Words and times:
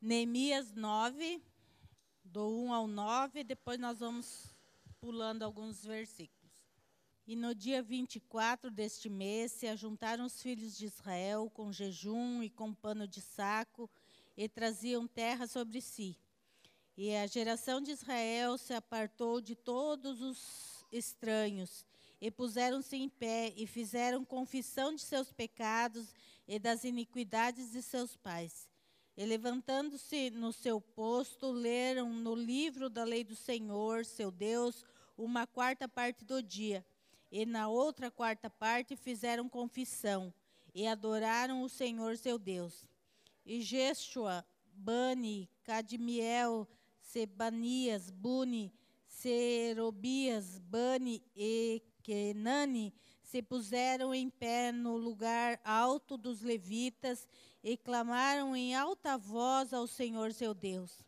Neemias 0.00 0.72
9, 0.74 1.42
do 2.22 2.48
1 2.48 2.72
ao 2.72 2.86
9, 2.86 3.42
depois 3.42 3.80
nós 3.80 3.98
vamos 3.98 4.54
pulando 5.00 5.42
alguns 5.42 5.84
versículos. 5.84 6.52
E 7.26 7.34
no 7.34 7.52
dia 7.52 7.82
24 7.82 8.70
deste 8.70 9.08
mês 9.08 9.50
se 9.50 9.66
ajuntaram 9.66 10.24
os 10.24 10.40
filhos 10.40 10.78
de 10.78 10.86
Israel 10.86 11.50
com 11.50 11.72
jejum 11.72 12.44
e 12.44 12.48
com 12.48 12.72
pano 12.72 13.08
de 13.08 13.20
saco 13.20 13.90
e 14.36 14.48
traziam 14.48 15.08
terra 15.08 15.48
sobre 15.48 15.80
si. 15.80 16.16
E 16.96 17.16
a 17.16 17.26
geração 17.26 17.80
de 17.80 17.90
Israel 17.90 18.56
se 18.56 18.74
apartou 18.74 19.40
de 19.40 19.56
todos 19.56 20.22
os 20.22 20.86
estranhos 20.92 21.84
e 22.20 22.30
puseram-se 22.30 22.94
em 22.94 23.08
pé 23.08 23.52
e 23.56 23.66
fizeram 23.66 24.24
confissão 24.24 24.94
de 24.94 25.00
seus 25.00 25.32
pecados 25.32 26.14
e 26.46 26.56
das 26.56 26.84
iniquidades 26.84 27.72
de 27.72 27.82
seus 27.82 28.16
pais. 28.16 28.67
E 29.18 29.26
levantando-se 29.26 30.30
no 30.30 30.52
seu 30.52 30.80
posto, 30.80 31.50
leram 31.50 32.08
no 32.08 32.36
livro 32.36 32.88
da 32.88 33.02
lei 33.02 33.24
do 33.24 33.34
Senhor, 33.34 34.04
seu 34.04 34.30
Deus, 34.30 34.84
uma 35.16 35.44
quarta 35.44 35.88
parte 35.88 36.24
do 36.24 36.40
dia 36.40 36.86
e 37.28 37.44
na 37.44 37.66
outra 37.66 38.12
quarta 38.12 38.48
parte 38.48 38.94
fizeram 38.94 39.48
confissão 39.48 40.32
e 40.72 40.86
adoraram 40.86 41.62
o 41.62 41.68
Senhor 41.68 42.16
seu 42.16 42.38
Deus. 42.38 42.86
E 43.44 43.60
Jeshua, 43.60 44.46
Bani, 44.72 45.50
Cadmiel, 45.64 46.68
Sebanias, 47.00 48.10
Buni, 48.10 48.72
Serobias, 49.08 50.60
Bani 50.60 51.24
e 51.34 51.82
Kenani 52.04 52.94
se 53.28 53.42
puseram 53.42 54.14
em 54.14 54.30
pé 54.30 54.72
no 54.72 54.96
lugar 54.96 55.60
alto 55.62 56.16
dos 56.16 56.40
levitas 56.40 57.28
e 57.62 57.76
clamaram 57.76 58.54
em 58.54 58.74
alta 58.74 59.18
voz 59.18 59.72
ao 59.72 59.86
Senhor 59.86 60.32
seu 60.32 60.54
Deus. 60.54 61.02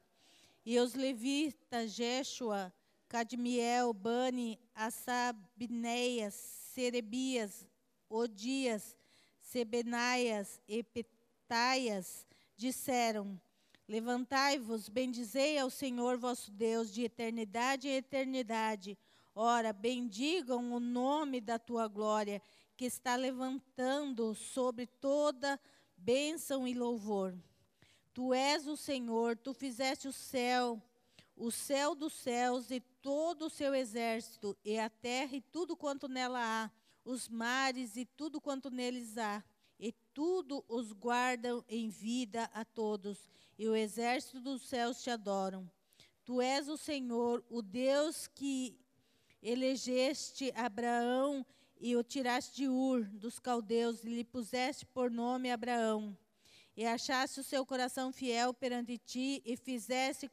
E 0.65 0.79
os 0.79 0.95
levitas 0.95 1.93
Jeshua, 1.93 2.73
Cadmiel, 3.09 3.93
Bani, 3.93 4.59
Assabneias, 4.75 6.35
Serebias, 6.35 7.67
Odias, 8.09 8.97
Sebenaias 9.41 10.61
e 10.69 10.83
Petaias 10.83 12.27
disseram: 12.57 13.41
Levantai-vos, 13.89 14.89
bendizei 14.89 15.59
ao 15.59 15.71
Senhor 15.71 16.19
vosso 16.19 16.53
Deus 16.53 16.93
de 16.93 17.03
eternidade 17.03 17.89
em 17.89 17.97
eternidade. 17.97 18.97
Ora, 19.35 19.73
bendigam 19.73 20.73
o 20.73 20.79
nome 20.79 21.41
da 21.41 21.59
tua 21.59 21.89
glória, 21.89 22.41
que 22.77 22.85
está 22.85 23.17
levantando 23.17 24.35
sobre 24.35 24.87
toda 24.87 25.59
bênção 26.01 26.67
e 26.67 26.75
louvor. 26.75 27.37
Tu 28.13 28.35
és 28.35 28.67
o 28.67 28.77
Senhor, 28.77 29.37
tu 29.37 29.55
fizeste 29.55 30.09
o 30.09 30.13
céu, 30.13 30.83
o 31.37 31.51
céu 31.51 31.95
dos 31.95 32.13
céus 32.13 32.71
e 32.71 32.81
todo 33.01 33.47
o 33.47 33.51
seu 33.51 33.75
exército, 33.75 34.57
e 34.65 34.79
a 34.79 34.91
terra 34.91 35.37
e 35.37 35.41
tudo 35.41 35.77
quanto 35.77 36.09
nela 36.09 36.41
há, 36.41 36.71
os 37.05 37.29
mares 37.29 37.97
e 37.97 38.05
tudo 38.05 38.41
quanto 38.41 38.71
neles 38.71 39.17
há, 39.17 39.43
e 39.79 39.93
tudo 40.13 40.65
os 40.69 40.93
guardam 40.93 41.65
em 41.69 41.89
vida 41.89 42.51
a 42.53 42.65
todos, 42.65 43.31
e 43.59 43.69
o 43.69 43.77
exército 43.77 44.41
dos 44.41 44.63
céus 44.63 45.03
te 45.03 45.11
adoram. 45.11 45.71
Tu 46.25 46.41
és 46.41 46.69
o 46.69 46.77
Senhor, 46.77 47.45
o 47.49 47.63
Deus 47.63 48.27
que 48.27 48.79
elegeste 49.43 50.53
Abraão 50.55 51.47
e 51.81 51.97
o 51.97 52.05
tiraste 52.05 52.55
de 52.55 52.69
Ur 52.69 53.05
dos 53.05 53.39
caldeus 53.39 54.05
e 54.05 54.09
lhe 54.09 54.25
puseste 54.25 54.85
por 54.85 55.11
nome 55.11 55.51
Abraão. 55.51 56.17
E 56.77 56.85
achaste 56.85 57.41
o 57.41 57.45
seu 57.45 57.65
coração 57.65 58.13
fiel 58.13 58.53
perante 58.53 58.99
ti 58.99 59.43
e 59.45 59.57
fizeste 59.57 60.31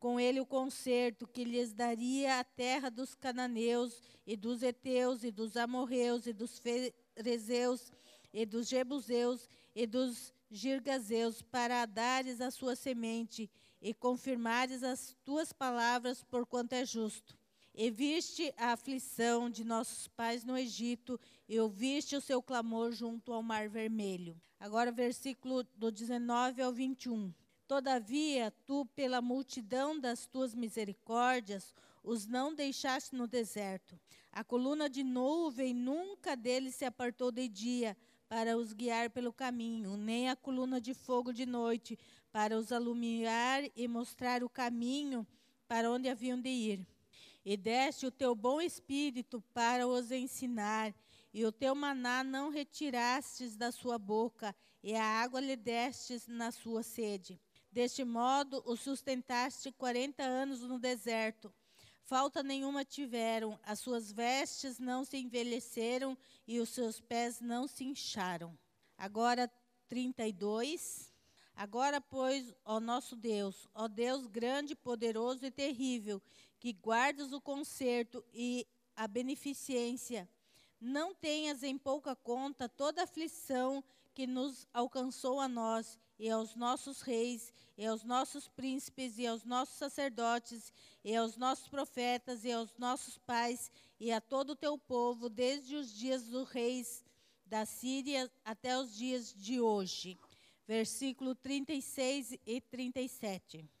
com 0.00 0.18
ele 0.18 0.40
o 0.40 0.46
concerto 0.46 1.26
que 1.26 1.44
lhes 1.44 1.72
daria 1.72 2.40
a 2.40 2.44
terra 2.44 2.90
dos 2.90 3.14
cananeus 3.14 4.00
e 4.26 4.36
dos 4.36 4.62
heteus 4.62 5.22
e 5.22 5.30
dos 5.30 5.56
amorreus 5.56 6.26
e 6.26 6.32
dos 6.32 6.58
ferezeus 6.58 7.92
e 8.32 8.46
dos 8.46 8.66
jebuseus 8.66 9.48
e 9.74 9.86
dos 9.86 10.32
girgazeus 10.50 11.42
para 11.42 11.84
dares 11.86 12.40
a 12.40 12.50
sua 12.50 12.74
semente 12.74 13.50
e 13.80 13.92
confirmares 13.92 14.82
as 14.82 15.14
tuas 15.24 15.52
palavras 15.52 16.22
porquanto 16.24 16.72
é 16.72 16.84
justo. 16.84 17.35
E 17.78 17.90
viste 17.90 18.54
a 18.56 18.72
aflição 18.72 19.50
de 19.50 19.62
nossos 19.62 20.08
pais 20.08 20.42
no 20.42 20.56
Egito 20.56 21.20
e 21.46 21.60
ouviste 21.60 22.16
o 22.16 22.22
seu 22.22 22.42
clamor 22.42 22.90
junto 22.90 23.34
ao 23.34 23.42
mar 23.42 23.68
vermelho. 23.68 24.40
Agora 24.58 24.90
versículo 24.90 25.62
do 25.76 25.92
19 25.92 26.62
ao 26.62 26.72
21. 26.72 27.34
Todavia, 27.68 28.50
tu, 28.64 28.86
pela 28.96 29.20
multidão 29.20 30.00
das 30.00 30.26
tuas 30.26 30.54
misericórdias, 30.54 31.74
os 32.02 32.26
não 32.26 32.54
deixaste 32.54 33.14
no 33.14 33.26
deserto. 33.26 34.00
A 34.32 34.42
coluna 34.42 34.88
de 34.88 35.04
nuvem 35.04 35.74
nunca 35.74 36.34
deles 36.34 36.76
se 36.76 36.86
apartou 36.86 37.30
de 37.30 37.46
dia, 37.46 37.94
para 38.26 38.56
os 38.56 38.72
guiar 38.72 39.10
pelo 39.10 39.34
caminho, 39.34 39.98
nem 39.98 40.30
a 40.30 40.34
coluna 40.34 40.80
de 40.80 40.94
fogo 40.94 41.30
de 41.30 41.44
noite, 41.44 41.98
para 42.32 42.56
os 42.56 42.72
alumiar 42.72 43.64
e 43.76 43.86
mostrar 43.86 44.42
o 44.42 44.48
caminho 44.48 45.26
para 45.68 45.90
onde 45.90 46.08
haviam 46.08 46.40
de 46.40 46.48
ir. 46.48 46.95
E 47.46 47.56
deste 47.56 48.04
o 48.04 48.10
teu 48.10 48.34
bom 48.34 48.60
espírito 48.60 49.42
para 49.54 49.86
os 49.86 50.10
ensinar, 50.10 50.94
e 51.32 51.46
o 51.46 51.52
teu 51.52 51.74
maná 51.74 52.22
não 52.22 52.50
retirastes 52.50 53.56
da 53.56 53.72
sua 53.72 53.98
boca, 53.98 54.54
e 54.82 54.94
a 54.94 55.02
água 55.02 55.40
lhe 55.40 55.56
destes 55.56 56.26
na 56.26 56.50
sua 56.50 56.82
sede 56.82 57.40
Deste 57.76 58.04
modo, 58.04 58.62
o 58.64 58.74
sustentaste 58.74 59.70
quarenta 59.70 60.22
anos 60.22 60.62
no 60.62 60.78
deserto. 60.78 61.52
Falta 62.04 62.42
nenhuma 62.42 62.86
tiveram, 62.86 63.60
as 63.62 63.80
suas 63.80 64.10
vestes 64.10 64.78
não 64.78 65.04
se 65.04 65.18
envelheceram 65.18 66.16
e 66.46 66.58
os 66.58 66.70
seus 66.70 67.02
pés 67.02 67.38
não 67.38 67.68
se 67.68 67.84
incharam. 67.84 68.58
Agora, 68.96 69.46
32. 69.88 71.12
Agora, 71.54 72.00
pois, 72.00 72.54
ó 72.64 72.80
nosso 72.80 73.14
Deus, 73.14 73.68
ó 73.74 73.88
Deus 73.88 74.26
grande, 74.26 74.74
poderoso 74.74 75.44
e 75.44 75.50
terrível, 75.50 76.22
que 76.58 76.72
guardas 76.72 77.32
o 77.32 77.40
conserto 77.40 78.24
e 78.32 78.66
a 78.94 79.06
beneficência, 79.06 80.28
não 80.80 81.14
tenhas 81.14 81.62
em 81.62 81.76
pouca 81.76 82.14
conta 82.14 82.68
toda 82.68 83.00
a 83.00 83.04
aflição 83.04 83.82
que 84.14 84.26
nos 84.26 84.66
alcançou 84.72 85.40
a 85.40 85.48
nós 85.48 85.98
e 86.18 86.30
aos 86.30 86.54
nossos 86.54 87.02
reis, 87.02 87.52
e 87.76 87.84
aos 87.84 88.02
nossos 88.02 88.48
príncipes, 88.48 89.18
e 89.18 89.26
aos 89.26 89.44
nossos 89.44 89.76
sacerdotes, 89.76 90.72
e 91.04 91.14
aos 91.14 91.36
nossos 91.36 91.68
profetas, 91.68 92.44
e 92.44 92.50
aos 92.50 92.74
nossos 92.78 93.18
pais, 93.18 93.70
e 94.00 94.10
a 94.10 94.20
todo 94.20 94.50
o 94.50 94.56
teu 94.56 94.78
povo, 94.78 95.28
desde 95.28 95.76
os 95.76 95.92
dias 95.92 96.24
dos 96.24 96.48
reis 96.48 97.04
da 97.44 97.66
Síria 97.66 98.30
até 98.44 98.78
os 98.78 98.96
dias 98.96 99.34
de 99.34 99.60
hoje. 99.60 100.18
Versículo 100.66 101.34
36 101.34 102.38
e 102.46 102.60
37. 102.60 103.75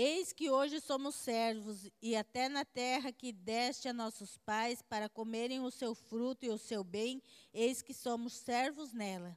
Eis 0.00 0.32
que 0.32 0.48
hoje 0.48 0.80
somos 0.80 1.16
servos, 1.16 1.90
e 2.00 2.14
até 2.14 2.48
na 2.48 2.64
terra 2.64 3.10
que 3.10 3.32
deste 3.32 3.88
a 3.88 3.92
nossos 3.92 4.38
pais 4.38 4.80
para 4.80 5.08
comerem 5.08 5.58
o 5.58 5.72
seu 5.72 5.92
fruto 5.92 6.46
e 6.46 6.50
o 6.50 6.56
seu 6.56 6.84
bem, 6.84 7.20
eis 7.52 7.82
que 7.82 7.92
somos 7.92 8.32
servos 8.32 8.92
nela. 8.92 9.36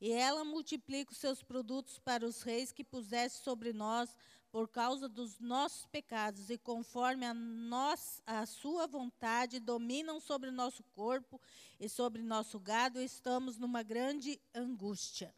E 0.00 0.10
ela 0.10 0.46
multiplica 0.46 1.12
os 1.12 1.18
seus 1.18 1.42
produtos 1.42 1.98
para 1.98 2.26
os 2.26 2.40
reis 2.40 2.72
que 2.72 2.82
puseste 2.82 3.40
sobre 3.40 3.70
nós 3.74 4.16
por 4.50 4.66
causa 4.66 5.10
dos 5.10 5.38
nossos 5.38 5.84
pecados, 5.84 6.48
e 6.48 6.56
conforme 6.56 7.26
a, 7.26 7.34
nós, 7.34 8.22
a 8.24 8.46
sua 8.46 8.86
vontade, 8.86 9.60
dominam 9.60 10.20
sobre 10.20 10.50
nosso 10.50 10.82
corpo 10.84 11.38
e 11.78 11.86
sobre 11.86 12.22
nosso 12.22 12.58
gado, 12.58 12.98
e 12.98 13.04
estamos 13.04 13.58
numa 13.58 13.82
grande 13.82 14.40
angústia. 14.54 15.34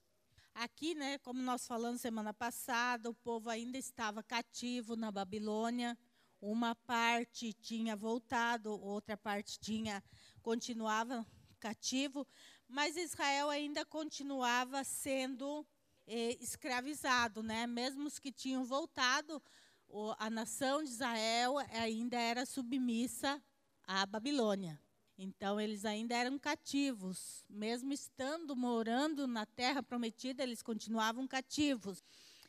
Aqui, 0.54 0.94
né, 0.94 1.18
como 1.18 1.40
nós 1.40 1.66
falamos 1.66 2.00
semana 2.00 2.34
passada, 2.34 3.08
o 3.08 3.14
povo 3.14 3.48
ainda 3.48 3.78
estava 3.78 4.22
cativo 4.22 4.96
na 4.96 5.10
Babilônia. 5.10 5.96
Uma 6.40 6.74
parte 6.74 7.52
tinha 7.52 7.94
voltado, 7.94 8.70
outra 8.70 9.16
parte 9.16 9.58
tinha 9.58 10.02
continuava 10.42 11.26
cativo, 11.58 12.26
mas 12.66 12.96
Israel 12.96 13.50
ainda 13.50 13.84
continuava 13.84 14.82
sendo 14.82 15.66
eh, 16.06 16.36
escravizado, 16.40 17.42
né? 17.42 17.66
Mesmo 17.66 18.06
os 18.06 18.18
que 18.18 18.32
tinham 18.32 18.64
voltado, 18.64 19.42
o, 19.86 20.14
a 20.18 20.30
nação 20.30 20.82
de 20.82 20.90
Israel 20.90 21.58
ainda 21.58 22.18
era 22.18 22.46
submissa 22.46 23.42
à 23.84 24.06
Babilônia. 24.06 24.80
Então 25.22 25.60
eles 25.60 25.84
ainda 25.84 26.16
eram 26.16 26.38
cativos, 26.38 27.44
mesmo 27.46 27.92
estando 27.92 28.56
morando 28.56 29.26
na 29.26 29.44
terra 29.44 29.82
prometida, 29.82 30.42
eles 30.42 30.62
continuavam 30.62 31.28
cativos. 31.28 32.02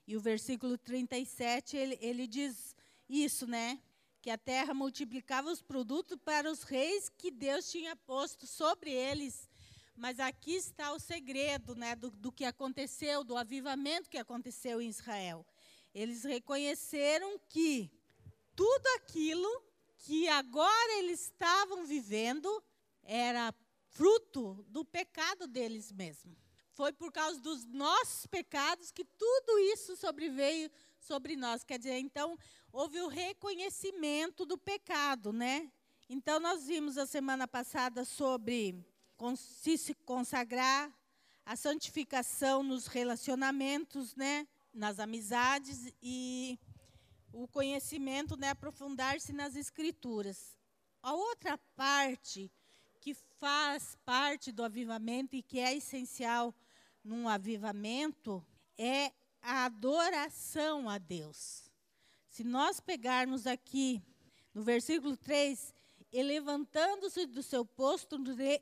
E 0.08 0.16
o 0.16 0.22
versículo 0.22 0.78
37, 0.78 1.76
ele, 1.76 1.98
ele 2.00 2.26
diz 2.26 2.74
isso, 3.10 3.46
né? 3.46 3.78
Que 4.22 4.30
a 4.30 4.38
terra 4.38 4.74
multiplicava 4.74 5.52
os 5.52 5.62
produtos 5.62 6.18
para 6.24 6.50
os 6.50 6.64
reis 6.64 7.10
que 7.10 7.30
Deus 7.30 7.70
tinha 7.70 7.94
posto 7.94 8.48
sobre 8.48 8.90
eles 8.90 9.50
mas 9.94 10.20
aqui 10.20 10.56
está 10.56 10.94
o 10.94 11.00
segredo 11.00 11.76
né, 11.76 11.96
do, 11.96 12.10
do 12.10 12.32
que 12.32 12.44
aconteceu, 12.44 13.24
do 13.24 13.38
avivamento 13.38 14.10
que 14.10 14.18
aconteceu 14.18 14.82
em 14.82 14.90
Israel. 14.90 15.46
Eles 15.94 16.24
reconheceram 16.24 17.40
que 17.48 17.92
tudo 18.56 18.88
aquilo 18.96 19.71
que 20.02 20.28
agora 20.28 21.00
eles 21.00 21.22
estavam 21.22 21.86
vivendo 21.86 22.64
era 23.04 23.54
fruto 23.90 24.66
do 24.68 24.84
pecado 24.84 25.48
deles 25.48 25.92
mesmos. 25.92 26.38
Foi 26.72 26.92
por 26.92 27.12
causa 27.12 27.40
dos 27.40 27.66
nossos 27.66 28.26
pecados 28.26 28.92
que 28.92 29.04
tudo 29.04 29.60
isso 29.60 29.96
sobreveio 29.96 30.72
sobre 31.00 31.36
nós. 31.36 31.64
Quer 31.64 31.78
dizer, 31.78 32.00
então, 32.00 32.38
houve 32.72 33.00
o 33.02 33.08
reconhecimento 33.08 34.46
do 34.46 34.58
pecado, 34.58 35.34
né? 35.34 35.72
Então, 36.10 36.40
nós 36.40 36.66
vimos 36.66 36.98
a 36.98 37.06
semana 37.06 37.48
passada 37.48 38.04
sobre 38.06 38.84
se 39.38 39.94
consagrar, 40.06 40.92
a 41.46 41.56
santificação 41.56 42.64
nos 42.64 42.88
relacionamentos, 42.88 44.16
né? 44.16 44.48
Nas 44.74 45.00
amizades 45.00 45.94
e 46.02 46.58
o 47.34 47.48
conhecimento, 47.48 48.36
né? 48.36 48.50
Aprofundar-se 48.50 49.34
nas 49.34 49.56
escrituras. 49.56 50.58
A 51.02 51.14
outra 51.14 51.58
parte 51.76 52.52
que 53.00 53.14
faz 53.40 53.98
parte 54.06 54.52
do 54.52 54.64
avivamento 54.64 55.36
e 55.36 55.42
que 55.42 55.60
é 55.60 55.76
essencial 55.76 56.54
num 57.04 57.28
avivamento 57.28 58.46
é 58.78 59.12
a 59.42 59.66
adoração 59.66 60.88
a 60.88 60.98
Deus. 60.98 61.72
Se 62.30 62.44
nós 62.44 62.80
pegarmos 62.80 63.48
aqui 63.48 64.02
no 64.54 64.62
versículo 64.64 65.18
3, 65.18 65.74
e 66.12 66.22
levantando-se 66.22 67.26
do 67.26 67.42
seu 67.42 67.66
posto, 67.66 68.18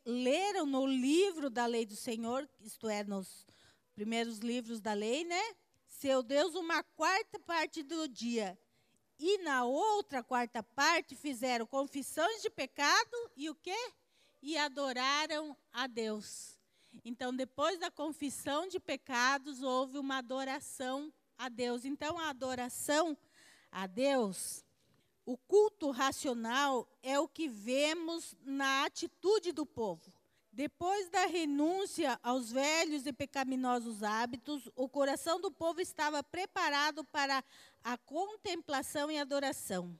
leram 0.05 0.65
no 0.65 0.85
livro 0.85 1.49
da 1.49 1.65
lei 1.65 1.85
do 1.85 1.95
Senhor, 1.95 2.47
isto 2.61 2.87
é, 2.87 3.03
nos 3.03 3.47
primeiros 3.95 4.37
livros 4.37 4.79
da 4.79 4.93
lei, 4.93 5.23
né? 5.25 5.41
Seu 5.99 6.23
Deus, 6.23 6.55
uma 6.55 6.81
quarta 6.81 7.37
parte 7.39 7.83
do 7.83 8.07
dia. 8.07 8.57
E 9.19 9.39
na 9.39 9.65
outra 9.65 10.23
quarta 10.23 10.63
parte 10.63 11.13
fizeram 11.13 11.65
confissões 11.65 12.41
de 12.41 12.49
pecado 12.49 13.17
e 13.35 13.49
o 13.49 13.55
quê? 13.55 13.91
E 14.41 14.57
adoraram 14.57 15.57
a 15.73 15.87
Deus. 15.87 16.57
Então, 17.03 17.35
depois 17.35 17.77
da 17.81 17.91
confissão 17.91 18.65
de 18.65 18.79
pecados, 18.79 19.61
houve 19.61 19.97
uma 19.97 20.19
adoração 20.19 21.11
a 21.37 21.49
Deus. 21.49 21.83
Então, 21.83 22.17
a 22.17 22.29
adoração 22.29 23.17
a 23.69 23.85
Deus, 23.85 24.63
o 25.25 25.35
culto 25.37 25.91
racional 25.91 26.87
é 27.03 27.19
o 27.19 27.27
que 27.27 27.49
vemos 27.49 28.37
na 28.45 28.85
atitude 28.85 29.51
do 29.51 29.65
povo. 29.65 30.13
Depois 30.51 31.09
da 31.09 31.25
renúncia 31.25 32.19
aos 32.23 32.51
velhos 32.51 33.05
e 33.05 33.13
pecaminosos 33.13 34.03
hábitos, 34.03 34.69
o 34.75 34.89
coração 34.89 35.39
do 35.39 35.51
povo 35.51 35.79
estava 35.79 36.23
preparado 36.23 37.03
para 37.05 37.43
a 37.83 37.97
contemplação 37.97 39.11
e 39.11 39.17
adoração. 39.17 39.97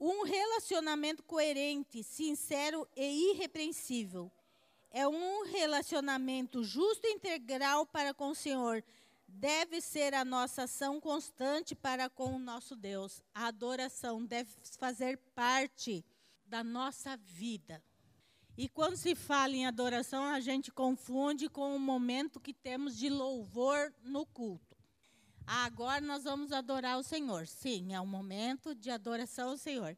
Um 0.00 0.24
relacionamento 0.24 1.22
coerente, 1.22 2.02
sincero 2.02 2.88
e 2.96 3.32
irrepreensível 3.32 4.32
é 4.90 5.06
um 5.06 5.44
relacionamento 5.44 6.64
justo 6.64 7.06
e 7.06 7.12
integral 7.12 7.86
para 7.86 8.12
com 8.12 8.30
o 8.30 8.34
Senhor. 8.34 8.82
Deve 9.28 9.80
ser 9.80 10.12
a 10.14 10.24
nossa 10.24 10.64
ação 10.64 11.00
constante 11.00 11.74
para 11.74 12.10
com 12.10 12.34
o 12.34 12.38
nosso 12.38 12.74
Deus. 12.74 13.22
A 13.32 13.46
adoração 13.46 14.24
deve 14.24 14.50
fazer 14.78 15.18
parte 15.34 16.04
da 16.44 16.64
nossa 16.64 17.16
vida. 17.16 17.82
E 18.60 18.68
quando 18.68 18.94
se 18.94 19.14
fala 19.14 19.54
em 19.54 19.64
adoração, 19.64 20.22
a 20.22 20.38
gente 20.38 20.70
confunde 20.70 21.48
com 21.48 21.74
o 21.74 21.80
momento 21.80 22.38
que 22.38 22.52
temos 22.52 22.94
de 22.94 23.08
louvor 23.08 23.90
no 24.02 24.26
culto. 24.26 24.76
Agora 25.46 26.02
nós 26.02 26.24
vamos 26.24 26.52
adorar 26.52 26.98
o 26.98 27.02
Senhor. 27.02 27.46
Sim, 27.46 27.94
é 27.94 28.00
um 28.02 28.06
momento 28.06 28.74
de 28.74 28.90
adoração 28.90 29.48
ao 29.48 29.56
Senhor. 29.56 29.96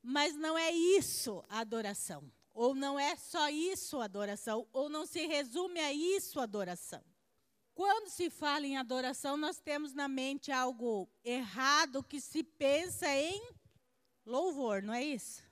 Mas 0.00 0.36
não 0.36 0.56
é 0.56 0.70
isso 0.70 1.42
a 1.48 1.58
adoração. 1.58 2.30
Ou 2.52 2.72
não 2.72 3.00
é 3.00 3.16
só 3.16 3.48
isso 3.48 4.00
adoração, 4.00 4.64
ou 4.72 4.88
não 4.88 5.04
se 5.04 5.26
resume 5.26 5.80
a 5.80 5.92
isso 5.92 6.38
adoração. 6.38 7.02
Quando 7.74 8.08
se 8.08 8.30
fala 8.30 8.64
em 8.64 8.76
adoração, 8.76 9.36
nós 9.36 9.58
temos 9.58 9.92
na 9.92 10.06
mente 10.06 10.52
algo 10.52 11.10
errado 11.24 12.00
que 12.00 12.20
se 12.20 12.44
pensa 12.44 13.08
em 13.08 13.42
louvor, 14.24 14.84
não 14.84 14.94
é 14.94 15.02
isso? 15.02 15.42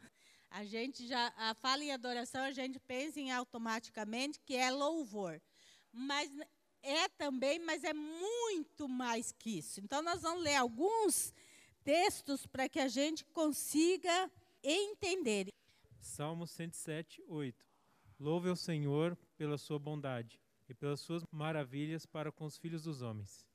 A 0.55 0.65
gente 0.65 1.07
já 1.07 1.33
a, 1.37 1.55
fala 1.55 1.83
em 1.83 1.93
adoração, 1.93 2.43
a 2.43 2.53
gente 2.53 2.79
pensa 2.79 3.19
em 3.19 3.33
automaticamente 3.33 4.39
que 4.41 4.55
é 4.55 4.71
louvor. 4.71 5.41
Mas 5.91 6.31
é 6.83 7.09
também, 7.09 7.59
mas 7.59 7.83
é 7.85 7.95
muito 7.95 8.87
mais 8.87 9.33
que 9.33 9.59
isso. 9.59 9.81
Então 9.81 10.03
nós 10.03 10.21
vamos 10.21 10.45
ler 10.45 10.57
alguns 10.57 11.33
textos 11.83 12.47
para 12.47 12.69
que 12.69 12.79
a 12.79 12.89
gente 12.89 13.25
consiga 13.27 14.31
entender. 14.63 15.49
Salmo 15.99 16.47
107, 16.47 17.25
8. 17.27 17.67
Louve 18.21 18.51
ao 18.51 18.57
Senhor 18.57 19.17
pela 19.39 19.57
sua 19.57 19.79
bondade 19.79 20.39
e 20.69 20.75
pelas 20.75 21.01
suas 21.01 21.25
maravilhas 21.33 22.05
para 22.05 22.31
com 22.31 22.45
os 22.45 22.59
filhos 22.59 22.83
dos 22.83 23.01
homens. 23.01 23.47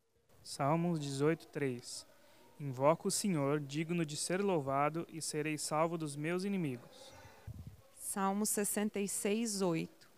Salmos 0.42 1.00
18, 1.00 1.48
3. 1.50 2.08
Invoco 2.59 3.07
o 3.07 3.12
Senhor, 3.12 3.59
digno 3.59 4.04
de 4.04 4.18
ser 4.18 4.42
louvado, 4.42 5.06
e 5.12 5.21
serei 5.21 5.57
salvo 5.57 5.98
dos 5.98 6.15
meus 6.15 6.44
inimigos. 6.44 7.13
Salmo 7.95 8.45
66, 8.45 9.62
8. 9.62 10.09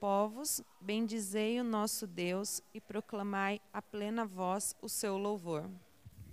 Povos, 0.00 0.62
bendizei 0.80 1.60
o 1.60 1.64
nosso 1.64 2.06
Deus 2.06 2.62
e 2.72 2.80
proclamai 2.80 3.60
a 3.72 3.82
plena 3.82 4.24
voz 4.24 4.74
o 4.80 4.88
seu 4.88 5.18
louvor. 5.18 5.68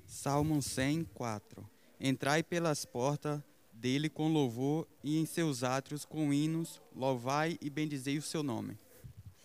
Salmo 0.06 0.62
100, 0.62 1.06
4. 1.14 1.70
Entrai 2.00 2.44
pelas 2.44 2.86
portas 2.86 3.42
dele 3.72 4.10
com 4.10 4.32
louvor 4.32 4.88
e 5.04 5.18
em 5.18 5.26
seus 5.26 5.64
átrios 5.64 6.06
com 6.06 6.32
hinos, 6.32 6.82
louvai 6.96 7.58
e 7.62 7.70
bendizei 7.70 8.18
o 8.18 8.22
seu 8.22 8.44
nome. 8.44 8.78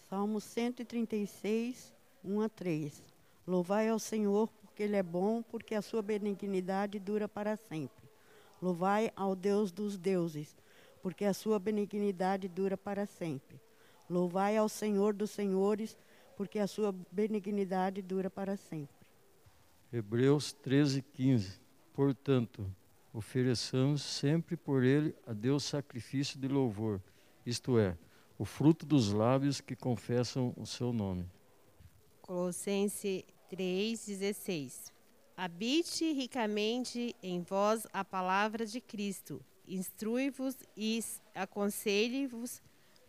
Salmo 0.08 0.40
136, 0.40 1.92
1 2.24 2.40
a 2.40 2.48
3. 2.48 3.02
Louvai 3.46 3.88
ao 3.88 3.98
Senhor, 3.98 4.48
porque 4.78 4.84
Ele 4.84 4.94
é 4.94 5.02
bom, 5.02 5.42
porque 5.42 5.74
a 5.74 5.82
sua 5.82 6.00
benignidade 6.00 7.00
dura 7.00 7.26
para 7.26 7.56
sempre. 7.56 8.08
Louvai 8.62 9.10
ao 9.16 9.34
Deus 9.34 9.72
dos 9.72 9.98
deuses, 9.98 10.56
porque 11.02 11.24
a 11.24 11.34
sua 11.34 11.58
benignidade 11.58 12.46
dura 12.46 12.76
para 12.76 13.04
sempre. 13.04 13.60
Louvai 14.08 14.56
ao 14.56 14.68
Senhor 14.68 15.14
dos 15.14 15.32
senhores, 15.32 15.98
porque 16.36 16.60
a 16.60 16.68
sua 16.68 16.94
benignidade 17.10 18.00
dura 18.00 18.30
para 18.30 18.56
sempre. 18.56 18.94
Hebreus 19.92 20.52
13, 20.52 21.02
15. 21.02 21.60
Portanto, 21.92 22.64
ofereçamos 23.12 24.00
sempre 24.00 24.56
por 24.56 24.84
ele 24.84 25.12
a 25.26 25.32
Deus 25.32 25.64
sacrifício 25.64 26.38
de 26.38 26.46
louvor, 26.46 27.02
isto 27.44 27.80
é, 27.80 27.98
o 28.38 28.44
fruto 28.44 28.86
dos 28.86 29.12
lábios 29.12 29.60
que 29.60 29.74
confessam 29.74 30.54
o 30.56 30.64
seu 30.64 30.92
nome. 30.92 31.26
Colossenses 32.22 33.24
3,16 33.50 34.92
Habite 35.36 36.12
ricamente 36.12 37.14
em 37.22 37.40
vós 37.42 37.86
a 37.92 38.04
palavra 38.04 38.66
de 38.66 38.80
Cristo, 38.80 39.40
instrui-vos 39.66 40.56
e 40.76 41.00
aconselhe-vos 41.34 42.60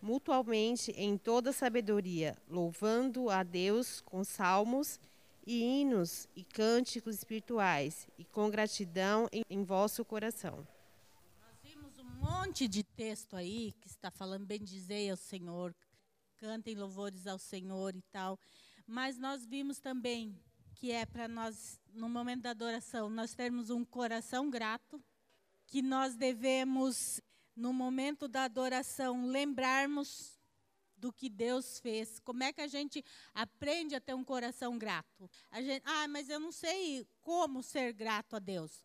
mutualmente 0.01 0.91
em 0.91 1.17
toda 1.17 1.51
sabedoria, 1.51 2.37
louvando 2.47 3.29
a 3.29 3.43
Deus 3.43 4.01
com 4.01 4.23
salmos 4.23 4.99
e 5.45 5.81
hinos 5.81 6.27
e 6.35 6.43
cânticos 6.43 7.15
espirituais, 7.15 8.07
e 8.17 8.23
com 8.23 8.49
gratidão 8.49 9.27
em, 9.31 9.43
em 9.49 9.63
vosso 9.63 10.05
coração. 10.05 10.67
Nós 11.41 11.57
vimos 11.63 11.97
um 11.97 12.05
monte 12.05 12.67
de 12.67 12.83
texto 12.83 13.35
aí 13.35 13.73
que 13.81 13.87
está 13.87 14.11
falando 14.11 14.45
bendizei 14.45 15.09
ao 15.09 15.17
Senhor, 15.17 15.73
cantem 16.37 16.75
louvores 16.75 17.25
ao 17.25 17.39
Senhor 17.39 17.95
e 17.95 18.01
tal. 18.11 18.37
Mas 18.89 19.19
nós 19.19 19.45
vimos 19.45 19.79
também 19.79 20.35
que 20.73 20.91
é 20.91 21.05
para 21.05 21.27
nós, 21.27 21.79
no 21.93 22.09
momento 22.09 22.41
da 22.41 22.49
adoração, 22.49 23.07
nós 23.07 23.35
termos 23.35 23.69
um 23.69 23.85
coração 23.85 24.49
grato, 24.49 24.99
que 25.67 25.79
nós 25.79 26.15
devemos, 26.15 27.21
no 27.55 27.71
momento 27.71 28.27
da 28.27 28.45
adoração, 28.45 29.27
lembrarmos 29.27 30.39
do 30.97 31.13
que 31.13 31.29
Deus 31.29 31.79
fez. 31.79 32.19
Como 32.21 32.41
é 32.41 32.51
que 32.51 32.61
a 32.61 32.67
gente 32.67 33.05
aprende 33.35 33.93
a 33.93 34.01
ter 34.01 34.15
um 34.15 34.23
coração 34.23 34.75
grato? 34.79 35.29
Gente, 35.53 35.83
ah, 35.85 36.07
mas 36.07 36.27
eu 36.27 36.39
não 36.39 36.51
sei 36.51 37.05
como 37.21 37.61
ser 37.61 37.93
grato 37.93 38.37
a 38.37 38.39
Deus. 38.39 38.83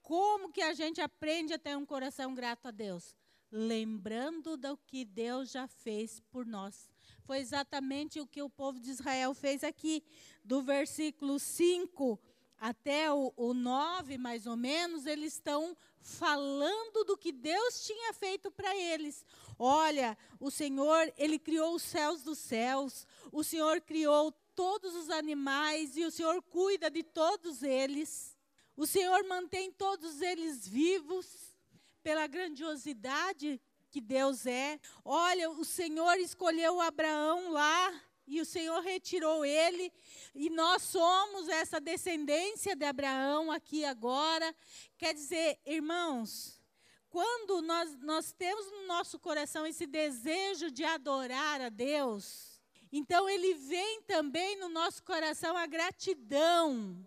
Como 0.00 0.52
que 0.52 0.62
a 0.62 0.74
gente 0.74 1.00
aprende 1.00 1.54
a 1.54 1.58
ter 1.58 1.76
um 1.76 1.84
coração 1.84 2.36
grato 2.36 2.68
a 2.68 2.70
Deus? 2.70 3.16
Lembrando 3.50 4.56
do 4.56 4.76
que 4.76 5.04
Deus 5.04 5.50
já 5.50 5.66
fez 5.66 6.20
por 6.30 6.46
nós. 6.46 6.88
Foi 7.30 7.38
exatamente 7.38 8.20
o 8.20 8.26
que 8.26 8.42
o 8.42 8.50
povo 8.50 8.80
de 8.80 8.90
Israel 8.90 9.32
fez 9.34 9.62
aqui, 9.62 10.02
do 10.42 10.62
versículo 10.62 11.38
5 11.38 12.18
até 12.58 13.08
o, 13.12 13.32
o 13.36 13.54
9, 13.54 14.18
mais 14.18 14.48
ou 14.48 14.56
menos, 14.56 15.06
eles 15.06 15.34
estão 15.34 15.76
falando 16.00 17.04
do 17.04 17.16
que 17.16 17.30
Deus 17.30 17.86
tinha 17.86 18.12
feito 18.14 18.50
para 18.50 18.76
eles. 18.76 19.24
Olha, 19.56 20.18
o 20.40 20.50
Senhor, 20.50 21.14
Ele 21.16 21.38
criou 21.38 21.76
os 21.76 21.84
céus 21.84 22.24
dos 22.24 22.40
céus, 22.40 23.06
o 23.30 23.44
Senhor 23.44 23.80
criou 23.80 24.32
todos 24.56 24.92
os 24.96 25.08
animais 25.08 25.96
e 25.96 26.04
o 26.04 26.10
Senhor 26.10 26.42
cuida 26.42 26.90
de 26.90 27.04
todos 27.04 27.62
eles. 27.62 28.36
O 28.76 28.88
Senhor 28.88 29.22
mantém 29.28 29.70
todos 29.70 30.20
eles 30.20 30.66
vivos 30.66 31.54
pela 32.02 32.26
grandiosidade 32.26 33.60
que 33.90 34.00
Deus 34.00 34.46
é. 34.46 34.78
Olha, 35.04 35.50
o 35.50 35.64
Senhor 35.64 36.16
escolheu 36.18 36.80
Abraão 36.80 37.50
lá 37.50 37.92
e 38.30 38.40
o 38.40 38.44
Senhor 38.44 38.80
retirou 38.80 39.44
ele, 39.44 39.92
e 40.36 40.48
nós 40.50 40.82
somos 40.82 41.48
essa 41.48 41.80
descendência 41.80 42.76
de 42.76 42.84
Abraão 42.84 43.50
aqui 43.50 43.84
agora. 43.84 44.54
Quer 44.96 45.12
dizer, 45.14 45.58
irmãos, 45.66 46.62
quando 47.08 47.60
nós, 47.60 47.98
nós 47.98 48.32
temos 48.32 48.70
no 48.70 48.86
nosso 48.86 49.18
coração 49.18 49.66
esse 49.66 49.84
desejo 49.84 50.70
de 50.70 50.84
adorar 50.84 51.60
a 51.60 51.68
Deus, 51.68 52.62
então 52.92 53.28
ele 53.28 53.54
vem 53.54 54.00
também 54.02 54.56
no 54.60 54.68
nosso 54.68 55.02
coração 55.02 55.56
a 55.56 55.66
gratidão. 55.66 57.04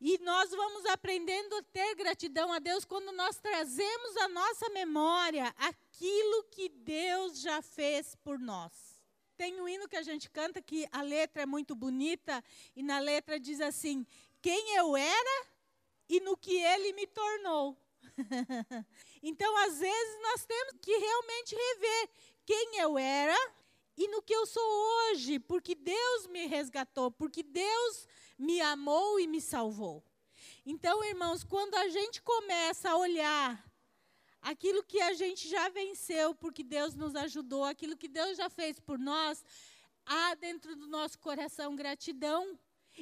E 0.00 0.16
nós 0.18 0.50
vamos 0.50 0.86
aprendendo 0.86 1.56
a 1.56 1.62
ter 1.62 1.94
gratidão 1.96 2.52
a 2.52 2.60
Deus 2.60 2.84
quando 2.84 3.10
nós 3.12 3.38
trazemos 3.38 4.16
à 4.18 4.28
nossa 4.28 4.68
memória 4.70 5.52
aquilo 5.56 6.44
que 6.44 6.68
Deus 6.68 7.40
já 7.40 7.60
fez 7.60 8.14
por 8.16 8.38
nós. 8.38 8.72
Tem 9.36 9.60
um 9.60 9.68
hino 9.68 9.88
que 9.88 9.96
a 9.96 10.02
gente 10.02 10.30
canta 10.30 10.62
que 10.62 10.86
a 10.92 11.02
letra 11.02 11.42
é 11.42 11.46
muito 11.46 11.74
bonita 11.74 12.42
e 12.76 12.82
na 12.82 13.00
letra 13.00 13.40
diz 13.40 13.60
assim: 13.60 14.06
Quem 14.40 14.76
eu 14.76 14.96
era 14.96 15.46
e 16.08 16.20
no 16.20 16.36
que 16.36 16.56
ele 16.56 16.92
me 16.92 17.06
tornou. 17.06 17.76
então, 19.22 19.56
às 19.58 19.78
vezes, 19.78 20.22
nós 20.22 20.44
temos 20.44 20.74
que 20.80 20.96
realmente 20.96 21.54
rever 21.54 22.10
quem 22.46 22.78
eu 22.78 22.98
era 22.98 23.36
e 23.96 24.08
no 24.08 24.22
que 24.22 24.32
eu 24.32 24.46
sou 24.46 24.62
hoje, 24.62 25.38
porque 25.40 25.74
Deus 25.74 26.26
me 26.28 26.46
resgatou, 26.46 27.10
porque 27.10 27.42
Deus 27.42 28.06
me 28.38 28.60
amou 28.60 29.18
e 29.18 29.26
me 29.26 29.40
salvou. 29.40 30.04
Então, 30.64 31.02
irmãos, 31.04 31.42
quando 31.42 31.74
a 31.74 31.88
gente 31.88 32.22
começa 32.22 32.90
a 32.90 32.96
olhar 32.96 33.68
aquilo 34.40 34.82
que 34.84 35.00
a 35.00 35.12
gente 35.12 35.48
já 35.48 35.68
venceu, 35.68 36.34
porque 36.34 36.62
Deus 36.62 36.94
nos 36.94 37.16
ajudou, 37.16 37.64
aquilo 37.64 37.96
que 37.96 38.08
Deus 38.08 38.36
já 38.36 38.48
fez 38.48 38.78
por 38.78 38.98
nós, 38.98 39.44
há 40.06 40.34
dentro 40.34 40.76
do 40.76 40.86
nosso 40.86 41.18
coração 41.18 41.74
gratidão. 41.74 42.58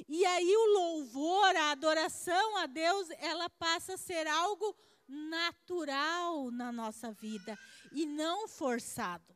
E 0.07 0.25
aí 0.25 0.55
o 0.55 0.73
louvor, 0.73 1.55
a 1.55 1.71
adoração 1.71 2.57
a 2.57 2.65
Deus, 2.65 3.09
ela 3.19 3.49
passa 3.49 3.93
a 3.93 3.97
ser 3.97 4.27
algo 4.27 4.75
natural 5.07 6.51
na 6.51 6.71
nossa 6.71 7.11
vida 7.11 7.57
e 7.91 8.05
não 8.05 8.47
forçado. 8.47 9.35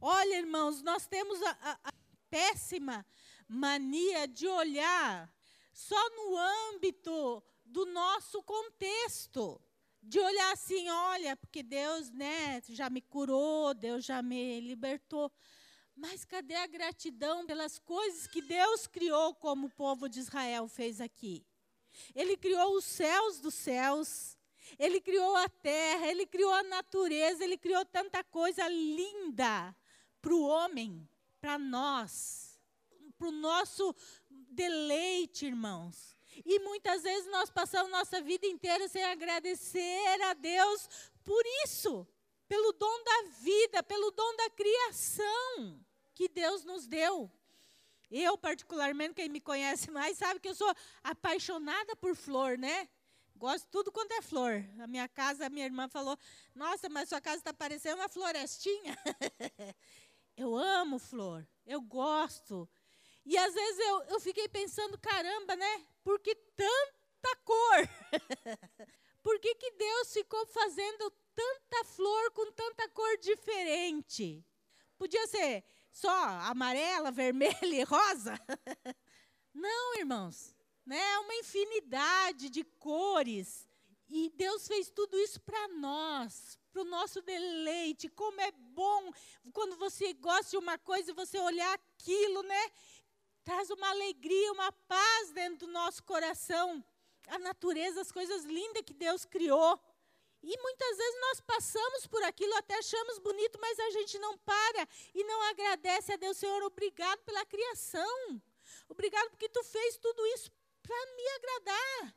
Olha, 0.00 0.36
irmãos, 0.36 0.82
nós 0.82 1.06
temos 1.06 1.40
a, 1.42 1.50
a, 1.62 1.78
a 1.84 1.92
péssima 2.30 3.06
mania 3.48 4.26
de 4.26 4.46
olhar 4.46 5.32
só 5.72 6.10
no 6.10 6.36
âmbito 6.36 7.42
do 7.64 7.86
nosso 7.86 8.42
contexto 8.42 9.60
de 10.06 10.20
olhar 10.20 10.52
assim, 10.52 10.88
olha, 10.88 11.34
porque 11.36 11.62
Deus, 11.62 12.10
né, 12.10 12.62
já 12.68 12.90
me 12.90 13.00
curou, 13.00 13.72
Deus 13.72 14.04
já 14.04 14.20
me 14.20 14.60
libertou. 14.60 15.32
Mas 15.96 16.24
cadê 16.24 16.54
a 16.56 16.66
gratidão 16.66 17.46
pelas 17.46 17.78
coisas 17.78 18.26
que 18.26 18.42
Deus 18.42 18.86
criou, 18.86 19.34
como 19.34 19.66
o 19.66 19.70
povo 19.70 20.08
de 20.08 20.20
Israel 20.20 20.68
fez 20.68 21.00
aqui? 21.00 21.46
Ele 22.14 22.36
criou 22.36 22.76
os 22.76 22.84
céus 22.84 23.40
dos 23.40 23.54
céus, 23.54 24.36
ele 24.78 25.00
criou 25.00 25.36
a 25.36 25.48
terra, 25.48 26.08
ele 26.08 26.26
criou 26.26 26.52
a 26.52 26.62
natureza, 26.64 27.42
ele 27.42 27.56
criou 27.56 27.84
tanta 27.84 28.22
coisa 28.24 28.68
linda 28.68 29.74
para 30.20 30.34
o 30.34 30.42
homem, 30.42 31.08
para 31.40 31.58
nós, 31.58 32.43
para 33.24 33.28
o 33.28 33.32
nosso 33.32 33.94
deleite, 34.28 35.46
irmãos. 35.46 36.14
E 36.44 36.58
muitas 36.58 37.02
vezes 37.02 37.30
nós 37.30 37.48
passamos 37.48 37.90
nossa 37.90 38.20
vida 38.20 38.46
inteira 38.46 38.86
sem 38.88 39.02
agradecer 39.02 40.22
a 40.24 40.34
Deus 40.34 40.88
por 41.24 41.42
isso, 41.64 42.06
pelo 42.46 42.72
dom 42.72 43.02
da 43.02 43.22
vida, 43.40 43.82
pelo 43.82 44.10
dom 44.10 44.36
da 44.36 44.50
criação 44.50 45.80
que 46.14 46.28
Deus 46.28 46.64
nos 46.64 46.86
deu. 46.86 47.30
Eu, 48.10 48.36
particularmente, 48.36 49.14
quem 49.14 49.28
me 49.28 49.40
conhece 49.40 49.90
mais, 49.90 50.18
sabe 50.18 50.38
que 50.38 50.48
eu 50.48 50.54
sou 50.54 50.72
apaixonada 51.02 51.96
por 51.96 52.14
flor, 52.14 52.58
né? 52.58 52.88
Gosto 53.36 53.66
tudo 53.70 53.90
quanto 53.90 54.12
é 54.12 54.22
flor. 54.22 54.64
A 54.80 54.86
minha 54.86 55.08
casa, 55.08 55.46
a 55.46 55.50
minha 55.50 55.64
irmã 55.64 55.88
falou: 55.88 56.16
Nossa, 56.54 56.88
mas 56.90 57.08
sua 57.08 57.20
casa 57.20 57.38
está 57.38 57.54
parecendo 57.54 57.96
uma 57.96 58.08
florestinha. 58.08 58.96
eu 60.36 60.54
amo 60.54 60.98
flor, 60.98 61.48
eu 61.66 61.80
gosto. 61.80 62.68
E 63.24 63.36
às 63.38 63.54
vezes 63.54 63.80
eu, 63.80 64.02
eu 64.04 64.20
fiquei 64.20 64.48
pensando: 64.48 64.98
caramba, 64.98 65.56
né? 65.56 65.86
Por 66.02 66.20
que 66.20 66.34
tanta 66.34 67.36
cor? 67.44 67.88
Por 69.24 69.40
que, 69.40 69.54
que 69.54 69.70
Deus 69.70 70.12
ficou 70.12 70.44
fazendo 70.44 71.10
tanta 71.34 71.84
flor 71.86 72.30
com 72.32 72.52
tanta 72.52 72.86
cor 72.90 73.16
diferente? 73.16 74.44
Podia 74.98 75.26
ser 75.26 75.64
só 75.90 76.12
amarela, 76.50 77.10
vermelha 77.12 77.56
e 77.62 77.82
rosa? 77.84 78.38
Não, 79.54 79.96
irmãos. 79.96 80.54
Né? 80.84 80.98
É 80.98 81.18
uma 81.20 81.34
infinidade 81.36 82.50
de 82.50 82.62
cores. 82.64 83.66
E 84.10 84.30
Deus 84.36 84.68
fez 84.68 84.90
tudo 84.90 85.16
isso 85.18 85.40
para 85.40 85.68
nós, 85.68 86.58
para 86.70 86.82
o 86.82 86.84
nosso 86.84 87.22
deleite. 87.22 88.10
Como 88.10 88.38
é 88.42 88.52
bom 88.52 89.10
quando 89.54 89.76
você 89.78 90.12
gosta 90.12 90.50
de 90.50 90.56
uma 90.58 90.76
coisa 90.76 91.10
e 91.10 91.14
você 91.14 91.38
olhar 91.38 91.72
aquilo, 91.72 92.42
né? 92.42 92.70
Traz 93.44 93.70
uma 93.70 93.88
alegria, 93.90 94.52
uma 94.52 94.72
paz 94.72 95.30
dentro 95.32 95.66
do 95.66 95.72
nosso 95.72 96.02
coração. 96.02 96.84
A 97.28 97.38
natureza, 97.38 98.00
as 98.00 98.10
coisas 98.10 98.44
lindas 98.44 98.82
que 98.84 98.94
Deus 98.94 99.24
criou. 99.24 99.78
E 100.42 100.58
muitas 100.60 100.96
vezes 100.96 101.20
nós 101.20 101.40
passamos 101.40 102.06
por 102.06 102.22
aquilo, 102.22 102.54
até 102.56 102.74
achamos 102.76 103.18
bonito, 103.18 103.58
mas 103.60 103.78
a 103.78 103.90
gente 103.90 104.18
não 104.18 104.36
para 104.38 104.86
e 105.14 105.24
não 105.24 105.42
agradece 105.42 106.12
a 106.12 106.16
Deus, 106.16 106.36
Senhor, 106.36 106.62
obrigado 106.62 107.18
pela 107.20 107.46
criação. 107.46 108.42
Obrigado 108.88 109.30
porque 109.30 109.48
tu 109.48 109.64
fez 109.64 109.96
tudo 109.96 110.26
isso 110.26 110.50
para 110.82 111.06
me 111.16 111.28
agradar. 111.28 112.14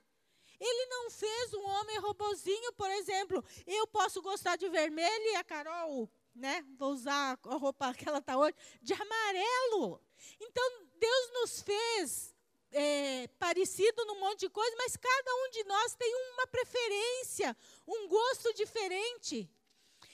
Ele 0.60 0.86
não 0.88 1.10
fez 1.10 1.54
um 1.54 1.66
homem 1.66 2.00
robozinho, 2.00 2.74
por 2.74 2.90
exemplo. 2.90 3.44
Eu 3.66 3.88
posso 3.88 4.22
gostar 4.22 4.58
de 4.58 4.68
vermelho 4.68 5.26
e 5.26 5.36
a 5.36 5.44
Carol, 5.44 6.10
né? 6.36 6.66
Vou 6.78 6.92
usar 6.92 7.40
a 7.44 7.56
roupa 7.56 7.94
que 7.94 8.10
ela 8.10 8.18
está 8.18 8.38
hoje, 8.38 8.56
de 8.82 8.94
amarelo. 8.94 10.02
Então, 10.40 10.87
Deus 11.00 11.32
nos 11.34 11.62
fez 11.62 12.36
é, 12.72 13.28
parecido 13.40 14.06
num 14.06 14.20
monte 14.20 14.42
de 14.42 14.50
coisa, 14.50 14.76
mas 14.78 14.96
cada 14.96 15.36
um 15.36 15.50
de 15.50 15.64
nós 15.64 15.96
tem 15.96 16.14
uma 16.34 16.48
preferência, 16.48 17.56
um 17.88 18.08
gosto 18.08 18.54
diferente. 18.54 19.50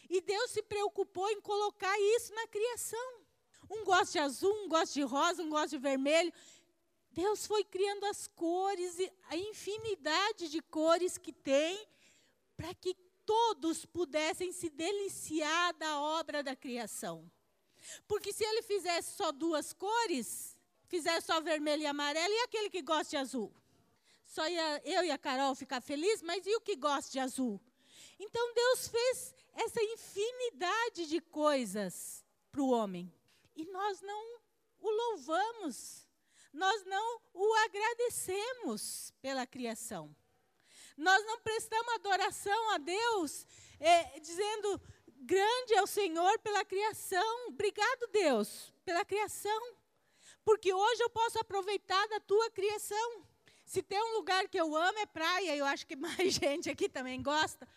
E 0.10 0.22
Deus 0.22 0.52
se 0.52 0.62
preocupou 0.62 1.30
em 1.30 1.42
colocar 1.42 2.00
isso 2.16 2.34
na 2.34 2.48
criação. 2.48 3.22
Um 3.70 3.84
gosta 3.84 4.12
de 4.14 4.20
azul, 4.20 4.54
um 4.64 4.68
gosta 4.68 4.94
de 4.94 5.02
rosa, 5.02 5.42
um 5.42 5.50
gosta 5.50 5.70
de 5.70 5.78
vermelho. 5.78 6.32
Deus 7.12 7.46
foi 7.46 7.64
criando 7.64 8.06
as 8.06 8.28
cores, 8.28 8.98
a 9.30 9.38
infinidade 9.38 10.50
de 10.50 10.62
cores 10.62 11.18
que 11.18 11.32
tem, 11.32 11.88
para 12.56 12.74
que 12.74 12.96
todos 13.26 13.86
pudessem 13.86 14.52
se 14.52 14.70
deliciar 14.70 15.74
da 15.76 16.00
obra 16.00 16.44
da 16.44 16.56
criação. 16.56 17.30
Porque 18.08 18.34
se 18.34 18.44
ele 18.44 18.62
fizesse 18.62 19.16
só 19.16 19.32
duas 19.32 19.74
cores, 19.74 20.53
fizesse 20.94 21.26
só 21.26 21.42
vermelho 21.42 21.82
e 21.82 21.88
amarelo, 21.88 22.32
e 22.32 22.44
aquele 22.44 22.70
que 22.70 22.84
gosta 22.84 23.10
de 23.10 23.18
azul? 23.18 23.52
Só 24.28 24.48
ia 24.48 24.82
eu 24.86 25.04
e 25.04 25.10
a 25.10 25.18
Carol 25.18 25.56
ficar 25.56 25.82
felizes, 25.82 26.22
mas 26.22 26.46
e 26.46 26.56
o 26.56 26.62
que 26.62 26.76
gosta 26.76 27.12
de 27.12 27.20
azul? 27.20 27.60
Então 28.20 28.54
Deus 28.54 28.88
fez 28.90 29.34
essa 29.54 29.82
infinidade 29.82 31.08
de 31.08 31.20
coisas 31.20 32.24
para 32.52 32.62
o 32.62 32.70
homem. 32.70 33.12
E 33.56 33.66
nós 33.66 34.02
não 34.02 34.40
o 34.80 34.90
louvamos, 35.02 36.08
nós 36.52 36.86
não 36.86 37.22
o 37.34 37.54
agradecemos 37.66 39.12
pela 39.20 39.48
criação. 39.48 40.16
Nós 40.96 41.26
não 41.26 41.40
prestamos 41.40 41.96
adoração 41.96 42.70
a 42.70 42.78
Deus, 42.78 43.48
é, 43.80 44.20
dizendo: 44.20 44.80
Grande 45.08 45.74
é 45.74 45.82
o 45.82 45.88
Senhor 45.88 46.38
pela 46.38 46.64
criação. 46.64 47.48
Obrigado, 47.48 48.08
Deus, 48.12 48.72
pela 48.86 49.04
criação. 49.04 49.83
Porque 50.44 50.74
hoje 50.74 51.02
eu 51.02 51.10
posso 51.10 51.40
aproveitar 51.40 52.08
da 52.08 52.20
tua 52.20 52.50
criação. 52.52 53.26
Se 53.66 53.82
tem 53.82 54.02
um 54.02 54.18
lugar 54.18 54.48
que 54.48 54.60
eu 54.60 54.76
amo 54.76 55.00
é 55.00 55.06
praia, 55.06 55.56
eu 55.56 55.66
acho 55.66 55.88
que 55.88 55.96
mais 55.98 56.34
gente 56.34 56.70
aqui 56.70 56.90
também 56.90 57.22
gosta, 57.22 57.68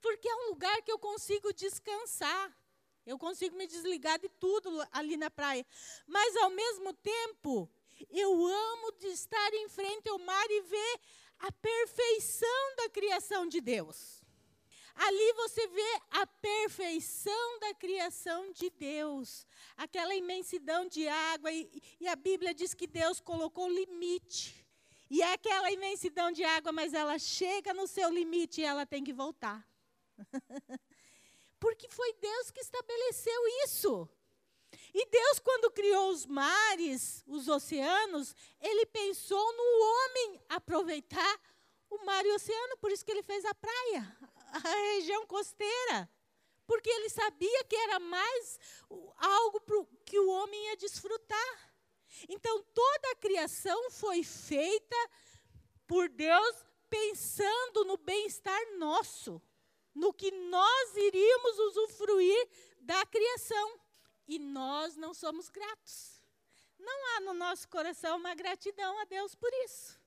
porque 0.00 0.28
é 0.28 0.34
um 0.34 0.48
lugar 0.50 0.82
que 0.82 0.90
eu 0.90 0.98
consigo 0.98 1.52
descansar. 1.52 2.54
Eu 3.04 3.16
consigo 3.18 3.56
me 3.56 3.68
desligar 3.68 4.18
de 4.18 4.28
tudo 4.28 4.84
ali 4.90 5.16
na 5.16 5.30
praia. 5.30 5.64
Mas 6.06 6.36
ao 6.38 6.50
mesmo 6.50 6.92
tempo, 6.94 7.70
eu 8.10 8.46
amo 8.46 8.92
de 8.98 9.06
estar 9.08 9.54
em 9.54 9.68
frente 9.68 10.08
ao 10.08 10.18
mar 10.18 10.50
e 10.50 10.60
ver 10.62 11.00
a 11.38 11.52
perfeição 11.52 12.76
da 12.76 12.88
criação 12.88 13.46
de 13.46 13.60
Deus. 13.60 14.15
Ali 14.96 15.32
você 15.34 15.66
vê 15.68 16.00
a 16.10 16.26
perfeição 16.26 17.58
da 17.60 17.74
criação 17.74 18.50
de 18.52 18.70
Deus, 18.70 19.46
aquela 19.76 20.14
imensidão 20.14 20.88
de 20.88 21.06
água, 21.06 21.52
e, 21.52 21.82
e, 22.00 22.08
a 22.08 22.16
Bíblia 22.16 22.54
diz 22.54 22.72
que 22.72 22.86
Deus 22.86 23.20
colocou 23.20 23.68
limite. 23.68 24.64
E 25.10 25.20
é 25.20 25.34
aquela 25.34 25.70
imensidão 25.70 26.32
de 26.32 26.42
água, 26.42 26.72
mas 26.72 26.94
ela 26.94 27.18
chega 27.18 27.74
no 27.74 27.86
seu 27.86 28.10
limite 28.10 28.62
e 28.62 28.64
ela 28.64 28.86
tem 28.86 29.04
que 29.04 29.12
voltar. 29.12 29.68
Porque 31.60 31.88
foi 31.90 32.14
Deus 32.14 32.50
que 32.50 32.60
estabeleceu 32.60 33.40
isso. 33.64 34.08
E 34.94 35.06
Deus, 35.06 35.38
quando 35.38 35.70
criou 35.70 36.10
os 36.10 36.24
mares, 36.24 37.22
os 37.26 37.48
oceanos, 37.48 38.34
ele 38.60 38.86
pensou 38.86 39.52
no 39.52 39.84
homem 39.84 40.40
aproveitar 40.48 41.40
o 41.90 42.04
mar 42.04 42.24
e 42.24 42.32
o 42.32 42.34
oceano, 42.34 42.78
por 42.78 42.90
isso 42.90 43.04
que 43.04 43.12
ele 43.12 43.22
fez 43.22 43.44
a 43.44 43.54
praia, 43.54 44.18
a 44.56 44.94
região 44.94 45.26
costeira. 45.26 46.10
Porque 46.66 46.90
ele 46.90 47.08
sabia 47.08 47.64
que 47.64 47.76
era 47.76 48.00
mais 48.00 48.58
algo 49.16 49.60
pro, 49.60 49.86
que 50.04 50.18
o 50.18 50.28
homem 50.28 50.66
ia 50.66 50.76
desfrutar. 50.76 51.72
Então, 52.28 52.62
toda 52.74 53.10
a 53.12 53.16
criação 53.16 53.90
foi 53.90 54.24
feita 54.24 54.96
por 55.86 56.08
Deus 56.08 56.64
pensando 56.88 57.84
no 57.84 57.96
bem-estar 57.96 58.60
nosso, 58.78 59.40
no 59.94 60.12
que 60.12 60.30
nós 60.30 60.96
iríamos 60.96 61.58
usufruir 61.58 62.48
da 62.80 63.04
criação. 63.06 63.80
E 64.26 64.38
nós 64.38 64.96
não 64.96 65.14
somos 65.14 65.48
gratos. 65.48 66.20
Não 66.78 67.16
há 67.16 67.20
no 67.20 67.34
nosso 67.34 67.68
coração 67.68 68.16
uma 68.16 68.34
gratidão 68.34 68.98
a 68.98 69.04
Deus 69.04 69.34
por 69.34 69.52
isso. 69.64 69.98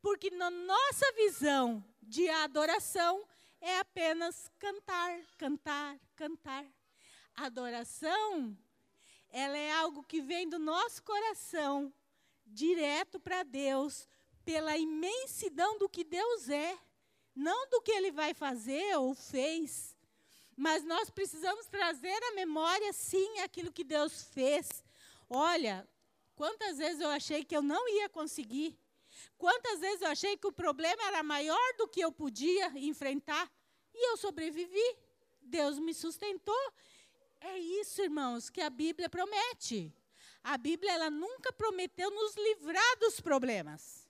Porque 0.00 0.30
na 0.30 0.50
nossa 0.50 1.12
visão 1.12 1.84
de 2.00 2.28
adoração 2.28 3.26
é 3.60 3.78
apenas 3.78 4.50
cantar, 4.58 5.20
cantar, 5.36 5.98
cantar. 6.16 6.66
Adoração, 7.34 8.56
ela 9.30 9.56
é 9.56 9.72
algo 9.72 10.02
que 10.02 10.20
vem 10.20 10.48
do 10.48 10.58
nosso 10.58 11.02
coração, 11.02 11.92
direto 12.46 13.20
para 13.20 13.42
Deus, 13.42 14.08
pela 14.44 14.76
imensidão 14.76 15.78
do 15.78 15.88
que 15.88 16.02
Deus 16.02 16.48
é, 16.48 16.78
não 17.34 17.68
do 17.68 17.80
que 17.82 17.92
Ele 17.92 18.10
vai 18.10 18.34
fazer 18.34 18.96
ou 18.96 19.14
fez, 19.14 19.96
mas 20.56 20.82
nós 20.82 21.08
precisamos 21.08 21.66
trazer 21.66 22.20
à 22.24 22.32
memória, 22.32 22.92
sim, 22.92 23.38
aquilo 23.38 23.70
que 23.70 23.84
Deus 23.84 24.24
fez. 24.24 24.82
Olha, 25.30 25.86
quantas 26.34 26.78
vezes 26.78 27.00
eu 27.00 27.08
achei 27.10 27.44
que 27.44 27.56
eu 27.56 27.62
não 27.62 27.88
ia 27.88 28.08
conseguir, 28.08 28.76
Quantas 29.36 29.80
vezes 29.80 30.02
eu 30.02 30.08
achei 30.08 30.36
que 30.36 30.46
o 30.46 30.52
problema 30.52 31.02
era 31.04 31.22
maior 31.22 31.74
do 31.76 31.88
que 31.88 32.00
eu 32.00 32.12
podia 32.12 32.68
enfrentar 32.78 33.50
e 33.94 34.10
eu 34.10 34.16
sobrevivi. 34.16 34.96
Deus 35.40 35.78
me 35.78 35.94
sustentou. 35.94 36.72
É 37.40 37.58
isso, 37.58 38.02
irmãos, 38.02 38.50
que 38.50 38.60
a 38.60 38.70
Bíblia 38.70 39.08
promete. 39.08 39.92
A 40.42 40.56
Bíblia 40.56 40.92
ela 40.92 41.10
nunca 41.10 41.52
prometeu 41.52 42.10
nos 42.10 42.34
livrar 42.36 42.98
dos 42.98 43.20
problemas. 43.20 44.08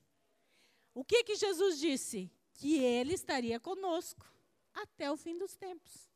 O 0.94 1.04
que 1.04 1.24
que 1.24 1.36
Jesus 1.36 1.78
disse? 1.78 2.30
Que 2.54 2.78
ele 2.78 3.14
estaria 3.14 3.60
conosco 3.60 4.26
até 4.74 5.10
o 5.10 5.16
fim 5.16 5.38
dos 5.38 5.54
tempos. 5.54 6.08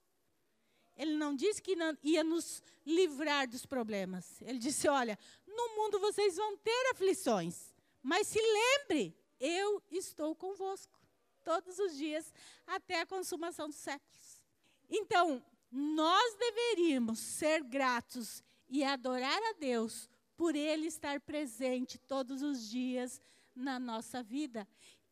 Ele 0.97 1.15
não 1.17 1.35
disse 1.35 1.63
que 1.63 1.75
não, 1.75 1.97
ia 2.03 2.23
nos 2.23 2.63
livrar 2.85 3.49
dos 3.49 3.65
problemas. 3.65 4.41
Ele 4.43 4.59
disse: 4.59 4.89
Olha, 4.89 5.19
no 5.47 5.77
mundo 5.77 5.99
vocês 5.99 6.37
vão 6.37 6.57
ter 6.59 6.91
aflições. 6.93 7.72
Mas 8.03 8.27
se 8.27 8.41
lembre, 8.41 9.17
eu 9.39 9.83
estou 9.91 10.35
convosco 10.35 11.01
todos 11.45 11.79
os 11.79 11.97
dias 11.97 12.33
até 12.67 13.01
a 13.01 13.07
consumação 13.07 13.69
dos 13.69 13.77
séculos. 13.77 14.43
Então, 14.89 15.43
nós 15.71 16.35
deveríamos 16.35 17.19
ser 17.19 17.63
gratos 17.63 18.43
e 18.69 18.85
adorar 18.85 19.41
a 19.51 19.53
Deus 19.55 20.09
por 20.37 20.55
Ele 20.55 20.87
estar 20.87 21.21
presente 21.21 21.99
todos 21.99 22.43
os 22.43 22.69
dias 22.69 23.21
na 23.55 23.79
nossa 23.79 24.23
vida. 24.23 24.67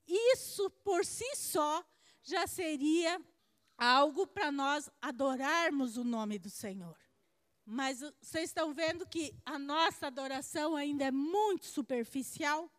Isso 0.06 0.68
por 0.82 1.04
si 1.04 1.37
só 1.37 1.85
já 2.23 2.47
seria 2.47 3.20
algo 3.78 4.26
para 4.26 4.50
nós 4.52 4.91
adorarmos 5.00 5.97
o 5.97 6.04
nome 6.04 6.38
do 6.38 6.50
Senhor. 6.50 6.99
Mas 7.65 8.00
vocês 8.21 8.50
estão 8.50 8.75
vendo 8.75 9.06
que 9.06 9.34
a 9.47 9.58
nossa 9.58 10.08
adoração 10.08 10.75
ainda 10.75 11.04
é 11.04 11.10
muito 11.10 11.67
superficial? 11.67 12.71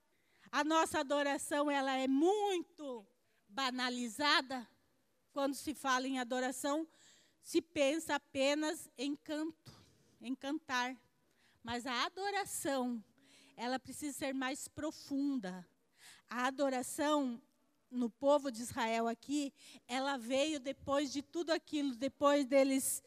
A 0.51 0.65
nossa 0.65 0.99
adoração 0.99 1.71
ela 1.71 1.95
é 1.95 2.07
muito 2.07 3.07
banalizada. 3.47 4.67
Quando 5.31 5.55
se 5.55 5.73
fala 5.73 6.05
em 6.05 6.19
adoração, 6.19 6.85
se 7.41 7.61
pensa 7.61 8.15
apenas 8.15 8.89
em 8.97 9.15
canto, 9.15 9.71
em 10.21 10.35
cantar. 10.35 10.95
Mas 11.63 11.85
a 11.85 12.05
adoração, 12.05 13.01
ela 13.55 13.79
precisa 13.79 14.17
ser 14.17 14.33
mais 14.33 14.67
profunda. 14.67 15.65
A 16.29 16.47
adoração 16.47 17.41
no 17.89 18.09
povo 18.09 18.51
de 18.51 18.61
Israel 18.61 19.07
aqui, 19.07 19.53
ela 19.87 20.17
veio 20.17 20.59
depois 20.59 21.13
de 21.13 21.21
tudo 21.21 21.51
aquilo, 21.51 21.95
depois 21.95 22.45
deles 22.45 23.01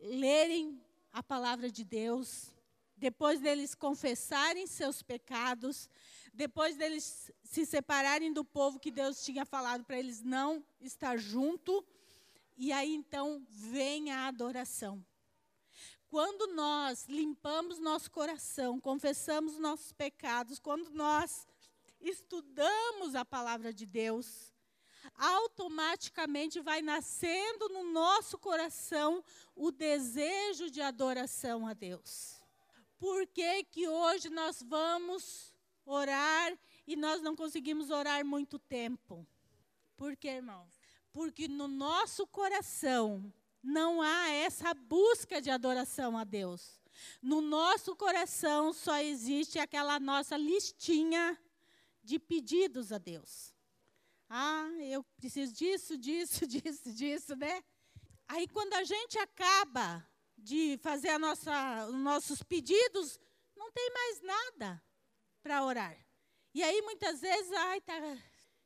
lerem 0.00 0.80
a 1.12 1.22
palavra 1.22 1.70
de 1.70 1.84
Deus, 1.84 2.54
depois 2.96 3.40
deles 3.40 3.74
confessarem 3.74 4.66
seus 4.66 5.02
pecados, 5.02 5.88
depois 6.36 6.76
deles 6.76 7.32
se 7.42 7.64
separarem 7.64 8.30
do 8.30 8.44
povo 8.44 8.78
que 8.78 8.90
Deus 8.90 9.24
tinha 9.24 9.46
falado 9.46 9.84
para 9.84 9.98
eles 9.98 10.22
não 10.22 10.62
estar 10.82 11.16
junto, 11.16 11.82
e 12.58 12.70
aí 12.72 12.94
então 12.94 13.42
vem 13.48 14.12
a 14.12 14.28
adoração. 14.28 15.02
Quando 16.10 16.54
nós 16.54 17.06
limpamos 17.08 17.78
nosso 17.78 18.10
coração, 18.10 18.78
confessamos 18.78 19.58
nossos 19.58 19.92
pecados, 19.92 20.58
quando 20.58 20.90
nós 20.90 21.46
estudamos 22.02 23.14
a 23.14 23.24
palavra 23.24 23.72
de 23.72 23.86
Deus, 23.86 24.52
automaticamente 25.14 26.60
vai 26.60 26.82
nascendo 26.82 27.70
no 27.70 27.82
nosso 27.92 28.38
coração 28.38 29.24
o 29.54 29.70
desejo 29.70 30.70
de 30.70 30.82
adoração 30.82 31.66
a 31.66 31.72
Deus. 31.72 32.42
Por 32.98 33.26
que, 33.26 33.64
que 33.64 33.88
hoje 33.88 34.28
nós 34.28 34.62
vamos 34.62 35.55
orar 35.86 36.52
e 36.86 36.96
nós 36.96 37.22
não 37.22 37.36
conseguimos 37.36 37.90
orar 37.90 38.24
muito 38.24 38.58
tempo. 38.58 39.26
Por 39.96 40.16
quê, 40.16 40.28
irmãos? 40.28 40.78
Porque 41.12 41.48
no 41.48 41.68
nosso 41.68 42.26
coração 42.26 43.32
não 43.62 44.02
há 44.02 44.28
essa 44.30 44.74
busca 44.74 45.40
de 45.40 45.50
adoração 45.50 46.18
a 46.18 46.24
Deus. 46.24 46.80
No 47.22 47.40
nosso 47.40 47.94
coração 47.96 48.72
só 48.72 48.98
existe 48.98 49.58
aquela 49.58 49.98
nossa 49.98 50.36
listinha 50.36 51.38
de 52.02 52.18
pedidos 52.18 52.92
a 52.92 52.98
Deus. 52.98 53.54
Ah, 54.28 54.68
eu 54.80 55.04
preciso 55.16 55.52
disso, 55.52 55.96
disso, 55.96 56.46
disso, 56.46 56.92
disso, 56.92 57.36
né? 57.36 57.62
Aí 58.28 58.48
quando 58.48 58.74
a 58.74 58.84
gente 58.84 59.18
acaba 59.18 60.06
de 60.36 60.78
fazer 60.82 61.16
nossa, 61.18 61.86
os 61.86 61.94
nossos 61.94 62.42
pedidos, 62.42 63.18
não 63.56 63.70
tem 63.72 63.90
mais 63.90 64.20
nada 64.20 64.82
para 65.46 65.64
orar. 65.64 65.96
E 66.52 66.60
aí 66.60 66.82
muitas 66.82 67.20
vezes, 67.20 67.52
ai, 67.52 67.80
tá, 67.80 67.94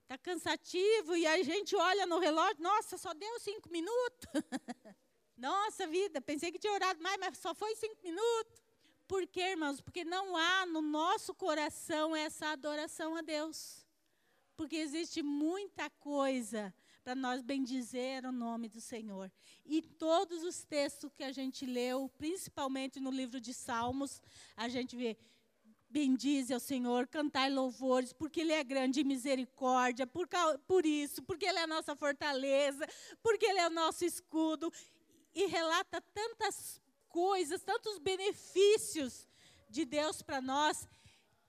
tá 0.09 0.17
cansativo, 0.17 1.15
e 1.15 1.27
a 1.27 1.43
gente 1.43 1.77
olha 1.77 2.07
no 2.07 2.19
relógio, 2.19 2.63
nossa, 2.63 2.97
só 2.97 3.13
deu 3.13 3.39
cinco 3.39 3.69
minutos. 3.69 4.27
nossa 5.37 5.87
vida, 5.87 6.23
pensei 6.23 6.51
que 6.51 6.59
tinha 6.59 6.73
orado 6.73 7.03
mais, 7.03 7.19
mas 7.21 7.37
só 7.37 7.55
foi 7.55 7.77
cinco 7.77 8.03
minutos. 8.03 8.63
Por 9.07 9.27
quê, 9.27 9.51
irmãos? 9.51 9.79
Porque 9.83 10.05
não 10.05 10.35
há 10.35 10.65
no 10.65 10.81
nosso 10.81 11.35
coração 11.35 12.17
essa 12.17 12.47
adoração 12.47 13.15
a 13.15 13.21
Deus. 13.21 13.87
Porque 14.57 14.77
existe 14.77 15.23
muita 15.23 15.91
coisa 15.91 16.75
para 17.05 17.15
nós 17.15 17.43
bendizer 17.43 18.25
o 18.25 18.33
nome 18.33 18.71
do 18.71 18.81
Senhor. 18.81 19.31
E 19.67 19.83
todos 19.83 20.45
os 20.45 20.65
textos 20.65 21.13
que 21.13 21.25
a 21.25 21.33
gente 21.33 21.67
leu, 21.67 22.09
principalmente 22.17 23.01
no 23.01 23.11
livro 23.11 23.39
de 23.39 23.53
Salmos, 23.53 24.23
a 24.57 24.69
gente 24.69 24.97
vê 24.97 25.19
bendize 25.91 26.55
ao 26.55 26.61
Senhor, 26.61 27.09
cantai 27.09 27.51
louvores, 27.51 28.13
porque 28.13 28.41
Ele 28.41 28.53
é 28.53 28.63
grande 28.63 29.01
em 29.01 29.05
misericórdia, 29.05 30.07
por, 30.07 30.29
por 30.67 30.87
isso, 30.87 31.23
porque 31.23 31.45
Ele 31.45 31.59
é 31.59 31.65
a 31.65 31.67
nossa 31.67 31.97
fortaleza, 31.97 32.87
porque 33.23 33.45
Ele 33.45 33.59
é 33.59 33.67
o 33.67 33.71
nosso 33.71 34.05
escudo. 34.05 34.73
E 35.35 35.47
relata 35.47 36.01
tantas 36.15 36.81
coisas, 37.09 37.63
tantos 37.63 37.99
benefícios 37.99 39.29
de 39.69 39.85
Deus 39.85 40.23
para 40.23 40.41
nós, 40.41 40.89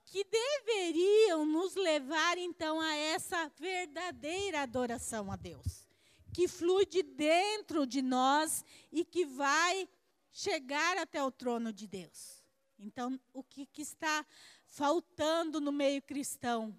que 0.04 0.24
deveriam 0.24 1.46
nos 1.46 1.74
levar 1.74 2.36
então 2.36 2.80
a 2.80 2.94
essa 2.94 3.50
verdadeira 3.56 4.62
adoração 4.62 5.32
a 5.32 5.36
Deus, 5.36 5.86
que 6.34 6.46
flui 6.46 6.84
de 6.84 7.02
dentro 7.02 7.86
de 7.86 8.02
nós 8.02 8.64
e 8.90 9.04
que 9.04 9.24
vai 9.24 9.88
chegar 10.32 10.98
até 10.98 11.22
o 11.22 11.30
trono 11.30 11.72
de 11.72 11.86
Deus. 11.86 12.41
Então, 12.82 13.18
o 13.32 13.42
que, 13.44 13.64
que 13.64 13.82
está 13.82 14.26
faltando 14.66 15.60
no 15.60 15.70
meio 15.70 16.02
cristão? 16.02 16.76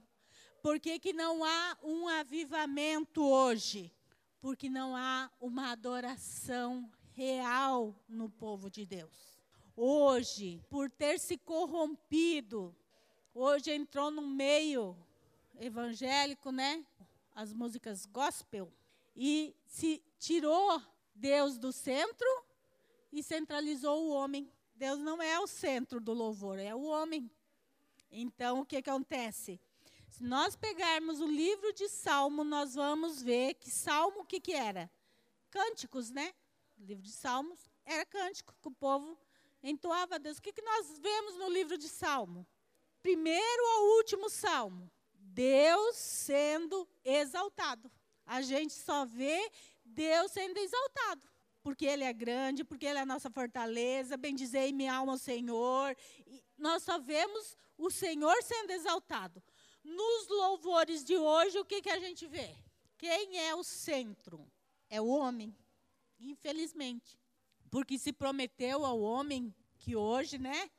Por 0.61 0.79
que, 0.79 0.99
que 0.99 1.13
não 1.13 1.43
há 1.43 1.77
um 1.81 2.07
avivamento 2.07 3.23
hoje? 3.23 3.91
Porque 4.41 4.69
não 4.69 4.95
há 4.95 5.31
uma 5.39 5.71
adoração 5.71 6.91
real 7.13 7.95
no 8.07 8.29
povo 8.29 8.69
de 8.69 8.85
Deus. 8.85 9.39
Hoje, 9.75 10.61
por 10.69 10.91
ter 10.91 11.19
se 11.19 11.37
corrompido, 11.37 12.75
hoje 13.33 13.71
entrou 13.71 14.11
no 14.11 14.21
meio 14.21 14.95
evangélico, 15.59 16.51
né? 16.51 16.85
As 17.33 17.53
músicas 17.53 18.05
gospel 18.05 18.71
e 19.15 19.55
se 19.65 20.03
tirou 20.19 20.81
Deus 21.15 21.57
do 21.57 21.71
centro 21.71 22.27
e 23.11 23.23
centralizou 23.23 24.03
o 24.03 24.11
homem. 24.11 24.51
Deus 24.83 24.99
não 24.99 25.21
é 25.21 25.39
o 25.39 25.47
centro 25.47 26.01
do 26.01 26.11
louvor, 26.11 26.59
é 26.59 26.75
o 26.75 26.81
homem. 26.83 27.31
Então, 28.11 28.59
o 28.59 28.65
que 28.65 28.75
acontece? 28.75 29.57
Se 30.09 30.21
nós 30.21 30.57
pegarmos 30.57 31.21
o 31.21 31.25
livro 31.25 31.71
de 31.71 31.87
Salmo, 31.87 32.43
nós 32.43 32.75
vamos 32.75 33.21
ver 33.21 33.53
que 33.53 33.71
Salmo 33.71 34.23
o 34.23 34.25
que, 34.25 34.41
que 34.41 34.51
era? 34.51 34.91
Cânticos, 35.49 36.09
né? 36.09 36.33
O 36.77 36.83
livro 36.83 37.01
de 37.01 37.13
Salmos 37.13 37.61
era 37.85 38.05
cântico 38.05 38.53
que 38.61 38.67
o 38.67 38.71
povo 38.71 39.17
entoava 39.63 40.15
a 40.15 40.17
Deus. 40.17 40.37
O 40.37 40.41
que, 40.41 40.51
que 40.51 40.61
nós 40.61 40.99
vemos 40.99 41.35
no 41.35 41.49
livro 41.49 41.77
de 41.77 41.87
Salmo? 41.87 42.45
Primeiro 43.01 43.65
ao 43.75 43.83
último 43.95 44.29
Salmo. 44.29 44.91
Deus 45.13 45.95
sendo 45.95 46.85
exaltado. 47.05 47.89
A 48.25 48.41
gente 48.41 48.73
só 48.73 49.05
vê 49.05 49.49
Deus 49.85 50.29
sendo 50.33 50.57
exaltado. 50.57 51.32
Porque 51.63 51.85
Ele 51.85 52.03
é 52.03 52.11
grande, 52.11 52.63
porque 52.63 52.85
Ele 52.85 52.99
é 52.99 53.01
a 53.01 53.05
nossa 53.05 53.29
fortaleza. 53.31 54.17
Bendizei 54.17 54.73
minha 54.73 54.93
alma 54.93 55.13
ao 55.13 55.17
Senhor. 55.17 55.95
E 56.27 56.43
nós 56.57 56.83
só 56.83 56.99
vemos 56.99 57.57
o 57.77 57.89
Senhor 57.89 58.35
sendo 58.43 58.71
exaltado. 58.71 59.41
Nos 59.83 60.27
louvores 60.27 61.03
de 61.03 61.15
hoje, 61.15 61.57
o 61.57 61.65
que, 61.65 61.81
que 61.81 61.89
a 61.89 61.99
gente 61.99 62.27
vê? 62.27 62.55
Quem 62.97 63.39
é 63.39 63.55
o 63.55 63.63
centro? 63.63 64.45
É 64.89 65.01
o 65.01 65.07
homem, 65.07 65.55
infelizmente. 66.19 67.17
Porque 67.71 67.97
se 67.97 68.13
prometeu 68.13 68.85
ao 68.85 68.99
homem 69.01 69.53
que 69.79 69.95
hoje, 69.95 70.37
né, 70.37 70.69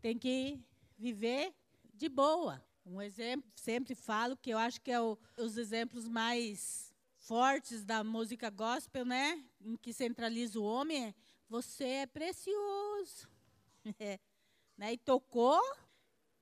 tem 0.00 0.18
que 0.18 0.58
viver 0.96 1.54
de 1.94 2.08
boa. 2.08 2.64
Um 2.84 3.02
exemplo, 3.02 3.50
sempre 3.54 3.94
falo 3.94 4.36
que 4.36 4.50
eu 4.50 4.58
acho 4.58 4.80
que 4.80 4.90
é 4.90 5.00
o, 5.00 5.18
os 5.36 5.56
exemplos 5.56 6.08
mais 6.08 6.87
fortes 7.28 7.84
da 7.84 8.02
música 8.02 8.48
gospel, 8.48 9.04
né, 9.04 9.44
em 9.60 9.76
que 9.76 9.92
centraliza 9.92 10.58
o 10.58 10.64
homem, 10.64 11.14
você 11.46 11.84
é 11.84 12.06
precioso. 12.06 13.28
É, 13.98 14.18
né, 14.76 14.92
e 14.92 14.98
tocou 14.98 15.62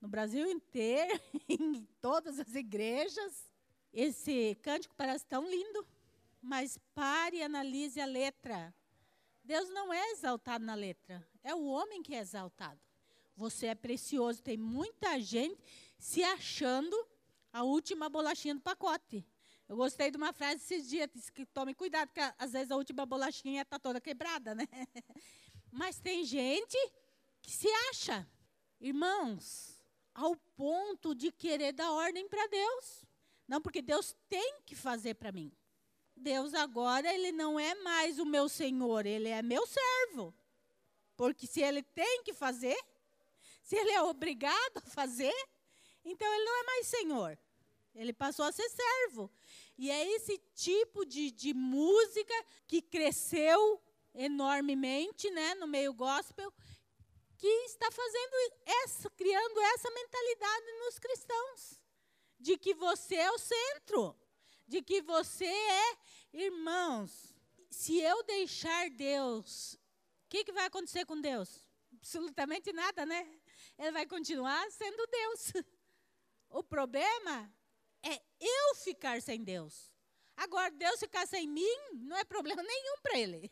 no 0.01 0.09
Brasil 0.09 0.51
inteiro, 0.51 1.21
em 1.49 1.85
todas 2.01 2.41
as 2.41 2.55
igrejas. 2.57 3.53
Esse 3.93 4.57
cântico 4.63 4.97
parece 4.97 5.25
tão 5.27 5.49
lindo, 5.49 5.87
mas 6.43 6.77
pare 6.93 7.37
e 7.37 7.43
analise 7.43 8.01
a 8.01 8.05
letra. 8.05 8.75
Deus 9.45 9.69
não 9.69 9.93
é 9.93 10.11
exaltado 10.11 10.65
na 10.65 10.75
letra, 10.75 11.25
é 11.45 11.55
o 11.55 11.67
homem 11.67 12.03
que 12.03 12.17
é 12.17 12.19
exaltado. 12.19 12.81
Você 13.37 13.67
é 13.67 13.75
precioso. 13.77 14.43
Tem 14.43 14.57
muita 14.57 15.21
gente 15.21 15.63
se 15.99 16.25
achando 16.25 16.97
a 17.53 17.63
última 17.63 18.09
bolachinha 18.09 18.57
do 18.57 18.61
pacote. 18.61 19.25
Eu 19.69 19.77
gostei 19.77 20.11
de 20.11 20.17
uma 20.17 20.33
frase 20.33 20.63
esses 20.63 20.89
dias, 20.89 21.09
disse 21.13 21.33
que 21.33 21.45
tome 21.45 21.75
cuidado, 21.75 22.09
porque 22.09 22.21
às 22.39 22.53
vezes 22.53 22.71
a 22.71 22.77
última 22.77 23.05
bolachinha 23.05 23.63
está 23.63 23.79
toda 23.79 24.01
quebrada, 24.01 24.55
né? 24.55 24.67
Mas 25.73 25.99
tem 25.99 26.25
gente 26.25 26.77
que 27.43 27.51
se 27.51 27.69
acha. 27.91 28.27
Irmãos, 28.81 29.83
ao 30.15 30.37
ponto 30.57 31.15
de 31.15 31.33
querer 31.33 31.73
dar 31.73 31.91
ordem 31.91 32.29
para 32.29 32.47
Deus. 32.47 33.05
Não, 33.47 33.61
porque 33.61 33.83
Deus 33.83 34.17
tem 34.29 34.61
que 34.65 34.75
fazer 34.75 35.15
para 35.15 35.33
mim. 35.33 35.53
Deus 36.17 36.55
agora, 36.55 37.13
ele 37.13 37.33
não 37.33 37.61
é 37.61 37.75
mais 37.75 38.19
o 38.19 38.25
meu 38.25 38.49
senhor, 38.49 39.05
ele 39.05 39.29
é 39.29 39.43
meu 39.43 39.67
servo. 39.67 40.35
Porque 41.17 41.47
se 41.47 41.61
ele 41.61 41.83
tem 41.83 42.23
que 42.23 42.33
fazer, 42.33 42.77
se 43.63 43.77
ele 43.77 43.91
é 43.91 44.03
obrigado 44.03 44.79
a 44.79 44.91
fazer, 44.91 45.35
então 46.05 46.27
ele 46.27 46.45
não 46.45 46.61
é 46.61 46.65
mais 46.65 46.87
senhor. 46.87 47.39
Ele 47.95 48.13
passou 48.13 48.45
a 48.45 48.53
ser 48.53 48.69
servo. 48.69 49.31
E 49.79 49.91
é 49.91 50.11
esse 50.15 50.39
tipo 50.55 51.05
de, 51.05 51.31
de 51.31 51.53
música 51.53 52.35
que 52.67 52.81
cresceu 52.81 53.83
enormemente 54.15 55.31
né, 55.31 55.55
no 55.57 55.67
meio 55.67 55.93
gospel 55.93 56.53
que 57.37 57.47
está 57.47 57.91
fazendo 57.91 58.35
essa, 58.65 59.11
criando 59.11 59.61
essa 59.61 59.91
mentalidade 59.91 60.73
nos 60.79 60.99
cristãos, 60.99 61.81
de 62.41 62.57
que 62.57 62.75
você 62.75 63.17
é 63.17 63.31
o 63.31 63.39
centro, 63.39 64.17
de 64.67 64.83
que 64.83 65.03
você 65.03 65.47
é 65.47 65.99
irmãos. 66.33 67.35
Se 67.71 68.01
eu 68.01 68.23
deixar 68.23 68.89
Deus, 68.91 69.75
o 69.75 70.29
que, 70.31 70.45
que 70.45 70.53
vai 70.53 70.65
acontecer 70.67 71.05
com 71.05 71.21
Deus? 71.21 71.69
Absolutamente 71.93 72.73
nada, 72.73 73.05
né? 73.05 73.39
Ele 73.79 73.93
vai 73.93 74.07
continuar 74.07 74.71
sendo 74.71 75.07
Deus. 75.07 75.53
O 76.49 76.63
problema 76.63 77.53
é 78.07 78.23
eu 78.41 78.75
ficar 78.77 79.21
sem 79.21 79.43
Deus. 79.43 79.93
Agora, 80.37 80.71
Deus 80.71 81.01
ficar 81.01 81.27
sem 81.27 81.47
mim 81.49 81.77
não 81.95 82.17
é 82.17 82.25
problema 82.25 82.63
nenhum 82.63 83.01
para 83.03 83.19
ele. 83.19 83.51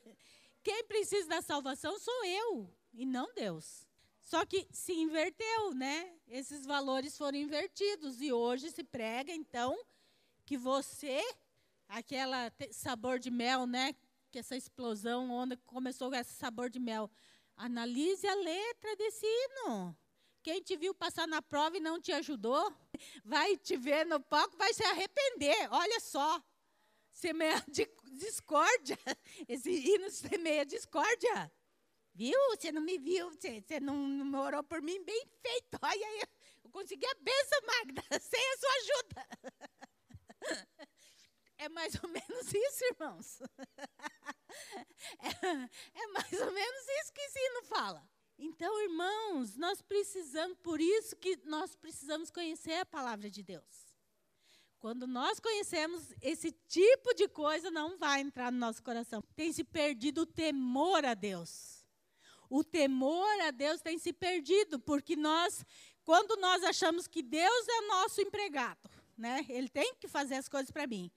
Quem 0.63 0.85
precisa 0.85 1.29
da 1.29 1.43
salvação 1.43 1.99
sou 1.99 2.25
eu 2.25 2.75
e 2.93 3.05
não 3.05 3.33
Deus. 3.35 3.87
Só 4.21 4.45
que 4.47 4.67
se 4.71 4.95
inverteu, 4.95 5.75
né? 5.75 6.15
Esses 6.27 6.65
valores 6.65 7.17
foram 7.17 7.37
invertidos 7.37 8.21
e 8.23 8.33
hoje 8.33 8.71
se 8.71 8.83
prega 8.83 9.33
então 9.33 9.79
que 10.47 10.57
você 10.57 11.23
aquela 11.89 12.51
sabor 12.71 13.19
de 13.19 13.31
mel, 13.31 13.67
né? 13.67 13.95
Que 14.31 14.39
essa 14.39 14.57
explosão, 14.57 15.31
onde 15.31 15.57
começou 15.59 16.11
com 16.11 16.17
esse 16.17 16.35
sabor 16.35 16.71
de 16.71 16.79
mel. 16.79 17.11
Analise 17.57 18.27
a 18.27 18.35
letra 18.35 18.97
desse 18.97 19.27
hino. 19.27 19.97
Quem 20.43 20.61
te 20.63 20.77
viu 20.77 20.95
passar 20.95 21.29
na 21.29 21.41
prova 21.41 21.77
e 21.77 21.81
não 21.81 22.01
te 22.01 22.13
ajudou, 22.13 22.73
vai 23.25 23.57
te 23.57 23.77
ver 23.77 24.05
no 24.07 24.21
palco, 24.21 24.57
vai 24.57 24.73
se 24.73 24.85
arrepender. 24.85 25.69
Olha 25.71 26.01
só. 26.01 26.43
Semeia 27.13 27.63
discórdia. 28.13 28.99
Esse 29.49 29.71
hino 29.71 30.11
semeia 30.11 30.65
discórdia. 30.67 31.53
Viu? 32.15 32.39
Você 32.51 32.71
não 32.71 32.83
me 32.83 32.99
viu, 32.99 33.31
você, 33.31 33.61
você 33.61 33.81
não, 33.81 33.97
não 33.97 34.41
orou 34.41 34.63
por 34.63 34.81
mim 34.81 35.03
bem 35.05 35.27
feito. 35.43 35.79
Olha 35.83 36.07
aí, 36.07 36.23
eu 36.63 36.71
consegui 36.71 37.07
a 37.07 37.15
benção, 37.15 37.61
Magda, 37.67 38.03
sem 38.21 38.53
a 38.53 38.57
sua 38.59 38.71
ajuda. 38.73 39.29
É 41.57 41.69
mais 41.69 41.95
ou 42.03 42.11
menos 42.11 42.53
isso, 42.53 42.85
irmãos. 42.85 43.39
É, 45.19 46.01
é 46.01 46.07
mais 46.09 46.33
ou 46.33 46.53
menos 46.53 46.89
isso 47.01 47.13
que 47.13 47.21
esse 47.21 47.39
hino 47.39 47.65
fala. 47.65 48.09
Então, 48.39 48.83
irmãos, 48.83 49.57
nós 49.57 49.81
precisamos, 49.81 50.57
por 50.63 50.81
isso 50.81 51.17
que 51.17 51.39
nós 51.45 51.75
precisamos 51.77 52.31
conhecer 52.31 52.75
a 52.75 52.87
palavra 52.87 53.31
de 53.31 53.43
Deus. 53.43 53.95
Quando 54.79 55.07
nós 55.07 55.41
conhecemos 55.41 56.13
esse 56.21 56.53
tipo 56.69 57.15
de 57.15 57.27
coisa, 57.29 57.71
não 57.71 57.97
vai 57.97 58.21
entrar 58.21 58.53
no 58.53 58.59
nosso 58.59 58.83
coração. 58.83 59.23
Tem 59.35 59.53
se 59.53 59.65
perdido 59.65 60.23
o 60.23 60.27
temor 60.27 61.05
a 61.05 61.15
Deus 61.15 61.85
o 62.49 62.63
temor 62.63 63.41
a 63.41 63.51
Deus 63.51 63.81
tem 63.81 63.99
se 63.99 64.13
perdido, 64.13 64.79
porque 64.79 65.17
nós, 65.17 65.65
quando 66.05 66.37
nós 66.37 66.63
achamos 66.63 67.09
que 67.09 67.23
Deus 67.23 67.69
é 67.69 67.81
nosso 67.89 68.21
empregado, 68.21 68.89
né? 69.17 69.45
Ele 69.49 69.69
tem 69.69 69.95
que 69.97 70.07
fazer 70.07 70.37
as 70.37 70.49
coisas 70.49 70.71
para 70.71 70.87
mim. 70.87 71.11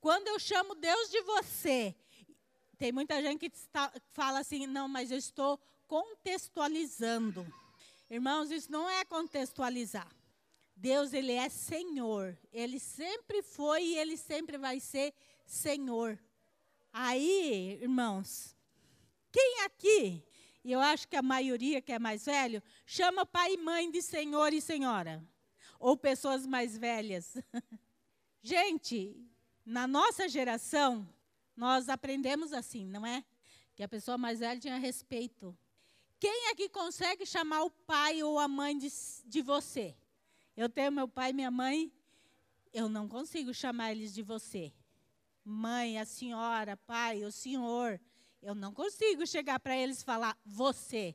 Quando 0.00 0.28
eu 0.28 0.38
chamo 0.38 0.74
Deus 0.74 1.10
de 1.10 1.20
você, 1.22 1.94
tem 2.78 2.92
muita 2.92 3.20
gente 3.22 3.40
que 3.40 3.56
está, 3.56 3.92
fala 4.12 4.38
assim, 4.38 4.68
não, 4.68 4.86
mas 4.88 5.10
eu 5.10 5.18
estou 5.18 5.58
contextualizando. 5.94 7.46
Irmãos, 8.10 8.50
isso 8.50 8.72
não 8.72 8.90
é 8.90 9.04
contextualizar. 9.04 10.10
Deus, 10.74 11.12
ele 11.12 11.30
é 11.30 11.48
Senhor. 11.48 12.36
Ele 12.52 12.80
sempre 12.80 13.42
foi 13.42 13.84
e 13.84 13.98
ele 13.98 14.16
sempre 14.16 14.58
vai 14.58 14.80
ser 14.80 15.14
Senhor. 15.46 16.18
Aí, 16.92 17.78
irmãos, 17.80 18.56
quem 19.30 19.60
aqui 19.62 20.20
e 20.64 20.72
eu 20.72 20.80
acho 20.80 21.06
que 21.06 21.14
a 21.14 21.22
maioria 21.22 21.80
que 21.80 21.92
é 21.92 21.98
mais 21.98 22.24
velho, 22.24 22.60
chama 22.86 23.24
pai 23.24 23.52
e 23.52 23.58
mãe 23.58 23.88
de 23.90 24.00
senhor 24.00 24.52
e 24.52 24.60
senhora. 24.60 25.22
Ou 25.78 25.96
pessoas 25.96 26.46
mais 26.46 26.76
velhas. 26.76 27.36
Gente, 28.42 29.14
na 29.64 29.86
nossa 29.86 30.26
geração, 30.26 31.06
nós 31.54 31.88
aprendemos 31.88 32.52
assim, 32.52 32.86
não 32.86 33.06
é? 33.06 33.22
Que 33.76 33.82
a 33.82 33.88
pessoa 33.88 34.16
mais 34.16 34.40
velha 34.40 34.58
tinha 34.58 34.78
respeito. 34.78 35.56
Quem 36.24 36.48
aqui 36.48 36.70
consegue 36.70 37.26
chamar 37.26 37.64
o 37.64 37.70
pai 37.70 38.22
ou 38.22 38.38
a 38.38 38.48
mãe 38.48 38.78
de, 38.78 38.90
de 39.26 39.42
você? 39.42 39.94
Eu 40.56 40.70
tenho 40.70 40.90
meu 40.90 41.06
pai 41.06 41.28
e 41.28 41.32
minha 41.34 41.50
mãe, 41.50 41.92
eu 42.72 42.88
não 42.88 43.06
consigo 43.06 43.52
chamar 43.52 43.90
eles 43.90 44.14
de 44.14 44.22
você. 44.22 44.72
Mãe, 45.44 45.98
a 45.98 46.06
senhora, 46.06 46.78
pai, 46.78 47.24
o 47.24 47.30
senhor. 47.30 48.00
Eu 48.40 48.54
não 48.54 48.72
consigo 48.72 49.26
chegar 49.26 49.60
para 49.60 49.76
eles 49.76 50.00
e 50.00 50.04
falar 50.06 50.34
você. 50.46 51.14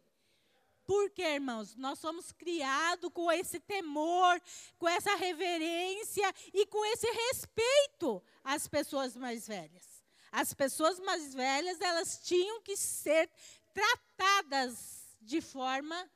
Porque, 0.86 1.24
irmãos, 1.24 1.76
nós 1.76 1.98
somos 1.98 2.32
criados 2.32 3.10
com 3.12 3.32
esse 3.32 3.60
temor, 3.60 4.39
com 4.78 4.88
essa 4.88 5.15
reverência 5.15 6.32
e 6.54 6.67
com 6.67 6.86
esse 6.86 7.08
respeito 7.10 8.22
às 8.43 8.67
pessoas 8.67 9.15
mais 9.15 9.48
velhas. 9.48 10.04
As 10.32 10.54
pessoas 10.54 11.00
mais 11.00 11.34
velhas, 11.34 11.82
elas 11.82 12.19
tinham 12.24 12.62
que 12.62 12.78
ser 12.78 13.28
tratadas 13.74 14.99
de 15.22 15.42
forma 15.42 16.10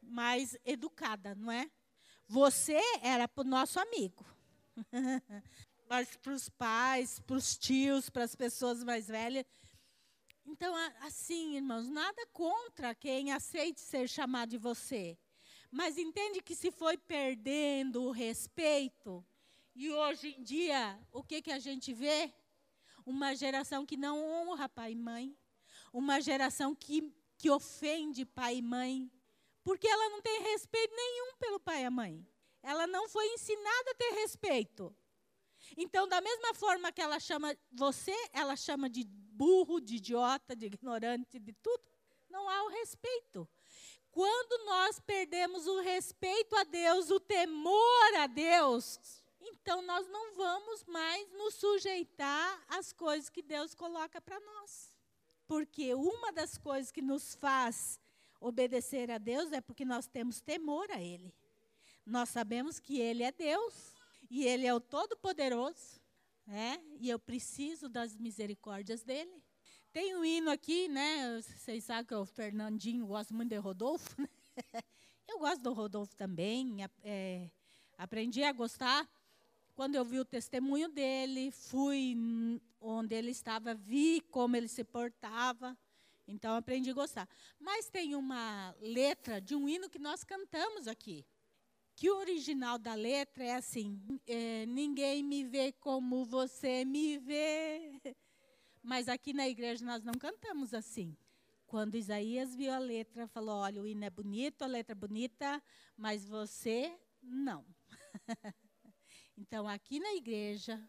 mais 0.00 0.56
educada, 0.64 1.34
não 1.34 1.50
é? 1.50 1.70
Você 2.26 2.80
era 3.02 3.28
para 3.28 3.42
o 3.42 3.48
nosso 3.48 3.78
amigo. 3.78 4.24
Mas 5.88 6.16
para 6.16 6.32
os 6.32 6.48
pais, 6.48 7.20
para 7.20 7.36
os 7.36 7.56
tios, 7.58 8.08
para 8.08 8.24
as 8.24 8.34
pessoas 8.34 8.82
mais 8.82 9.08
velhas. 9.08 9.44
Então, 10.46 10.74
assim, 11.00 11.56
irmãos, 11.56 11.88
nada 11.88 12.26
contra 12.32 12.94
quem 12.94 13.32
aceite 13.32 13.80
ser 13.80 14.08
chamado 14.08 14.50
de 14.50 14.58
você. 14.58 15.18
Mas 15.70 15.98
entende 15.98 16.42
que 16.42 16.54
se 16.54 16.70
foi 16.70 16.96
perdendo 16.96 18.02
o 18.04 18.10
respeito, 18.10 19.24
e 19.74 19.90
hoje 19.90 20.36
em 20.38 20.42
dia, 20.42 20.98
o 21.10 21.22
que, 21.22 21.42
que 21.42 21.50
a 21.50 21.58
gente 21.58 21.92
vê? 21.92 22.32
Uma 23.04 23.34
geração 23.34 23.84
que 23.84 23.96
não 23.96 24.22
honra 24.24 24.68
pai 24.68 24.92
e 24.92 24.96
mãe, 24.96 25.36
uma 25.92 26.20
geração 26.20 26.74
que, 26.74 27.12
que 27.36 27.50
ofende 27.50 28.24
pai 28.24 28.56
e 28.56 28.62
mãe, 28.62 29.10
porque 29.62 29.86
ela 29.86 30.08
não 30.10 30.20
tem 30.20 30.42
respeito 30.42 30.94
nenhum 30.94 31.36
pelo 31.36 31.60
pai 31.60 31.82
e 31.82 31.86
a 31.86 31.90
mãe. 31.90 32.26
Ela 32.62 32.86
não 32.86 33.08
foi 33.08 33.26
ensinada 33.28 33.90
a 33.90 33.94
ter 33.94 34.10
respeito. 34.14 34.94
Então, 35.76 36.06
da 36.06 36.20
mesma 36.20 36.54
forma 36.54 36.92
que 36.92 37.00
ela 37.00 37.18
chama 37.18 37.56
você, 37.72 38.14
ela 38.32 38.56
chama 38.56 38.88
de 38.88 39.04
burro, 39.04 39.80
de 39.80 39.96
idiota, 39.96 40.54
de 40.54 40.66
ignorante, 40.66 41.38
de 41.38 41.52
tudo. 41.54 41.82
Não 42.28 42.48
há 42.48 42.64
o 42.64 42.68
respeito. 42.68 43.48
Quando 44.10 44.64
nós 44.64 45.00
perdemos 45.00 45.66
o 45.66 45.80
respeito 45.80 46.54
a 46.56 46.64
Deus, 46.64 47.10
o 47.10 47.18
temor 47.18 48.14
a 48.18 48.26
Deus, 48.26 49.00
então 49.40 49.82
nós 49.82 50.06
não 50.08 50.34
vamos 50.34 50.84
mais 50.84 51.32
nos 51.32 51.54
sujeitar 51.54 52.64
às 52.68 52.92
coisas 52.92 53.28
que 53.28 53.42
Deus 53.42 53.74
coloca 53.74 54.20
para 54.20 54.38
nós. 54.40 54.93
Porque 55.46 55.94
uma 55.94 56.32
das 56.32 56.56
coisas 56.56 56.90
que 56.90 57.02
nos 57.02 57.34
faz 57.34 58.00
obedecer 58.40 59.10
a 59.10 59.18
Deus 59.18 59.52
é 59.52 59.60
porque 59.60 59.84
nós 59.84 60.06
temos 60.06 60.40
temor 60.40 60.90
a 60.90 61.00
Ele. 61.00 61.34
Nós 62.04 62.28
sabemos 62.28 62.78
que 62.78 63.00
Ele 63.00 63.22
é 63.22 63.32
Deus 63.32 63.94
e 64.30 64.44
Ele 64.44 64.66
é 64.66 64.74
o 64.74 64.80
Todo-Poderoso, 64.80 66.00
né? 66.46 66.82
E 66.98 67.08
eu 67.08 67.18
preciso 67.18 67.88
das 67.88 68.16
misericórdias 68.16 69.02
dele. 69.02 69.42
Tem 69.92 70.16
um 70.16 70.24
hino 70.24 70.50
aqui, 70.50 70.88
né? 70.88 71.40
Vocês 71.40 71.84
sabem 71.84 72.04
que 72.04 72.14
o 72.14 72.26
Fernandinho 72.26 73.06
gosta 73.06 73.32
muito 73.32 73.50
de 73.50 73.56
Rodolfo, 73.56 74.20
né? 74.20 74.28
Eu 75.26 75.38
gosto 75.38 75.62
do 75.62 75.72
Rodolfo 75.72 76.14
também. 76.16 76.76
É, 77.02 77.50
aprendi 77.96 78.42
a 78.44 78.52
gostar 78.52 79.08
quando 79.74 79.96
eu 79.96 80.04
vi 80.04 80.18
o 80.20 80.24
testemunho 80.24 80.88
dele, 80.88 81.50
fui 81.50 82.16
onde 82.80 83.14
ele 83.14 83.30
estava, 83.30 83.74
vi 83.74 84.20
como 84.30 84.56
ele 84.56 84.68
se 84.68 84.84
portava, 84.84 85.76
então 86.26 86.54
aprendi 86.54 86.90
a 86.90 86.94
gostar. 86.94 87.28
Mas 87.58 87.88
tem 87.90 88.14
uma 88.14 88.74
letra 88.80 89.40
de 89.40 89.54
um 89.54 89.68
hino 89.68 89.90
que 89.90 89.98
nós 89.98 90.22
cantamos 90.22 90.86
aqui, 90.86 91.26
que 91.96 92.08
o 92.08 92.16
original 92.18 92.78
da 92.78 92.94
letra 92.94 93.44
é 93.44 93.54
assim: 93.54 94.00
é, 94.26 94.64
ninguém 94.66 95.22
me 95.22 95.44
vê 95.44 95.72
como 95.72 96.24
você 96.24 96.84
me 96.84 97.18
vê. 97.18 98.00
Mas 98.82 99.08
aqui 99.08 99.32
na 99.32 99.48
igreja 99.48 99.84
nós 99.84 100.02
não 100.04 100.14
cantamos 100.14 100.72
assim. 100.72 101.16
Quando 101.66 101.96
Isaías 101.96 102.54
viu 102.54 102.72
a 102.72 102.78
letra, 102.78 103.26
falou: 103.26 103.56
olha, 103.56 103.82
o 103.82 103.86
hino 103.86 104.04
é 104.04 104.10
bonito, 104.10 104.62
a 104.62 104.66
letra 104.66 104.92
é 104.92 104.94
bonita, 104.94 105.62
mas 105.96 106.24
você 106.24 106.96
não. 107.20 107.64
Então, 109.46 109.68
aqui 109.68 110.00
na 110.00 110.14
igreja, 110.14 110.82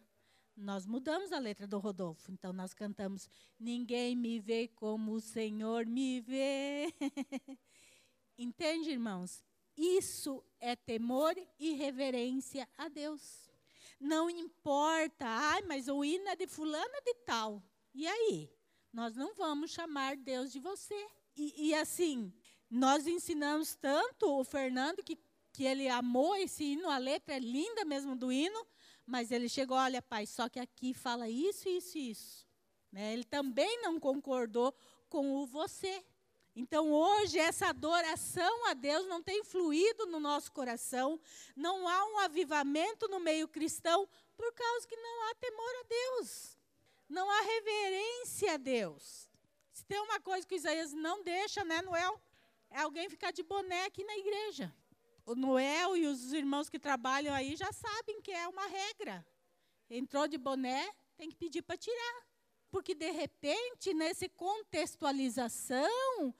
nós 0.56 0.86
mudamos 0.86 1.34
a 1.34 1.40
letra 1.40 1.68
do 1.68 1.78
Rodolfo. 1.78 2.32
Então, 2.32 2.54
nós 2.54 2.74
cantamos: 2.74 3.28
Ninguém 3.60 4.16
me 4.16 4.40
vê 4.40 4.70
como 4.70 5.12
o 5.12 5.20
Senhor 5.20 5.86
me 5.86 6.22
vê. 6.22 6.86
Entende, 8.40 8.92
irmãos? 8.92 9.44
Isso 9.76 10.42
é 10.58 10.74
temor 10.74 11.36
e 11.60 11.74
reverência 11.74 12.66
a 12.78 12.88
Deus. 12.88 13.52
Não 14.00 14.30
importa, 14.30 15.26
ai, 15.28 15.62
mas 15.64 15.90
o 15.90 16.06
hino 16.06 16.30
é 16.30 16.36
de 16.38 16.48
fulana 16.48 17.02
de 17.06 17.14
tal. 17.26 17.62
E 17.94 18.08
aí? 18.08 18.50
Nós 18.94 19.18
não 19.18 19.36
vamos 19.36 19.72
chamar 19.72 20.16
Deus 20.16 20.50
de 20.50 20.62
você. 20.62 21.08
E, 21.36 21.68
e 21.68 21.76
assim, 21.76 22.34
nós 22.70 23.06
ensinamos 23.06 23.76
tanto 23.76 24.40
o 24.40 24.46
Fernando 24.46 25.04
que 25.04 25.18
que 25.56 25.64
ele 25.64 25.88
amou 25.88 26.36
esse 26.36 26.66
hino, 26.66 26.90
a 26.90 26.98
letra 26.98 27.36
é 27.36 27.40
linda 27.40 27.86
mesmo 27.86 28.14
do 28.14 28.30
hino, 28.30 28.68
mas 29.06 29.32
ele 29.32 29.48
chegou, 29.48 29.78
olha, 29.78 30.02
pai, 30.02 30.26
só 30.26 30.50
que 30.50 30.60
aqui 30.60 30.94
fala 30.94 31.30
isso, 31.30 31.70
isso 31.70 31.98
e 31.98 32.12
isso. 32.12 32.46
Né? 32.92 33.14
Ele 33.14 33.24
também 33.24 33.82
não 33.82 33.98
concordou 33.98 34.76
com 35.08 35.32
o 35.38 35.46
você. 35.46 36.04
Então, 36.54 36.92
hoje, 36.92 37.40
essa 37.40 37.68
adoração 37.68 38.68
a 38.68 38.74
Deus 38.74 39.08
não 39.08 39.24
tem 39.24 39.46
fluído 39.46 40.06
no 40.08 40.20
nosso 40.20 40.52
coração, 40.52 41.20
não 41.56 41.88
há 41.88 42.06
um 42.06 42.20
avivamento 42.20 43.08
no 43.08 43.22
meio 43.22 43.48
cristão, 43.48 44.08
por 44.36 44.52
causa 44.54 44.86
que 44.86 44.96
não 44.98 45.30
há 45.30 45.36
temor 45.36 45.76
a 45.80 45.84
Deus, 45.88 46.58
não 47.08 47.30
há 47.30 47.42
reverência 47.42 48.54
a 48.56 48.58
Deus. 48.58 49.30
Se 49.72 49.86
tem 49.86 50.00
uma 50.00 50.20
coisa 50.20 50.46
que 50.46 50.56
Isaías 50.56 50.92
não 50.92 51.24
deixa, 51.24 51.64
né, 51.64 51.82
Noel? 51.82 52.22
É 52.70 52.82
alguém 52.82 53.10
ficar 53.10 53.32
de 53.32 53.44
boné 53.44 53.86
aqui 53.86 54.04
na 54.04 54.18
igreja 54.18 54.74
o 55.26 55.36
Noel 55.36 55.98
e 55.98 56.06
os 56.06 56.34
irmãos 56.34 56.70
que 56.70 56.78
trabalham 56.78 57.34
aí 57.34 57.56
já 57.56 57.72
sabem 57.72 58.22
que 58.22 58.32
é 58.32 58.48
uma 58.48 58.68
regra. 58.68 59.26
Entrou 59.90 60.28
de 60.28 60.38
boné, 60.38 60.88
tem 61.18 61.30
que 61.30 61.36
pedir 61.36 61.64
para 61.64 61.78
tirar. 61.78 62.28
Porque, 62.70 62.94
de 62.94 63.10
repente, 63.12 63.94
nessa 63.94 64.28
contextualização, 64.30 66.34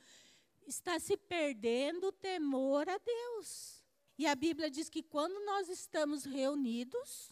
está 0.68 1.00
se 1.00 1.18
perdendo 1.18 2.08
o 2.08 2.12
temor 2.12 2.88
a 2.90 2.98
Deus. 2.98 3.84
E 4.18 4.28
a 4.28 4.36
Bíblia 4.36 4.70
diz 4.70 4.90
que 4.90 5.04
quando 5.04 5.44
nós 5.46 5.70
estamos 5.70 6.26
reunidos, 6.26 7.30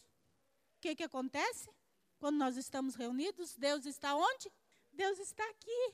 o 0.78 0.82
que, 0.82 0.96
que 0.96 1.04
acontece? 1.04 1.70
Quando 2.18 2.38
nós 2.38 2.58
estamos 2.58 2.96
reunidos, 2.96 3.56
Deus 3.56 3.86
está 3.86 4.16
onde? 4.16 4.52
Deus 4.92 5.20
está 5.20 5.48
aqui. 5.50 5.94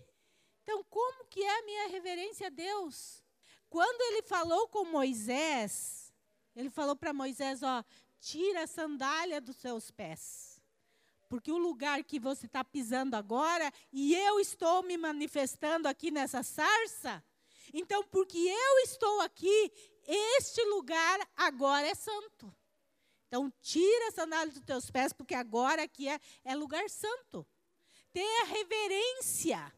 Então, 0.64 0.84
como 0.86 1.26
que 1.26 1.42
é 1.42 1.60
a 1.60 1.64
minha 1.64 1.88
reverência 1.88 2.48
a 2.48 2.50
Deus? 2.50 3.24
Quando 3.70 4.02
ele 4.02 4.24
falou 4.24 4.68
com 4.68 4.86
Moisés, 4.86 6.14
ele 6.56 6.70
falou 6.70 6.96
para 6.96 7.14
Moisés: 7.14 7.62
ó, 7.64 7.84
tira 8.20 8.64
a 8.64 8.68
sandália 8.68 9.40
dos 9.40 9.58
seus 9.58 9.92
pés. 9.92 10.60
Porque 11.30 11.52
o 11.52 11.58
lugar 11.58 12.04
que 12.04 12.20
você 12.20 12.48
está 12.48 12.64
pisando 12.64 13.16
agora, 13.16 13.72
e 13.94 14.16
eu 14.16 14.40
estou 14.40 14.82
me 14.82 14.98
manifestando 14.98 15.88
aqui 15.88 16.10
nessa 16.10 16.42
sarça, 16.42 17.24
então, 17.72 18.04
porque 18.06 18.38
eu 18.38 18.80
estou 18.80 19.22
aqui, 19.22 19.72
este 20.08 20.64
lugar 20.66 21.20
agora 21.38 21.88
é 21.88 21.94
santo. 21.94 22.52
Então, 23.28 23.54
tira 23.62 24.08
a 24.08 24.12
sandália 24.12 24.52
dos 24.52 24.64
teus 24.64 24.90
pés, 24.90 25.14
porque 25.14 25.36
agora 25.36 25.84
aqui 25.84 26.08
é, 26.08 26.20
é 26.44 26.56
lugar 26.56 26.90
santo. 26.90 27.46
Tenha 28.12 28.46
reverência, 28.46 29.72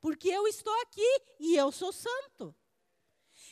porque 0.00 0.28
eu 0.28 0.48
estou 0.48 0.74
aqui 0.82 1.22
e 1.38 1.54
eu 1.54 1.70
sou 1.70 1.92
santo. 1.92 2.52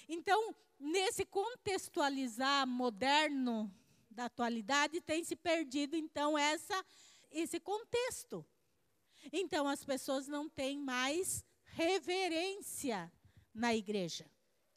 Então, 0.08 0.54
nesse 0.78 1.24
contextualizar 1.24 2.66
moderno 2.66 3.72
da 4.10 4.26
atualidade, 4.26 5.00
tem 5.00 5.24
se 5.24 5.34
perdido 5.34 5.96
então 5.96 6.38
essa 6.38 6.84
esse 7.30 7.58
contexto. 7.58 8.46
Então 9.32 9.66
as 9.66 9.84
pessoas 9.84 10.28
não 10.28 10.48
têm 10.48 10.78
mais 10.78 11.44
reverência 11.64 13.12
na 13.52 13.74
igreja. 13.74 14.30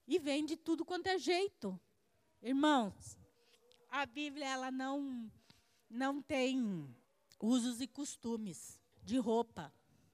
E 0.07 0.17
vem 0.17 0.45
de 0.45 0.55
tudo 0.55 0.85
quanto 0.85 1.07
é 1.07 1.19
jeito. 1.19 1.79
Irmãos, 2.41 3.17
a 3.89 4.05
Bíblia 4.05 4.47
ela 4.47 4.71
não 4.71 5.31
não 5.89 6.21
tem 6.21 6.95
usos 7.39 7.79
e 7.79 7.87
costumes 7.87 8.81
de 9.03 9.17
roupa. 9.17 9.73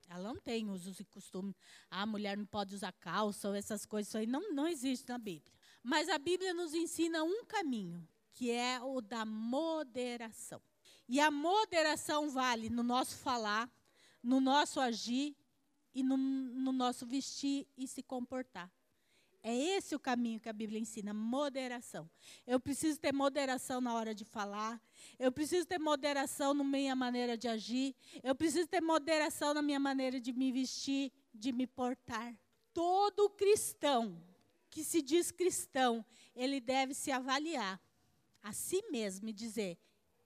Ela 0.10 0.34
não 0.34 0.40
tem 0.40 0.70
usos 0.70 1.00
e 1.00 1.06
costumes. 1.06 1.56
A 1.90 2.06
mulher 2.06 2.38
não 2.38 2.46
pode 2.46 2.76
usar 2.76 2.92
calça 2.94 3.50
ou 3.50 3.56
essas 3.56 3.86
coisas. 3.86 4.10
Isso 4.10 4.18
aí 4.18 4.28
não, 4.28 4.54
não 4.54 4.68
existe 4.68 5.08
na 5.10 5.18
Bíblia. 5.18 5.54
Mas 5.82 6.10
a 6.10 6.18
Bíblia 6.18 6.54
nos 6.54 6.74
ensina 6.74 7.24
um 7.24 7.46
caminho, 7.46 8.08
que 8.32 8.52
é 8.52 8.82
o 8.82 9.02
da 9.02 9.26
moderação. 9.26 10.62
E 11.08 11.20
a 11.20 11.30
moderação 11.30 12.30
vale 12.30 12.70
no 12.70 12.84
nosso 12.84 13.18
falar, 13.18 13.70
no 14.22 14.40
nosso 14.40 14.80
agir 14.80 15.36
e 15.94 16.02
no, 16.02 16.18
no 16.18 16.72
nosso 16.72 17.06
vestir 17.06 17.68
e 17.78 17.88
se 17.88 18.02
comportar. 18.02 18.72
É 19.46 19.54
esse 19.54 19.94
o 19.94 20.00
caminho 20.00 20.40
que 20.40 20.48
a 20.48 20.54
Bíblia 20.54 20.80
ensina, 20.80 21.14
moderação. 21.14 22.10
Eu 22.48 22.62
preciso 22.62 22.98
ter 22.98 23.12
moderação 23.12 23.82
na 23.82 23.94
hora 23.94 24.16
de 24.16 24.24
falar, 24.24 24.82
eu 25.20 25.34
preciso 25.34 25.68
ter 25.68 25.78
moderação 25.78 26.54
na 26.54 26.64
minha 26.64 26.96
maneira 26.96 27.38
de 27.38 27.50
agir, 27.50 27.94
eu 28.24 28.34
preciso 28.34 28.68
ter 28.70 28.80
moderação 28.80 29.54
na 29.54 29.62
minha 29.62 29.82
maneira 29.82 30.18
de 30.18 30.32
me 30.32 30.50
vestir, 30.50 31.12
de 31.34 31.52
me 31.52 31.68
portar. 31.68 32.34
Todo 32.74 33.30
cristão 33.32 34.24
que 34.70 34.82
se 34.82 35.02
diz 35.02 35.30
cristão, 35.30 36.06
ele 36.34 36.62
deve 36.62 36.94
se 36.94 37.12
avaliar 37.12 37.82
a 38.42 38.54
si 38.54 38.82
mesmo 38.90 39.28
e 39.28 39.34
dizer: 39.34 39.78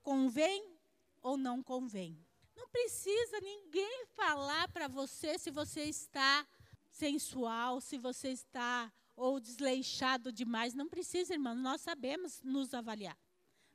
convém 0.04 0.78
ou 1.24 1.36
não 1.36 1.64
convém. 1.64 2.24
Não 2.56 2.70
precisa 2.70 3.42
ninguém 3.42 4.06
falar 4.16 4.68
para 4.70 4.88
você 4.88 5.40
se 5.40 5.50
você 5.50 5.86
está 5.86 6.48
sensual, 6.92 7.82
se 7.82 7.98
você 7.98 8.30
está 8.30 8.92
ou 9.18 9.40
desleixado 9.40 10.32
demais. 10.32 10.76
Não 10.76 10.88
precisa, 10.88 11.34
irmão. 11.34 11.56
Nós 11.56 11.82
sabemos 11.82 12.40
nos 12.44 12.74
avaliar. 12.74 13.18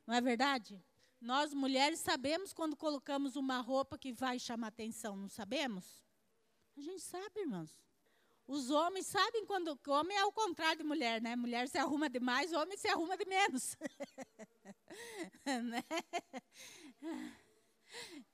Não 0.07 0.15
é 0.15 0.21
verdade? 0.21 0.83
Nós 1.21 1.53
mulheres 1.53 1.99
sabemos 1.99 2.53
quando 2.53 2.75
colocamos 2.75 3.35
uma 3.35 3.59
roupa 3.59 3.97
que 3.97 4.11
vai 4.11 4.39
chamar 4.39 4.67
atenção, 4.67 5.15
não 5.15 5.29
sabemos? 5.29 6.03
A 6.75 6.81
gente 6.81 7.01
sabe, 7.01 7.41
irmãos. 7.41 7.77
Os 8.47 8.69
homens 8.69 9.07
sabem 9.07 9.45
quando. 9.45 9.79
Homem 9.87 10.17
é 10.17 10.25
o 10.25 10.31
contrário 10.31 10.79
de 10.79 10.83
mulher, 10.83 11.21
né? 11.21 11.35
Mulher 11.35 11.67
se 11.69 11.77
arruma 11.77 12.09
demais, 12.09 12.51
homem 12.51 12.77
se 12.77 12.87
arruma 12.87 13.15
de 13.15 13.25
menos. 13.25 13.77
né? 15.45 15.83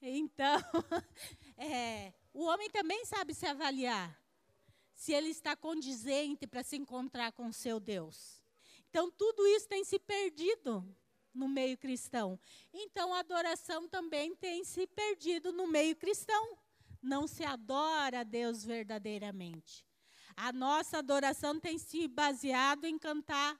Então, 0.01 0.59
é, 1.57 2.13
o 2.33 2.43
homem 2.43 2.69
também 2.69 3.05
sabe 3.05 3.33
se 3.35 3.45
avaliar. 3.45 4.19
Se 4.99 5.13
ele 5.13 5.29
está 5.29 5.55
condizente 5.55 6.45
para 6.45 6.61
se 6.61 6.75
encontrar 6.75 7.31
com 7.31 7.47
o 7.47 7.53
seu 7.53 7.79
Deus. 7.79 8.43
Então, 8.89 9.09
tudo 9.09 9.47
isso 9.47 9.65
tem 9.65 9.85
se 9.85 9.97
perdido 9.97 10.85
no 11.33 11.47
meio 11.47 11.77
cristão. 11.77 12.37
Então, 12.73 13.13
a 13.13 13.19
adoração 13.19 13.87
também 13.87 14.35
tem 14.35 14.65
se 14.65 14.85
perdido 14.85 15.53
no 15.53 15.67
meio 15.67 15.95
cristão. 15.95 16.57
Não 17.01 17.29
se 17.29 17.45
adora 17.45 18.19
a 18.19 18.23
Deus 18.23 18.65
verdadeiramente. 18.65 19.85
A 20.35 20.51
nossa 20.51 20.97
adoração 20.97 21.57
tem 21.57 21.77
se 21.77 22.05
baseado 22.05 22.83
em 22.83 22.99
cantar 22.99 23.57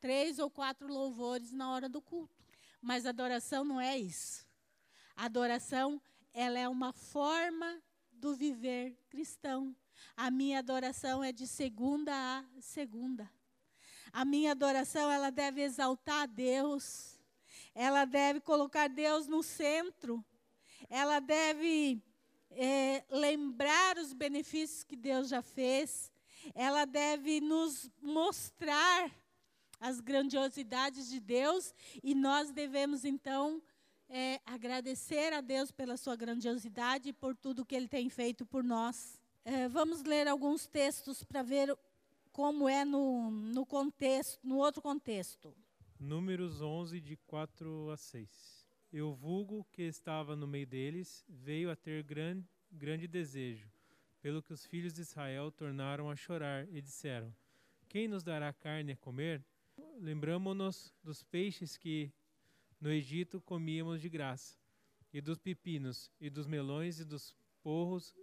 três 0.00 0.38
ou 0.38 0.50
quatro 0.50 0.86
louvores 0.86 1.50
na 1.50 1.72
hora 1.72 1.88
do 1.88 2.02
culto. 2.02 2.44
Mas 2.78 3.06
adoração 3.06 3.64
não 3.64 3.80
é 3.80 3.98
isso. 3.98 4.46
A 5.16 5.24
adoração, 5.24 5.98
ela 6.34 6.58
é 6.58 6.68
uma 6.68 6.92
forma 6.92 7.82
do 8.12 8.34
viver 8.34 8.98
cristão. 9.08 9.74
A 10.16 10.30
minha 10.30 10.58
adoração 10.58 11.22
é 11.22 11.32
de 11.32 11.46
segunda 11.46 12.12
a 12.12 12.44
segunda. 12.60 13.30
A 14.12 14.24
minha 14.24 14.52
adoração, 14.52 15.10
ela 15.10 15.30
deve 15.30 15.62
exaltar 15.62 16.22
a 16.22 16.26
Deus. 16.26 17.18
Ela 17.74 18.04
deve 18.04 18.40
colocar 18.40 18.88
Deus 18.88 19.26
no 19.26 19.42
centro. 19.42 20.22
Ela 20.90 21.18
deve 21.18 22.02
é, 22.50 23.04
lembrar 23.10 23.96
os 23.96 24.12
benefícios 24.12 24.84
que 24.84 24.96
Deus 24.96 25.28
já 25.28 25.40
fez. 25.40 26.12
Ela 26.54 26.84
deve 26.84 27.40
nos 27.40 27.90
mostrar 28.02 29.10
as 29.80 30.00
grandiosidades 30.00 31.08
de 31.08 31.18
Deus 31.18 31.74
e 32.02 32.14
nós 32.14 32.52
devemos 32.52 33.04
então 33.04 33.62
é, 34.08 34.40
agradecer 34.44 35.32
a 35.32 35.40
Deus 35.40 35.72
pela 35.72 35.96
sua 35.96 36.14
grandiosidade 36.14 37.08
e 37.08 37.12
por 37.12 37.34
tudo 37.34 37.64
que 37.64 37.74
Ele 37.74 37.88
tem 37.88 38.10
feito 38.10 38.44
por 38.44 38.62
nós. 38.62 39.21
É, 39.44 39.68
vamos 39.68 40.04
ler 40.04 40.28
alguns 40.28 40.66
textos 40.66 41.24
para 41.24 41.42
ver 41.42 41.76
como 42.30 42.68
é 42.68 42.84
no, 42.84 43.30
no 43.30 43.66
contexto, 43.66 44.38
no 44.42 44.58
outro 44.58 44.80
contexto. 44.80 45.54
Números 45.98 46.62
11, 46.62 47.00
de 47.00 47.16
4 47.26 47.90
a 47.90 47.96
6. 47.96 48.66
E 48.92 49.02
o 49.02 49.12
vulgo 49.12 49.66
que 49.72 49.82
estava 49.82 50.36
no 50.36 50.46
meio 50.46 50.66
deles 50.66 51.24
veio 51.28 51.70
a 51.70 51.76
ter 51.76 52.04
grande, 52.04 52.46
grande 52.70 53.08
desejo, 53.08 53.68
pelo 54.20 54.42
que 54.42 54.52
os 54.52 54.64
filhos 54.64 54.92
de 54.94 55.00
Israel 55.00 55.50
tornaram 55.50 56.08
a 56.08 56.14
chorar 56.14 56.68
e 56.70 56.80
disseram: 56.80 57.34
Quem 57.88 58.06
nos 58.06 58.22
dará 58.22 58.52
carne 58.52 58.92
a 58.92 58.96
comer? 58.96 59.44
Lembramo-nos 59.98 60.94
dos 61.02 61.22
peixes 61.24 61.76
que 61.76 62.12
no 62.80 62.90
Egito 62.90 63.40
comíamos 63.40 64.00
de 64.00 64.08
graça, 64.08 64.56
e 65.12 65.20
dos 65.20 65.38
pepinos, 65.38 66.10
e 66.20 66.30
dos 66.30 66.46
melões, 66.46 67.00
e 67.00 67.04
dos 67.04 67.34
porros, 67.62 68.14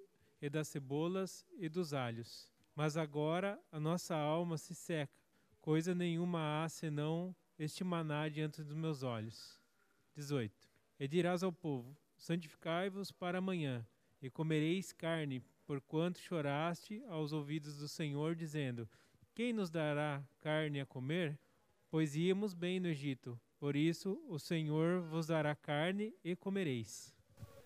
e 0.42 0.50
das 0.50 0.68
cebolas, 0.68 1.46
e 1.58 1.68
dos 1.68 1.94
alhos. 1.94 2.50
Mas 2.76 2.96
agora 2.96 3.60
a 3.72 3.80
nossa 3.80 4.16
alma 4.16 4.58
se 4.58 4.74
seca, 4.74 5.14
coisa 5.60 5.94
nenhuma 5.94 6.64
há 6.64 6.70
senão 6.70 7.36
este 7.58 7.84
maná 7.84 8.30
diante 8.30 8.64
dos 8.64 8.76
meus 8.76 9.04
olhos. 9.04 9.60
18. 10.16 10.54
E 11.00 11.08
dirás 11.08 11.44
ao 11.44 11.52
povo: 11.52 11.96
Santificai-vos 12.18 13.12
para 13.12 13.40
amanhã, 13.40 13.86
e 14.22 14.30
comereis 14.30 14.92
carne, 14.92 15.44
porquanto 15.66 16.20
choraste 16.20 17.04
aos 17.08 17.32
ouvidos 17.32 17.78
do 17.78 17.88
Senhor, 17.88 18.36
dizendo: 18.36 18.90
Quem 19.36 19.54
nos 19.54 19.70
dará 19.70 20.24
carne 20.40 20.80
a 20.80 20.86
comer? 20.86 21.38
Pois 21.90 22.16
íamos 22.16 22.54
bem 22.54 22.80
no 22.80 22.88
Egito. 22.88 23.40
Por 23.60 23.76
isso 23.76 24.24
o 24.28 24.40
Senhor 24.40 25.02
vos 25.02 25.28
dará 25.28 25.54
carne 25.56 26.14
e 26.24 26.36
comereis. 26.36 27.14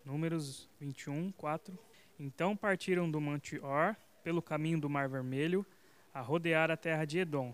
Números 0.03 0.69
21, 0.79 1.31
4. 1.31 1.77
Então 2.25 2.55
partiram 2.55 3.11
do 3.11 3.19
Monte 3.19 3.59
Or 3.59 3.97
pelo 4.23 4.41
caminho 4.41 4.79
do 4.79 4.89
Mar 4.89 5.09
Vermelho, 5.09 5.65
a 6.13 6.21
rodear 6.21 6.71
a 6.71 6.77
terra 6.77 7.03
de 7.03 7.19
Edom. 7.19 7.53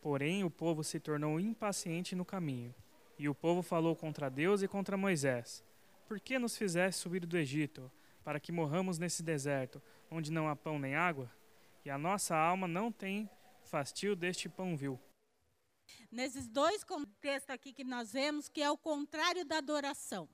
Porém, 0.00 0.44
o 0.44 0.50
povo 0.50 0.84
se 0.84 1.00
tornou 1.00 1.40
impaciente 1.40 2.14
no 2.14 2.24
caminho. 2.24 2.72
E 3.18 3.28
o 3.28 3.34
povo 3.34 3.60
falou 3.60 3.96
contra 3.96 4.30
Deus 4.30 4.62
e 4.62 4.68
contra 4.68 4.96
Moisés: 4.96 5.64
Por 6.06 6.20
que 6.20 6.38
nos 6.38 6.56
fizeste 6.56 7.00
subir 7.00 7.26
do 7.26 7.36
Egito, 7.36 7.90
para 8.22 8.38
que 8.38 8.52
morramos 8.52 9.00
nesse 9.00 9.20
deserto, 9.20 9.82
onde 10.08 10.30
não 10.30 10.48
há 10.48 10.54
pão 10.54 10.78
nem 10.78 10.94
água? 10.94 11.28
E 11.84 11.90
a 11.90 11.98
nossa 11.98 12.36
alma 12.36 12.68
não 12.68 12.92
tem 12.92 13.28
fastio 13.64 14.14
deste 14.14 14.48
pão 14.48 14.76
vil. 14.76 14.96
Nesses 16.08 16.46
dois 16.46 16.84
contextos 16.84 17.52
aqui 17.52 17.72
que 17.72 17.82
nós 17.82 18.12
vemos, 18.12 18.48
que 18.48 18.62
é 18.62 18.70
o 18.70 18.78
contrário 18.78 19.44
da 19.44 19.58
adoração, 19.58 20.28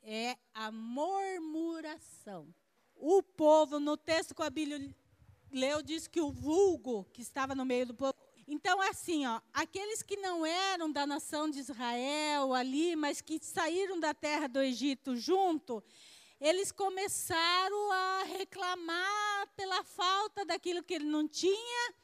é 0.00 0.36
a 0.54 0.70
murmuração. 0.70 2.54
O 3.02 3.22
povo, 3.22 3.80
no 3.80 3.96
texto 3.96 4.34
que 4.34 4.42
a 4.42 4.50
Bíblia 4.50 4.94
leu, 5.50 5.80
diz 5.80 6.06
que 6.06 6.20
o 6.20 6.30
vulgo 6.30 7.06
que 7.14 7.22
estava 7.22 7.54
no 7.54 7.64
meio 7.64 7.86
do 7.86 7.94
povo. 7.94 8.14
Então, 8.46 8.78
assim, 8.82 9.26
ó, 9.26 9.40
aqueles 9.54 10.02
que 10.02 10.18
não 10.18 10.44
eram 10.44 10.92
da 10.92 11.06
nação 11.06 11.48
de 11.48 11.58
Israel 11.58 12.52
ali, 12.52 12.94
mas 12.96 13.22
que 13.22 13.38
saíram 13.42 13.98
da 13.98 14.12
terra 14.12 14.48
do 14.48 14.60
Egito 14.60 15.16
junto, 15.16 15.82
eles 16.38 16.70
começaram 16.70 17.90
a 17.90 18.24
reclamar 18.24 19.48
pela 19.56 19.82
falta 19.82 20.44
daquilo 20.44 20.82
que 20.82 20.92
ele 20.92 21.06
não 21.06 21.26
tinha. 21.26 21.94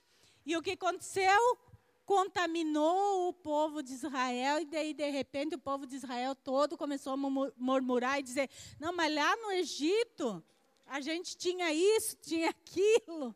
E 0.47 0.57
o 0.57 0.63
que 0.63 0.71
aconteceu? 0.71 1.59
Contaminou 2.07 3.29
o 3.29 3.35
povo 3.35 3.83
de 3.83 3.93
Israel, 3.93 4.61
e 4.61 4.65
daí, 4.65 4.95
de 4.95 5.11
repente, 5.11 5.57
o 5.57 5.59
povo 5.59 5.87
de 5.87 5.97
Israel 5.97 6.35
todo 6.35 6.79
começou 6.79 7.13
a 7.13 7.17
murmurar 7.17 8.19
e 8.19 8.23
dizer: 8.23 8.49
Não, 8.81 8.95
mas 8.95 9.13
lá 9.13 9.37
no 9.37 9.51
Egito, 9.51 10.43
a 10.87 11.01
gente 11.01 11.37
tinha 11.37 11.73
isso, 11.73 12.17
tinha 12.17 12.51
aquilo. 12.51 13.35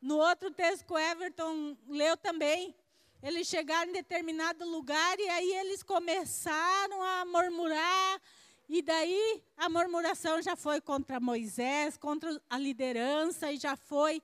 No 0.00 0.16
outro 0.16 0.50
texto 0.50 0.84
que 0.84 0.92
o 0.92 0.98
Everton 0.98 1.76
leu 1.86 2.16
também, 2.16 2.74
eles 3.22 3.46
chegaram 3.46 3.90
em 3.90 3.94
determinado 3.94 4.64
lugar 4.64 5.18
e 5.18 5.28
aí 5.28 5.52
eles 5.54 5.82
começaram 5.82 7.02
a 7.02 7.24
murmurar. 7.24 8.20
E 8.68 8.82
daí 8.82 9.42
a 9.56 9.68
murmuração 9.68 10.42
já 10.42 10.56
foi 10.56 10.80
contra 10.80 11.20
Moisés, 11.20 11.96
contra 11.96 12.40
a 12.48 12.58
liderança 12.58 13.52
e 13.52 13.58
já 13.58 13.76
foi 13.76 14.22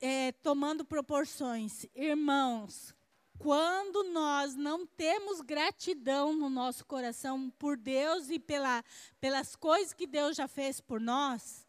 é, 0.00 0.32
tomando 0.32 0.84
proporções. 0.84 1.86
Irmãos, 1.94 2.94
quando 3.38 4.04
nós 4.04 4.54
não 4.54 4.86
temos 4.86 5.40
gratidão 5.40 6.32
no 6.32 6.50
nosso 6.50 6.84
coração 6.84 7.50
por 7.58 7.76
Deus 7.76 8.30
e 8.30 8.38
pela, 8.38 8.84
pelas 9.20 9.54
coisas 9.54 9.92
que 9.92 10.06
Deus 10.06 10.36
já 10.36 10.48
fez 10.48 10.80
por 10.80 11.00
nós, 11.00 11.67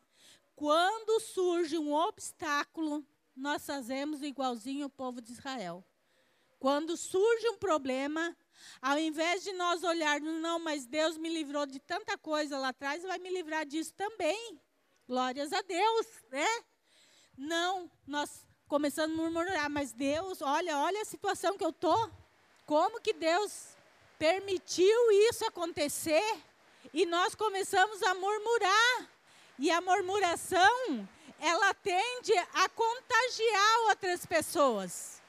quando 0.60 1.22
surge 1.22 1.78
um 1.78 1.94
obstáculo, 1.94 3.02
nós 3.34 3.66
fazemos 3.66 4.22
igualzinho 4.22 4.88
o 4.88 4.90
povo 4.90 5.22
de 5.22 5.32
Israel. 5.32 5.82
Quando 6.60 6.98
surge 6.98 7.48
um 7.48 7.58
problema, 7.58 8.36
ao 8.82 9.00
invés 9.00 9.42
de 9.42 9.54
nós 9.54 9.86
olharmos, 9.86 10.34
não, 10.42 10.60
mas 10.60 10.86
Deus 10.86 11.16
me 11.16 11.30
livrou 11.30 11.66
de 11.66 11.80
tanta 11.80 12.18
coisa 12.18 12.58
lá 12.58 12.68
atrás, 12.68 13.04
vai 13.04 13.18
me 13.20 13.30
livrar 13.30 13.66
disso 13.66 13.94
também. 13.94 14.60
Glórias 15.08 15.54
a 15.54 15.62
Deus, 15.62 16.08
né? 16.30 16.46
Não, 17.38 17.90
nós 18.06 18.46
começamos 18.68 19.18
a 19.18 19.22
murmurar, 19.22 19.70
mas 19.70 19.94
Deus, 19.94 20.42
olha, 20.42 20.78
olha 20.80 21.04
a 21.04 21.06
situação 21.06 21.58
que 21.58 21.64
eu 21.64 21.72
tô. 21.72 21.96
Como 22.66 23.00
que 23.00 23.14
Deus 23.14 23.78
permitiu 24.18 25.10
isso 25.30 25.46
acontecer? 25.46 26.38
E 26.94 27.06
nós 27.06 27.34
começamos 27.34 28.04
a 28.04 28.14
murmurar. 28.14 29.19
E 29.62 29.70
a 29.70 29.82
murmuração, 29.82 31.06
ela 31.38 31.74
tende 31.74 32.32
a 32.54 32.70
contagiar 32.70 33.80
outras 33.90 34.26
pessoas. 34.26 35.22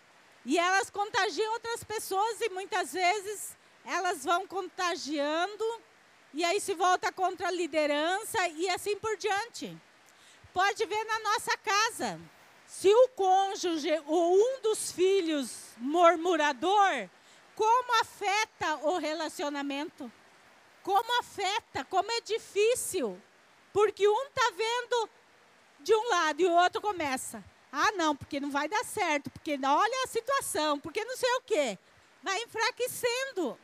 E 0.47 0.57
elas 0.57 0.89
contagiam 0.89 1.53
outras 1.53 1.83
pessoas 1.83 2.41
e 2.41 2.49
muitas 2.51 2.93
vezes 2.93 3.57
elas 3.85 4.24
vão 4.24 4.47
contagiando 4.47 5.64
e 6.33 6.45
aí 6.45 6.61
se 6.61 6.74
volta 6.74 7.11
contra 7.11 7.49
a 7.49 7.51
liderança 7.51 8.47
e 8.51 8.70
assim 8.70 8.97
por 8.99 9.16
diante. 9.16 9.76
Pode 10.53 10.87
ver 10.87 11.05
na 11.07 11.18
nossa 11.18 11.57
casa. 11.59 12.20
Se 12.68 12.89
o 12.89 13.09
cônjuge 13.09 13.91
ou 14.07 14.37
um 14.37 14.61
dos 14.61 14.93
filhos 14.93 15.72
murmurador, 15.76 17.11
como 17.57 18.01
afeta 18.01 18.76
o 18.85 18.97
relacionamento? 18.97 20.11
Como 20.85 21.18
afeta? 21.18 21.85
Como 21.85 22.12
é 22.12 22.20
difícil 22.20 23.20
Porque 23.73 24.07
um 24.07 24.23
está 24.25 24.53
vendo 24.57 25.11
de 25.81 25.95
um 25.95 26.09
lado 26.09 26.41
e 26.41 26.47
o 26.47 26.53
outro 26.53 26.81
começa. 26.81 27.45
Ah, 27.73 27.93
não, 27.93 28.16
porque 28.16 28.41
não 28.41 28.51
vai 28.51 28.68
dar 28.68 28.85
certo, 28.85 29.31
porque 29.31 29.59
olha 29.64 30.05
a 30.05 30.09
situação, 30.09 30.79
porque 30.79 31.05
não 31.05 31.16
sei 31.16 31.33
o 31.37 31.41
quê. 31.43 31.79
Vai 32.23 32.43
enfraquecendo. 32.43 33.59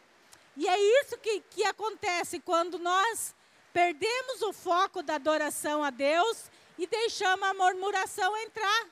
E 0.56 0.66
é 0.66 1.02
isso 1.02 1.18
que, 1.18 1.40
que 1.50 1.64
acontece 1.64 2.40
quando 2.40 2.78
nós 2.78 3.34
perdemos 3.72 4.40
o 4.42 4.52
foco 4.52 5.02
da 5.02 5.16
adoração 5.16 5.84
a 5.84 5.90
Deus 5.90 6.50
e 6.78 6.86
deixamos 6.86 7.46
a 7.46 7.54
murmuração 7.54 8.36
entrar. 8.38 8.86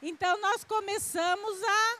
Então 0.00 0.40
nós 0.40 0.62
começamos 0.64 1.62
a, 1.62 1.98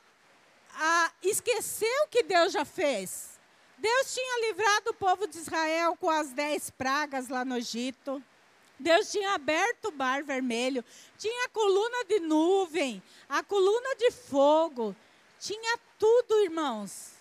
a 0.75 1.13
esquecer 1.23 2.03
o 2.05 2.09
que 2.09 2.23
Deus 2.23 2.53
já 2.53 2.65
fez. 2.65 3.41
Deus 3.79 4.15
tinha 4.15 4.49
livrado 4.49 4.91
o 4.91 4.95
povo 4.95 5.27
de 5.27 5.39
Israel 5.39 5.97
com 5.97 6.09
as 6.09 6.31
dez 6.31 6.71
pragas 6.71 7.29
lá 7.29 7.45
no 7.45 7.57
Egito. 7.57 8.23
Deus 8.79 9.11
tinha 9.11 9.35
aberto 9.35 9.89
o 9.89 9.93
mar 9.93 10.23
vermelho, 10.23 10.85
tinha 11.17 11.47
a 11.47 11.49
coluna 11.51 12.05
de 12.05 12.21
nuvem, 12.21 13.03
a 13.29 13.43
coluna 13.43 13.95
de 13.97 14.11
fogo, 14.11 14.97
tinha 15.39 15.79
tudo, 15.99 16.41
irmãos. 16.41 17.13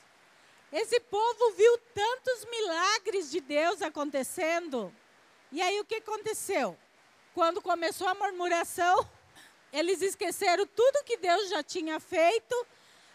Esse 0.72 1.00
povo 1.00 1.52
viu 1.52 1.78
tantos 1.94 2.46
milagres 2.46 3.30
de 3.30 3.42
Deus 3.42 3.82
acontecendo. 3.82 4.94
E 5.52 5.62
aí 5.62 5.80
o 5.80 5.86
que 5.86 5.96
aconteceu? 5.96 6.78
Quando 7.34 7.62
começou 7.62 8.08
a 8.08 8.16
murmuração, 8.16 9.08
eles 9.74 10.02
esqueceram 10.02 10.66
tudo 10.66 11.04
que 11.04 11.18
Deus 11.18 11.50
já 11.50 11.62
tinha 11.62 12.00
feito. 12.00 12.68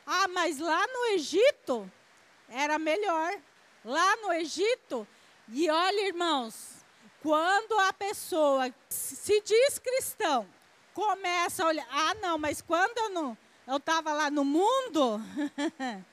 Ah, 0.07 0.29
mas 0.29 0.59
lá 0.59 0.87
no 0.87 1.07
Egito 1.15 1.91
era 2.49 2.79
melhor. 2.79 3.41
Lá 3.85 4.17
no 4.17 4.33
Egito, 4.33 5.07
e 5.49 5.71
olha, 5.71 6.09
irmãos, 6.09 6.76
quando 7.23 7.79
a 7.81 7.93
pessoa 7.93 8.73
se 8.89 9.41
diz 9.41 9.79
cristão, 9.79 10.47
começa 10.95 11.63
a 11.63 11.67
olhar, 11.67 11.87
ah, 11.91 12.15
não, 12.15 12.39
mas 12.39 12.63
quando 12.63 12.97
eu 12.99 13.09
não, 13.11 13.37
eu 13.67 13.77
estava 13.77 14.13
lá 14.13 14.31
no 14.31 14.45
mundo, 14.45 15.21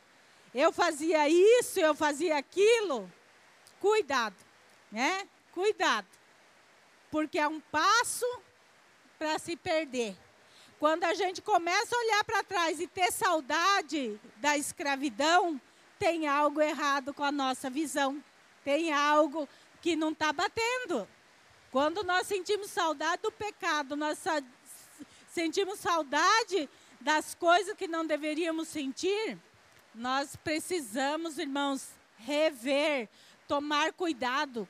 eu 0.53 0.71
fazia 0.71 1.29
isso, 1.29 1.79
eu 1.79 1.93
fazia 1.93 2.37
aquilo. 2.37 3.11
Cuidado, 3.79 4.35
né? 4.91 5.27
Cuidado. 5.53 6.07
Porque 7.11 7.37
é 7.37 7.47
um 7.47 7.59
passo 7.59 8.25
para 9.19 9.37
se 9.37 9.55
perder. 9.55 10.17
Quando 10.79 11.05
a 11.05 11.13
gente 11.13 11.41
começa 11.41 11.95
a 11.95 11.99
olhar 11.99 12.23
para 12.25 12.43
trás 12.43 12.79
e 12.79 12.87
ter 12.87 13.11
saudade 13.11 14.19
da 14.37 14.57
escravidão, 14.57 15.61
tem 15.97 16.27
algo 16.27 16.59
errado 16.59 17.13
com 17.13 17.23
a 17.23 17.31
nossa 17.31 17.69
visão. 17.69 18.21
Tem 18.65 18.91
algo 18.91 19.47
que 19.83 19.97
não 19.97 20.13
está 20.13 20.31
batendo. 20.31 21.05
Quando 21.69 22.03
nós 22.03 22.25
sentimos 22.25 22.71
saudade 22.71 23.21
do 23.21 23.31
pecado, 23.31 23.97
nós 23.97 24.17
sentimos 25.27 25.77
saudade 25.77 26.69
das 27.01 27.35
coisas 27.35 27.75
que 27.75 27.85
não 27.85 28.07
deveríamos 28.07 28.69
sentir, 28.69 29.37
nós 29.93 30.37
precisamos, 30.37 31.37
irmãos, 31.37 31.89
rever, 32.17 33.09
tomar 33.45 33.91
cuidado, 33.91 34.67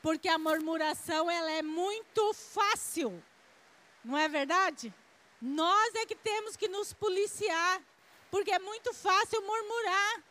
porque 0.00 0.28
a 0.28 0.38
murmuração 0.38 1.28
ela 1.28 1.50
é 1.50 1.62
muito 1.62 2.32
fácil. 2.32 3.20
Não 4.04 4.16
é 4.16 4.28
verdade? 4.28 4.94
Nós 5.42 5.92
é 5.96 6.06
que 6.06 6.14
temos 6.14 6.56
que 6.56 6.68
nos 6.68 6.92
policiar, 6.92 7.82
porque 8.30 8.52
é 8.52 8.60
muito 8.60 8.94
fácil 8.94 9.42
murmurar. 9.42 10.22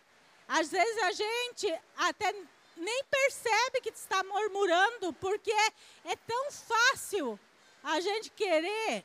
Às 0.47 0.72
vezes 0.72 1.03
a 1.03 1.11
gente 1.11 1.82
até 1.97 2.34
nem 2.76 3.03
percebe 3.05 3.82
que 3.82 3.89
está 3.89 4.23
murmurando, 4.23 5.13
porque 5.13 5.51
é, 5.51 6.11
é 6.11 6.15
tão 6.15 6.51
fácil 6.51 7.39
a 7.84 7.99
gente 7.99 8.30
querer, 8.32 9.03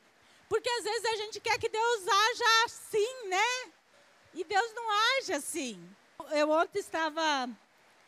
porque 0.49 0.69
às 0.69 0.83
vezes 0.83 1.05
a 1.05 1.15
gente 1.17 1.39
quer 1.39 1.57
que 1.57 1.69
Deus 1.69 2.07
haja 2.07 2.65
assim, 2.65 3.27
né? 3.27 3.71
E 4.33 4.43
Deus 4.43 4.73
não 4.73 4.89
age 5.17 5.33
assim. 5.33 5.89
Eu 6.31 6.49
ontem 6.49 6.79
estava 6.79 7.49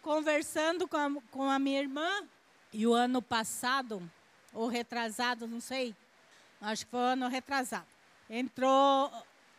conversando 0.02 0.88
com 0.88 0.98
a, 0.98 1.10
com 1.32 1.50
a 1.50 1.60
minha 1.60 1.80
irmã, 1.80 2.28
e 2.74 2.88
o 2.88 2.94
ano 2.94 3.22
passado, 3.22 4.02
ou 4.52 4.68
retrasado, 4.68 5.48
não 5.48 5.62
sei, 5.62 5.96
acho 6.60 6.86
que 6.86 6.92
foi 6.92 7.00
o 7.00 7.04
ano 7.04 7.28
retrasado, 7.28 7.86
entrou 8.30 9.12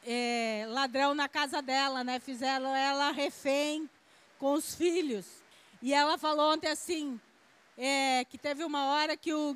é, 0.05 0.67
ladrão 0.69 1.15
na 1.15 1.29
casa 1.29 1.63
dela, 1.63 2.03
né? 2.03 2.19
Fizeram 2.19 2.75
ela 2.75 3.13
refém 3.13 3.89
com 4.39 4.53
os 4.55 4.75
filhos. 4.75 5.44
E 5.85 5.93
ela 5.93 6.17
falou 6.17 6.51
ontem 6.51 6.69
assim, 6.69 7.21
é, 7.77 8.25
que 8.25 8.39
teve 8.39 8.65
uma 8.65 8.87
hora 8.87 9.19
que 9.19 9.35
o 9.35 9.55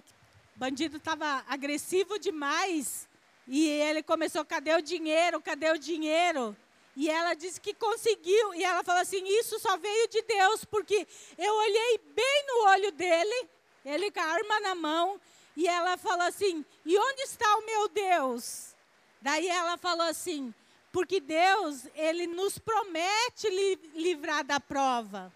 bandido 0.55 0.99
estava 0.99 1.43
agressivo 1.49 2.18
demais 2.18 3.09
e 3.47 3.66
ele 3.66 4.03
começou, 4.03 4.45
cadê 4.45 4.74
o 4.74 4.83
dinheiro, 4.83 5.41
cadê 5.41 5.70
o 5.70 5.79
dinheiro? 5.79 6.55
E 6.95 7.09
ela 7.09 7.33
disse 7.33 7.59
que 7.59 7.72
conseguiu, 7.72 8.53
e 8.53 8.62
ela 8.62 8.85
falou 8.85 9.01
assim: 9.01 9.24
Isso 9.26 9.59
só 9.59 9.79
veio 9.79 10.07
de 10.09 10.20
Deus, 10.20 10.66
porque 10.66 11.09
eu 11.39 11.55
olhei 11.55 11.99
bem 12.14 12.45
no 12.47 12.66
olho 12.66 12.93
dele, 12.93 13.49
ele 13.83 14.11
com 14.11 14.20
a 14.20 14.24
arma 14.24 14.61
na 14.61 14.74
mão, 14.74 15.18
e 15.57 15.66
ela 15.66 15.97
falou 15.97 16.26
assim: 16.26 16.62
E 16.85 16.99
onde 16.99 17.22
está 17.22 17.57
o 17.57 17.64
meu 17.64 17.89
Deus? 17.89 18.74
Daí 19.22 19.49
ela 19.49 19.79
falou 19.79 20.07
assim: 20.07 20.53
Porque 20.93 21.20
Deus, 21.20 21.87
ele 21.95 22.26
nos 22.26 22.59
promete 22.59 23.49
li 23.49 23.76
livrar 23.95 24.45
da 24.45 24.61
prova. 24.61 25.33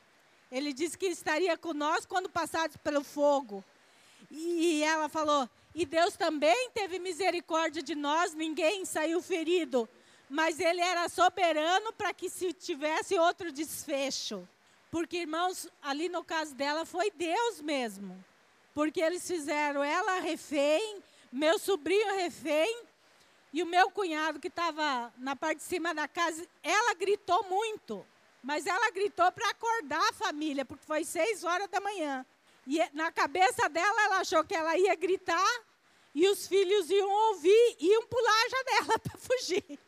Ele 0.53 0.73
disse 0.73 0.97
que 0.97 1.07
estaria 1.07 1.59
conosco 1.59 2.07
quando 2.09 2.29
passados 2.29 2.77
pelo 2.77 3.03
fogo. 3.03 3.65
E 4.31 4.85
ela 4.85 5.09
falou: 5.09 5.49
E 5.75 5.85
Deus 5.85 6.17
também 6.17 6.71
teve 6.71 7.01
misericórdia 7.01 7.83
de 7.83 7.97
nós, 7.97 8.35
ninguém 8.35 8.85
saiu 8.85 9.21
ferido 9.21 9.89
mas 10.33 10.59
ele 10.59 10.81
era 10.81 11.11
soberano 11.11 11.93
para 11.93 12.15
que 12.15 12.31
se 12.31 12.55
tivesse 12.55 13.19
outro 13.19 13.53
desfecho. 13.53 14.49
Porque, 14.91 15.19
irmãos, 15.19 15.69
ali 15.83 16.09
no 16.09 16.25
caso 16.25 16.55
dela 16.55 16.87
foi 16.87 17.11
Deus 17.11 17.61
mesmo. 17.61 18.25
Porque 18.73 19.03
eles 19.03 19.27
fizeram 19.27 19.85
ela 19.85 20.21
refém, 20.21 21.03
meu 21.31 21.59
sobrinho 21.59 22.15
refém, 22.15 22.83
e 23.53 23.63
o 23.63 23.67
meu 23.67 23.91
cunhado 23.91 24.41
que 24.41 24.49
estava 24.49 25.13
na 25.19 25.37
parte 25.37 25.59
de 25.59 25.65
cima 25.65 25.95
da 25.95 26.09
casa, 26.09 26.49
ela 26.63 26.95
gritou 26.95 27.45
muito. 27.51 28.03
Mas 28.43 28.67
ela 28.67 28.91
gritou 28.91 29.31
para 29.31 29.49
acordar 29.51 30.03
a 30.09 30.13
família, 30.13 30.65
porque 30.65 30.85
foi 30.85 31.05
seis 31.05 31.45
horas 31.45 31.69
da 31.69 31.81
manhã. 31.81 32.27
E 32.67 32.79
na 32.93 33.13
cabeça 33.13 33.69
dela, 33.69 34.03
ela 34.03 34.19
achou 34.19 34.43
que 34.45 34.55
ela 34.55 34.77
ia 34.77 34.95
gritar 34.95 35.63
e 36.15 36.29
os 36.29 36.47
filhos 36.47 36.91
iam 36.91 37.09
ouvir, 37.09 37.77
iam 37.81 38.07
pular 38.07 38.45
a 38.45 38.49
janela 38.49 38.99
para 39.01 39.19
fugir. 39.19 39.79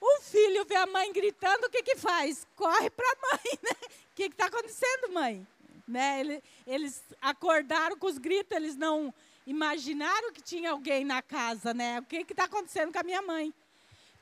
O 0.00 0.20
filho 0.22 0.64
vê 0.64 0.76
a 0.76 0.86
mãe 0.86 1.12
gritando, 1.12 1.66
o 1.66 1.70
que 1.70 1.82
que 1.82 1.96
faz? 1.96 2.46
Corre 2.54 2.88
para 2.90 3.06
a 3.06 3.16
mãe, 3.32 3.58
né? 3.62 3.88
O 4.12 4.14
que 4.14 4.24
está 4.24 4.46
acontecendo, 4.46 5.12
mãe? 5.12 5.46
Né? 5.86 6.40
Eles 6.66 7.02
acordaram 7.20 7.96
com 7.98 8.06
os 8.06 8.16
gritos, 8.16 8.56
eles 8.56 8.76
não 8.76 9.12
imaginaram 9.46 10.32
que 10.32 10.40
tinha 10.40 10.70
alguém 10.70 11.04
na 11.04 11.20
casa, 11.20 11.74
né? 11.74 11.98
O 12.00 12.04
que 12.04 12.18
está 12.18 12.44
acontecendo 12.44 12.92
com 12.92 12.98
a 12.98 13.02
minha 13.02 13.20
mãe? 13.22 13.52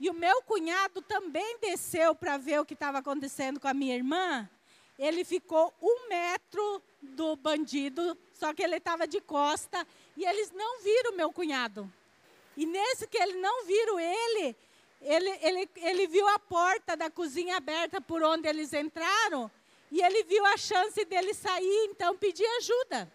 E 0.00 0.08
o 0.08 0.14
meu 0.14 0.42
cunhado 0.42 1.02
também 1.02 1.58
desceu 1.60 2.14
para 2.14 2.36
ver 2.36 2.60
o 2.60 2.64
que 2.64 2.74
estava 2.74 2.98
acontecendo 2.98 3.58
com 3.58 3.66
a 3.66 3.74
minha 3.74 3.94
irmã. 3.94 4.48
Ele 4.98 5.24
ficou 5.24 5.74
um 5.80 6.08
metro 6.08 6.82
do 7.00 7.36
bandido, 7.36 8.16
só 8.34 8.52
que 8.52 8.62
ele 8.62 8.76
estava 8.76 9.06
de 9.06 9.20
costa 9.20 9.86
e 10.16 10.24
eles 10.24 10.50
não 10.52 10.80
viram 10.80 11.16
meu 11.16 11.32
cunhado. 11.32 11.90
E 12.56 12.66
nesse 12.66 13.06
que 13.06 13.18
eles 13.18 13.40
não 13.40 13.64
viram 13.64 14.00
ele, 14.00 14.56
ele, 15.00 15.30
ele, 15.42 15.70
ele 15.76 16.06
viu 16.06 16.26
a 16.28 16.38
porta 16.38 16.96
da 16.96 17.10
cozinha 17.10 17.56
aberta 17.56 18.00
por 18.00 18.22
onde 18.22 18.48
eles 18.48 18.72
entraram 18.72 19.50
e 19.90 20.02
ele 20.02 20.22
viu 20.24 20.44
a 20.46 20.56
chance 20.56 21.04
dele 21.04 21.32
sair, 21.32 21.88
então 21.90 22.16
pedir 22.16 22.46
ajuda. 22.58 23.10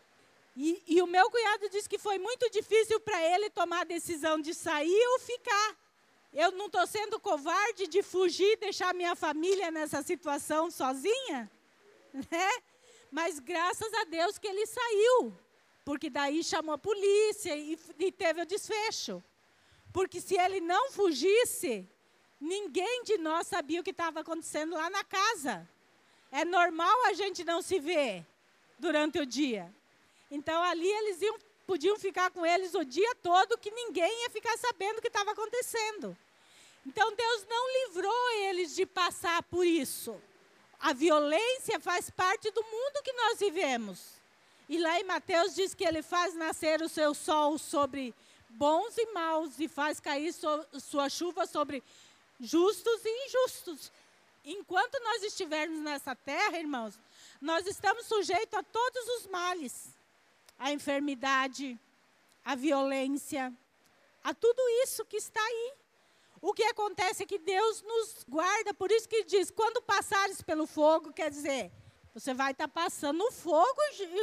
E, 0.56 0.82
e 0.88 1.02
o 1.02 1.08
meu 1.08 1.30
cunhado 1.30 1.70
disse 1.70 1.90
que 1.90 1.98
foi 1.98 2.18
muito 2.18 2.50
difícil 2.50 3.00
para 3.00 3.22
ele 3.22 3.50
tomar 3.50 3.82
a 3.82 3.86
decisão 3.86 4.40
de 4.40 4.54
sair 4.54 5.08
ou 5.14 5.20
ficar. 5.20 5.83
Eu 6.34 6.52
não 6.52 6.66
estou 6.66 6.86
sendo 6.88 7.20
covarde 7.20 7.86
de 7.88 8.02
fugir 8.02 8.58
deixar 8.58 8.94
minha 8.94 9.16
família 9.16 9.70
nessa 9.70 10.02
situação 10.02 10.72
sozinha, 10.72 11.50
né? 12.14 12.50
Mas 13.12 13.38
graças 13.38 13.94
a 13.94 14.06
Deus 14.06 14.40
que 14.40 14.48
ele 14.48 14.66
saiu, 14.66 15.38
porque 15.86 16.10
daí 16.10 16.44
chamou 16.44 16.74
a 16.74 16.78
polícia 16.78 17.56
e, 17.56 17.78
e 18.00 18.12
teve 18.12 18.42
o 18.42 18.46
desfecho. 18.46 19.24
Porque 19.92 20.20
se 20.20 20.36
ele 20.36 20.60
não 20.60 20.90
fugisse, 20.92 21.88
ninguém 22.42 23.04
de 23.04 23.20
nós 23.20 23.46
sabia 23.46 23.80
o 23.80 23.84
que 23.84 23.92
estava 23.92 24.22
acontecendo 24.22 24.74
lá 24.74 24.90
na 24.90 25.04
casa. 25.04 25.70
É 26.32 26.44
normal 26.44 27.06
a 27.06 27.14
gente 27.14 27.44
não 27.44 27.62
se 27.62 27.80
ver 27.80 28.26
durante 28.80 29.20
o 29.20 29.26
dia. 29.26 29.72
Então 30.32 30.64
ali 30.64 30.88
eles 30.88 31.22
iam, 31.22 31.38
podiam 31.66 31.98
ficar 31.98 32.30
com 32.32 32.46
eles 32.46 32.74
o 32.74 32.84
dia 32.84 33.16
todo 33.16 33.58
que 33.58 33.72
ninguém 33.72 34.24
ia 34.24 34.30
ficar 34.30 34.58
sabendo 34.58 34.98
o 34.98 35.02
que 35.02 35.08
estava 35.08 35.32
acontecendo. 35.32 36.16
Então 36.86 37.16
Deus 37.16 37.46
não 37.50 37.88
livrou 37.88 38.32
eles 38.48 38.76
de 38.76 38.86
passar 38.86 39.42
por 39.44 39.66
isso. 39.66 40.20
A 40.80 40.92
violência 40.92 41.80
faz 41.80 42.10
parte 42.10 42.52
do 42.52 42.62
mundo 42.62 43.04
que 43.04 43.14
nós 43.14 43.40
vivemos. 43.40 44.22
E 44.68 44.78
lá 44.78 45.00
em 45.00 45.04
Mateus 45.04 45.56
diz 45.56 45.74
que 45.74 45.86
ele 45.86 46.02
faz 46.02 46.34
nascer 46.34 46.82
o 46.82 46.90
seu 46.90 47.14
sol 47.14 47.58
sobre 47.58 48.14
bons 48.50 48.98
e 48.98 49.06
maus 49.14 49.60
e 49.60 49.68
faz 49.68 50.00
cair 50.00 50.34
so, 50.34 50.48
sua 50.80 51.10
chuva 51.10 51.46
sobre 51.46 51.82
justos 52.40 53.02
e 53.06 53.26
injustos. 53.26 53.92
Enquanto 54.46 55.00
nós 55.04 55.24
estivermos 55.24 55.80
nessa 55.80 56.16
terra, 56.16 56.60
irmãos, 56.60 57.00
nós 57.42 57.66
estamos 57.66 58.06
sujeitos 58.06 58.54
a 58.54 58.64
todos 58.64 59.08
os 59.18 59.28
males, 59.28 59.93
a 60.64 60.72
enfermidade, 60.72 61.78
a 62.46 62.56
violência, 62.56 63.54
a 64.24 64.34
tudo 64.34 64.62
isso 64.82 65.04
que 65.04 65.18
está 65.18 65.42
aí. 65.42 65.74
O 66.42 66.54
que 66.54 66.64
acontece 66.64 67.24
é 67.24 67.26
que 67.26 67.38
Deus 67.38 67.82
nos 67.82 68.24
guarda, 68.30 68.74
por 68.74 68.90
isso 68.90 69.10
que 69.10 69.26
diz: 69.26 69.52
quando 69.52 69.82
passares 69.82 70.42
pelo 70.42 70.66
fogo, 70.66 71.12
quer 71.12 71.30
dizer, 71.30 71.70
você 72.14 72.34
vai 72.34 72.54
estar 72.54 72.70
passando 72.70 73.22
o 73.26 73.32
fogo, 73.32 73.82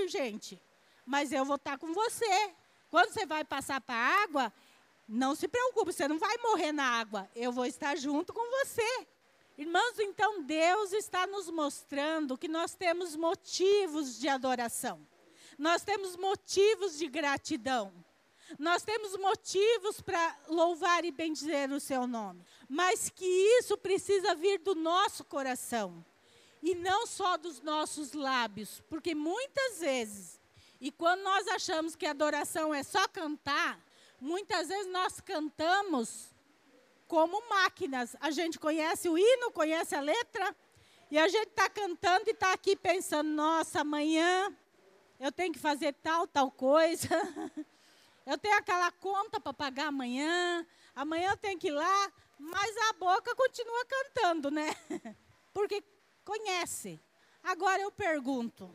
gente, 0.09 0.59
mas 1.05 1.30
eu 1.30 1.45
vou 1.45 1.57
estar 1.57 1.76
com 1.76 1.93
você. 1.93 2.55
Quando 2.91 3.12
você 3.12 3.26
vai 3.26 3.45
passar 3.45 3.78
para 3.82 3.95
a 3.95 4.22
água, 4.22 4.53
não 5.07 5.34
se 5.34 5.47
preocupe, 5.47 5.93
você 5.93 6.09
não 6.09 6.18
vai 6.18 6.38
morrer 6.38 6.72
na 6.72 6.84
água, 6.84 7.28
eu 7.36 7.53
vou 7.53 7.66
estar 7.66 7.97
junto 7.99 8.32
com 8.32 8.51
você. 8.51 9.07
Irmãos, 9.59 9.99
então 9.99 10.43
Deus 10.43 10.95
está 10.95 11.26
nos 11.26 11.51
mostrando 11.51 12.38
que 12.38 12.49
nós 12.49 12.74
temos 12.74 13.14
motivos 13.14 14.18
de 14.18 14.26
adoração, 14.26 15.07
nós 15.61 15.85
temos 15.85 16.17
motivos 16.17 16.97
de 16.97 17.07
gratidão, 17.07 17.93
nós 18.59 18.83
temos 18.83 19.15
motivos 19.19 20.01
para 20.01 20.39
louvar 20.49 21.05
e 21.05 21.13
bendizer 21.13 21.71
o 21.71 21.79
seu 21.79 22.07
nome, 22.07 22.43
mas 22.67 23.11
que 23.11 23.27
isso 23.27 23.77
precisa 23.77 24.35
vir 24.35 24.59
do 24.61 24.75
nosso 24.75 25.23
coração. 25.23 26.03
E 26.63 26.75
não 26.75 27.07
só 27.07 27.37
dos 27.37 27.61
nossos 27.61 28.15
lábios, 28.15 28.83
porque 28.89 29.15
muitas 29.15 29.81
vezes, 29.81 30.41
e 30.81 30.91
quando 30.91 31.21
nós 31.21 31.47
achamos 31.49 31.95
que 31.95 32.07
adoração 32.07 32.75
é 32.75 32.83
só 32.83 33.07
cantar, 33.07 33.79
muitas 34.19 34.69
vezes 34.69 34.91
nós 34.91 35.21
cantamos 35.21 36.35
como 37.07 37.47
máquinas. 37.51 38.17
A 38.19 38.31
gente 38.31 38.59
conhece 38.59 39.11
o 39.11 39.19
hino, 39.19 39.51
conhece 39.53 39.95
a 39.95 40.01
letra, 40.01 40.57
e 41.11 41.19
a 41.19 41.29
gente 41.29 41.49
está 41.49 41.69
cantando 41.69 42.29
e 42.29 42.33
está 42.33 42.53
aqui 42.55 42.75
pensando: 42.75 43.29
nossa, 43.29 43.81
amanhã 43.81 44.55
eu 45.21 45.31
tenho 45.31 45.53
que 45.53 45.59
fazer 45.59 45.93
tal, 46.03 46.27
tal 46.27 46.51
coisa. 46.51 47.09
eu 48.25 48.39
tenho 48.39 48.57
aquela 48.57 48.91
conta 48.91 49.39
para 49.39 49.53
pagar 49.53 49.89
amanhã. 49.89 50.66
Amanhã 50.95 51.33
eu 51.33 51.37
tenho 51.37 51.59
que 51.59 51.68
ir 51.68 51.73
lá. 51.73 52.12
Mas 52.39 52.75
a 52.89 52.95
boca 52.95 53.37
continua 53.37 53.85
cantando, 53.85 54.51
né? 54.51 54.71
Porque 55.53 55.85
conhece. 56.25 56.99
Agora 57.43 57.83
eu 57.83 57.93
pergunto: 57.93 58.75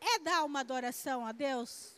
é 0.00 0.18
dar 0.18 0.44
uma 0.44 0.60
adoração 0.60 1.24
a 1.24 1.30
Deus? 1.30 1.96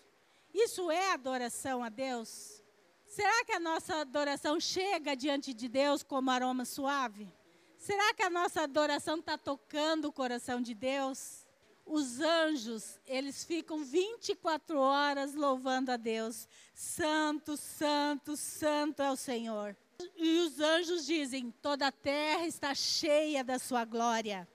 Isso 0.52 0.90
é 0.90 1.12
adoração 1.12 1.82
a 1.82 1.88
Deus? 1.88 2.62
Será 3.06 3.44
que 3.46 3.52
a 3.52 3.60
nossa 3.60 3.96
adoração 3.96 4.60
chega 4.60 5.16
diante 5.16 5.54
de 5.54 5.68
Deus 5.68 6.02
como 6.02 6.30
aroma 6.30 6.66
suave? 6.66 7.32
Será 7.78 8.12
que 8.12 8.22
a 8.22 8.28
nossa 8.28 8.62
adoração 8.62 9.20
está 9.20 9.38
tocando 9.38 10.08
o 10.08 10.12
coração 10.12 10.60
de 10.60 10.74
Deus? 10.74 11.45
Os 11.86 12.20
anjos, 12.20 12.98
eles 13.06 13.44
ficam 13.44 13.84
24 13.84 14.76
horas 14.76 15.34
louvando 15.36 15.92
a 15.92 15.96
Deus. 15.96 16.48
Santo, 16.74 17.56
santo, 17.56 18.36
santo 18.36 19.02
é 19.02 19.10
o 19.10 19.16
Senhor. 19.16 19.76
E 20.16 20.40
os 20.40 20.58
anjos 20.58 21.06
dizem: 21.06 21.52
toda 21.62 21.86
a 21.86 21.92
terra 21.92 22.44
está 22.44 22.74
cheia 22.74 23.44
da 23.44 23.56
sua 23.60 23.84
glória. 23.84 24.48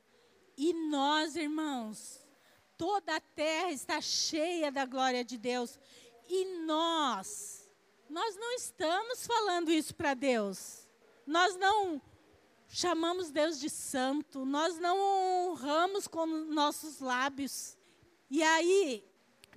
E 0.57 0.73
nós, 0.89 1.37
irmãos, 1.37 2.19
toda 2.77 3.15
a 3.15 3.21
terra 3.21 3.71
está 3.71 4.01
cheia 4.01 4.69
da 4.69 4.85
glória 4.85 5.23
de 5.23 5.37
Deus. 5.37 5.79
E 6.27 6.65
nós, 6.65 7.65
nós 8.09 8.35
não 8.35 8.53
estamos 8.55 9.25
falando 9.25 9.71
isso 9.71 9.95
para 9.95 10.13
Deus. 10.13 10.85
Nós 11.25 11.55
não 11.55 12.01
chamamos 12.71 13.31
Deus 13.31 13.59
de 13.59 13.69
santo, 13.69 14.45
nós 14.45 14.79
não 14.79 14.97
honramos 14.97 16.07
com 16.07 16.25
nossos 16.25 16.99
lábios. 17.01 17.77
E 18.29 18.41
aí, 18.41 19.05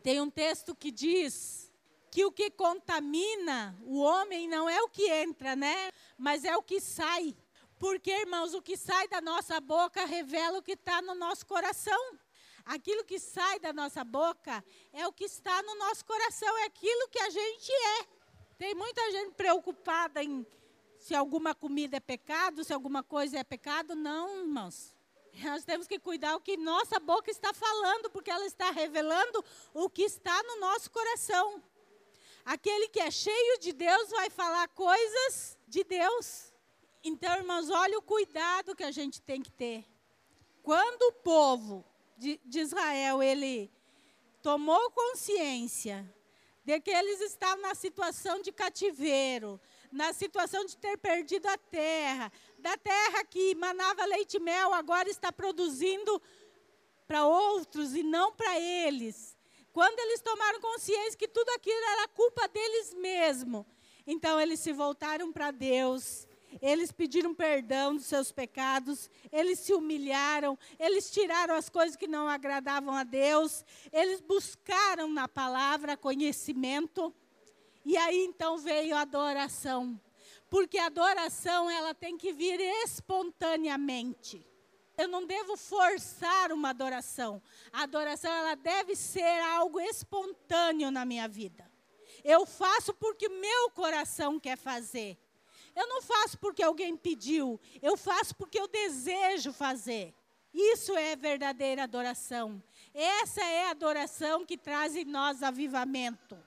tem 0.03 0.21
um 0.21 0.29
texto 0.29 0.75
que 0.75 0.91
diz 0.91 1.73
que 2.11 2.25
o 2.25 2.33
que 2.33 2.51
contamina 2.51 3.79
o 3.83 4.01
homem 4.01 4.49
não 4.49 4.69
é 4.69 4.83
o 4.83 4.89
que 4.89 5.09
entra, 5.09 5.55
né? 5.55 5.93
Mas 6.19 6.45
é 6.45 6.57
o 6.57 6.62
que 6.62 6.81
sai. 6.81 7.37
Porque, 7.79 8.11
irmãos, 8.11 8.53
o 8.53 8.61
que 8.61 8.77
sai 8.77 9.07
da 9.07 9.21
nossa 9.21 9.61
boca 9.61 10.05
revela 10.05 10.59
o 10.59 10.62
que 10.62 10.73
está 10.73 11.01
no 11.01 11.15
nosso 11.15 11.47
coração. 11.47 12.19
Aquilo 12.65 13.05
que 13.05 13.21
sai 13.21 13.61
da 13.61 13.73
nossa 13.73 14.03
boca 14.03 14.65
é 14.93 15.07
o 15.07 15.12
que 15.12 15.25
está 15.25 15.62
no 15.62 15.77
nosso 15.77 16.05
coração, 16.05 16.57
é 16.59 16.65
aquilo 16.65 17.09
que 17.11 17.19
a 17.21 17.31
gente 17.31 17.71
é. 17.71 18.07
Tem 18.59 18.75
muita 18.75 19.11
gente 19.12 19.35
preocupada 19.35 20.23
em 20.23 20.47
se 21.05 21.14
alguma 21.14 21.55
comida 21.55 21.98
é 21.98 22.00
pecado, 22.00 22.64
se 22.64 22.72
alguma 22.72 23.02
coisa 23.02 23.38
é 23.38 23.44
pecado. 23.44 23.94
Não, 23.94 24.40
irmãos. 24.40 24.96
Nós 25.42 25.62
temos 25.62 25.86
que 25.86 25.98
cuidar 25.98 26.34
o 26.34 26.40
que 26.40 26.57
nossa 26.57 26.98
boca 26.98 27.30
está 27.30 27.52
falando, 27.52 28.09
porque 28.09 28.30
ela 28.30 28.46
está 28.46 28.70
revelando 28.70 29.44
o 29.74 29.90
que 29.90 30.00
está 30.00 30.42
no 30.44 30.61
nosso 30.61 30.90
coração. 30.90 31.62
Aquele 32.42 32.88
que 32.88 33.00
é 33.00 33.11
cheio 33.11 33.61
de 33.61 33.74
Deus 33.74 34.09
vai 34.12 34.30
falar 34.30 34.66
coisas 34.68 35.59
de 35.68 35.84
Deus. 35.84 36.55
Então, 37.02 37.36
irmãos, 37.36 37.68
olha 37.68 37.98
o 37.98 38.02
cuidado 38.02 38.74
que 38.74 38.82
a 38.82 38.90
gente 38.90 39.20
tem 39.20 39.42
que 39.42 39.50
ter. 39.50 39.84
Quando 40.62 41.02
o 41.02 41.12
povo 41.12 41.84
de, 42.16 42.40
de 42.46 42.61
Israel 42.61 43.22
ele 43.22 43.70
tomou 44.40 44.90
consciência 44.90 46.11
de 46.64 46.80
que 46.80 46.90
eles 46.90 47.20
estavam 47.20 47.61
na 47.61 47.74
situação 47.74 48.40
de 48.40 48.50
cativeiro, 48.50 49.61
na 49.95 50.12
situação 50.12 50.66
de 50.66 50.76
ter 50.76 50.99
perdido 50.99 51.47
a 51.47 51.57
terra, 51.57 52.32
da 52.59 52.76
terra 52.76 53.24
que 53.24 53.55
manava 53.55 54.05
leite 54.05 54.38
e 54.38 54.40
mel, 54.40 54.74
agora 54.74 55.09
está 55.09 55.32
produzindo 55.32 56.20
para 57.07 57.24
outros 57.24 57.95
e 57.95 58.03
não 58.03 58.32
para 58.32 58.59
eles. 58.59 59.36
Quando 59.72 59.99
eles 60.01 60.20
tomaram 60.20 60.61
consciência 60.61 61.16
que 61.16 61.28
tudo 61.28 61.49
aquilo 61.51 61.84
era 61.92 62.09
culpa 62.09 62.49
deles 62.49 62.92
mesmos, 62.95 63.64
então 64.05 64.40
eles 64.40 64.59
se 64.59 64.72
voltaram 64.72 65.32
para 65.32 65.53
Deus 65.53 66.26
eles 66.61 66.92
pediram 66.92 67.34
perdão 67.34 67.97
dos 67.97 68.07
seus 68.07 68.30
pecados, 68.30 69.11
eles 69.32 69.59
se 69.59 69.72
humilharam, 69.72 70.59
eles 70.78 71.11
tiraram 71.11 71.55
as 71.55 71.68
coisas 71.68 71.97
que 71.97 72.07
não 72.07 72.28
agradavam 72.28 72.95
a 72.95 73.05
Deus, 73.05 73.64
eles 73.92 74.20
buscaram 74.20 75.09
na 75.09 75.26
palavra 75.26 75.97
conhecimento. 75.97 77.14
E 77.85 77.97
aí 77.97 78.24
então 78.24 78.59
veio 78.59 78.97
a 78.97 79.03
adoração. 79.03 80.01
Porque 80.49 80.78
a 80.78 80.87
adoração 80.87 81.70
ela 81.70 81.95
tem 81.95 82.16
que 82.16 82.32
vir 82.32 82.61
espontaneamente. 82.85 84.47
Eu 84.97 85.09
não 85.09 85.26
devo 85.26 85.57
forçar 85.57 86.53
uma 86.53 86.70
adoração. 86.70 87.43
A 87.72 87.82
adoração 87.82 88.32
ela 88.32 88.55
deve 88.55 88.95
ser 88.95 89.41
algo 89.43 89.80
espontâneo 89.80 90.91
na 90.91 91.05
minha 91.05 91.26
vida. 91.26 91.68
Eu 92.22 92.47
faço 92.47 92.95
porque 92.95 93.28
meu 93.28 93.70
coração 93.70 94.39
quer 94.39 94.57
fazer. 94.57 95.18
Eu 95.74 95.89
não 95.89 96.01
faço 96.01 96.39
porque 96.39 96.62
alguém 96.62 96.97
pediu, 96.97 97.61
eu 97.82 97.97
faço 97.97 98.35
porque 98.37 98.59
eu 98.59 98.68
desejo 98.68 99.53
fazer. 99.53 100.14
Isso 100.53 100.97
é 100.97 101.16
verdadeira 101.16 101.82
adoração. 101.82 102.62
Essa 102.95 103.45
é 103.45 103.64
a 103.66 103.70
adoração 103.70 104.47
que 104.47 104.57
traz 104.57 104.95
em 104.95 105.05
nós 105.05 105.43
avivamento. 105.43 106.39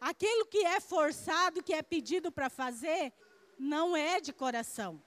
Aquilo 0.00 0.46
que 0.46 0.64
é 0.64 0.80
forçado, 0.80 1.62
que 1.62 1.74
é 1.74 1.82
pedido 1.82 2.32
para 2.32 2.48
fazer, 2.48 3.12
não 3.58 3.94
é 3.94 4.20
de 4.20 4.32
coração. 4.32 5.02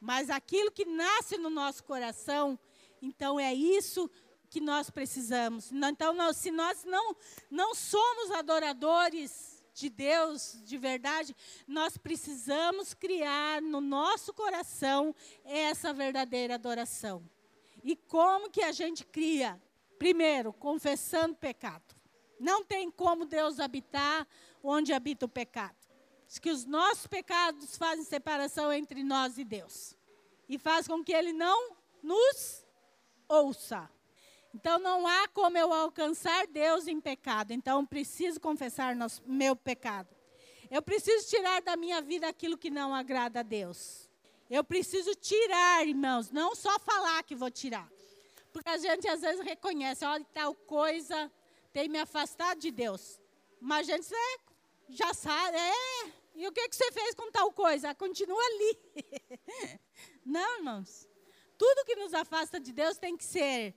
Mas 0.00 0.30
aquilo 0.30 0.70
que 0.70 0.84
nasce 0.84 1.36
no 1.36 1.50
nosso 1.50 1.82
coração, 1.82 2.58
então 3.02 3.40
é 3.40 3.52
isso 3.52 4.08
que 4.48 4.60
nós 4.60 4.88
precisamos. 4.88 5.72
Então, 5.72 6.14
nós, 6.14 6.36
se 6.36 6.52
nós 6.52 6.84
não, 6.84 7.16
não 7.50 7.74
somos 7.74 8.30
adoradores 8.30 9.64
de 9.74 9.90
Deus 9.90 10.58
de 10.64 10.78
verdade, 10.78 11.34
nós 11.66 11.98
precisamos 11.98 12.94
criar 12.94 13.60
no 13.60 13.80
nosso 13.80 14.32
coração 14.32 15.12
essa 15.44 15.92
verdadeira 15.92 16.54
adoração. 16.54 17.28
E 17.82 17.96
como 17.96 18.48
que 18.48 18.62
a 18.62 18.70
gente 18.70 19.04
cria? 19.04 19.60
Primeiro, 19.98 20.52
confessando 20.52 21.34
pecado. 21.34 21.95
Não 22.38 22.64
tem 22.64 22.90
como 22.90 23.24
Deus 23.24 23.58
habitar 23.58 24.26
onde 24.62 24.92
habita 24.92 25.26
o 25.26 25.28
pecado. 25.28 25.76
Diz 26.26 26.38
que 26.38 26.50
os 26.50 26.64
nossos 26.64 27.06
pecados 27.06 27.76
fazem 27.76 28.04
separação 28.04 28.72
entre 28.72 29.02
nós 29.02 29.38
e 29.38 29.44
Deus. 29.44 29.96
E 30.48 30.58
faz 30.58 30.86
com 30.86 31.02
que 31.02 31.12
Ele 31.12 31.32
não 31.32 31.76
nos 32.02 32.64
ouça. 33.28 33.90
Então 34.54 34.78
não 34.78 35.06
há 35.06 35.28
como 35.28 35.58
eu 35.58 35.72
alcançar 35.72 36.46
Deus 36.46 36.86
em 36.86 37.00
pecado. 37.00 37.52
Então 37.52 37.84
preciso 37.84 38.40
confessar 38.40 38.94
nosso, 38.96 39.22
meu 39.26 39.54
pecado. 39.54 40.08
Eu 40.70 40.82
preciso 40.82 41.28
tirar 41.28 41.62
da 41.62 41.76
minha 41.76 42.00
vida 42.00 42.28
aquilo 42.28 42.58
que 42.58 42.70
não 42.70 42.94
agrada 42.94 43.40
a 43.40 43.42
Deus. 43.42 44.08
Eu 44.48 44.64
preciso 44.64 45.14
tirar, 45.14 45.86
irmãos, 45.86 46.30
não 46.30 46.54
só 46.54 46.78
falar 46.78 47.22
que 47.22 47.34
vou 47.34 47.50
tirar. 47.50 47.88
Porque 48.52 48.68
a 48.68 48.78
gente 48.78 49.06
às 49.08 49.20
vezes 49.20 49.44
reconhece, 49.44 50.04
olha, 50.04 50.24
tal 50.32 50.54
coisa 50.54 51.30
tem 51.76 51.90
me 51.90 51.98
afastado 51.98 52.58
de 52.58 52.70
Deus. 52.70 53.20
Mas 53.60 53.86
a 53.86 53.96
gente 53.98 54.10
é, 54.10 54.38
já 54.88 55.12
sabe, 55.12 55.58
é. 55.58 56.12
E 56.34 56.48
o 56.48 56.50
que, 56.50 56.66
que 56.70 56.74
você 56.74 56.90
fez 56.90 57.14
com 57.14 57.30
tal 57.30 57.52
coisa? 57.52 57.94
Continua 57.94 58.42
ali. 58.42 58.78
Não, 60.24 60.56
irmãos. 60.56 61.06
Tudo 61.58 61.84
que 61.84 61.94
nos 61.96 62.14
afasta 62.14 62.58
de 62.58 62.72
Deus 62.72 62.96
tem 62.96 63.14
que 63.14 63.24
ser 63.26 63.74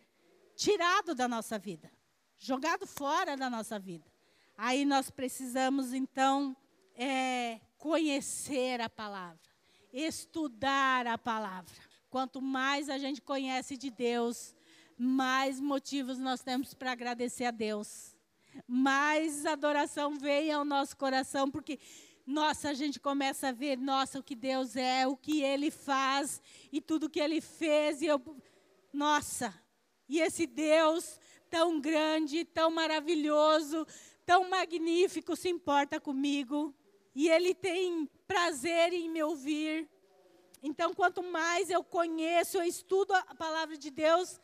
tirado 0.56 1.14
da 1.14 1.28
nossa 1.28 1.60
vida, 1.60 1.92
jogado 2.38 2.88
fora 2.88 3.36
da 3.36 3.50
nossa 3.50 3.78
vida. 3.78 4.10
Aí 4.58 4.86
nós 4.86 5.12
precisamos, 5.12 5.92
então, 5.92 6.56
é, 6.96 7.60
conhecer 7.78 8.80
a 8.80 8.90
palavra, 8.90 9.42
estudar 9.92 11.06
a 11.06 11.18
palavra. 11.18 11.76
Quanto 12.10 12.42
mais 12.42 12.88
a 12.88 12.98
gente 12.98 13.22
conhece 13.22 13.76
de 13.76 13.90
Deus, 13.90 14.56
mais 15.00 15.62
motivos 15.62 16.20
nós 16.20 16.44
temos 16.44 16.74
para 16.74 16.92
agradecer 16.92 17.46
a 17.46 17.52
Deus. 17.52 18.14
Mais 18.68 19.46
adoração 19.46 20.18
vem 20.20 20.52
ao 20.52 20.66
nosso 20.66 20.98
coração, 20.98 21.50
porque, 21.50 21.80
nossa, 22.26 22.70
a 22.70 22.74
gente 22.74 23.00
começa 23.00 23.48
a 23.48 23.52
ver, 23.54 23.78
nossa, 23.78 24.20
o 24.20 24.24
que 24.24 24.36
Deus 24.36 24.76
é, 24.76 25.08
o 25.08 25.16
que 25.16 25.42
Ele 25.42 25.72
faz 25.72 26.42
e 26.70 26.82
tudo 26.82 27.10
que 27.10 27.22
Ele 27.22 27.40
fez. 27.40 28.02
E 28.02 28.08
eu, 28.08 28.22
nossa, 28.92 29.54
e 30.10 30.20
esse 30.20 30.46
Deus 30.46 31.18
tão 31.50 31.80
grande, 31.80 32.44
tão 32.44 32.70
maravilhoso, 32.70 33.88
tão 34.26 34.50
magnífico 34.50 35.34
se 35.34 35.48
importa 35.48 35.98
comigo. 35.98 36.76
E 37.16 37.30
Ele 37.30 37.56
tem 37.56 38.06
prazer 38.28 38.92
em 38.92 39.10
me 39.10 39.24
ouvir. 39.24 39.90
Então, 40.62 40.94
quanto 40.94 41.24
mais 41.24 41.70
eu 41.70 41.84
conheço, 41.86 42.58
eu 42.58 42.64
estudo 42.64 43.14
a 43.14 43.34
palavra 43.34 43.78
de 43.78 43.90
Deus, 43.90 44.40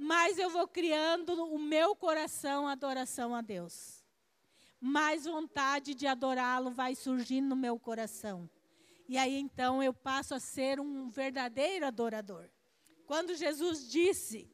mais 0.00 0.38
eu 0.38 0.48
vou 0.48 0.66
criando 0.66 1.34
o 1.34 1.58
meu 1.58 1.94
coração 1.94 2.66
adoração 2.66 3.34
a 3.34 3.42
Deus. 3.42 4.02
Mais 4.80 5.26
vontade 5.26 5.94
de 5.94 6.06
adorá-lo 6.06 6.70
vai 6.70 6.94
surgindo 6.94 7.50
no 7.50 7.56
meu 7.56 7.78
coração. 7.78 8.48
E 9.06 9.18
aí 9.18 9.36
então 9.38 9.82
eu 9.82 9.92
passo 9.92 10.34
a 10.34 10.40
ser 10.40 10.80
um 10.80 11.10
verdadeiro 11.10 11.84
adorador. 11.84 12.48
Quando 13.06 13.34
Jesus 13.34 13.90
disse: 13.90 14.50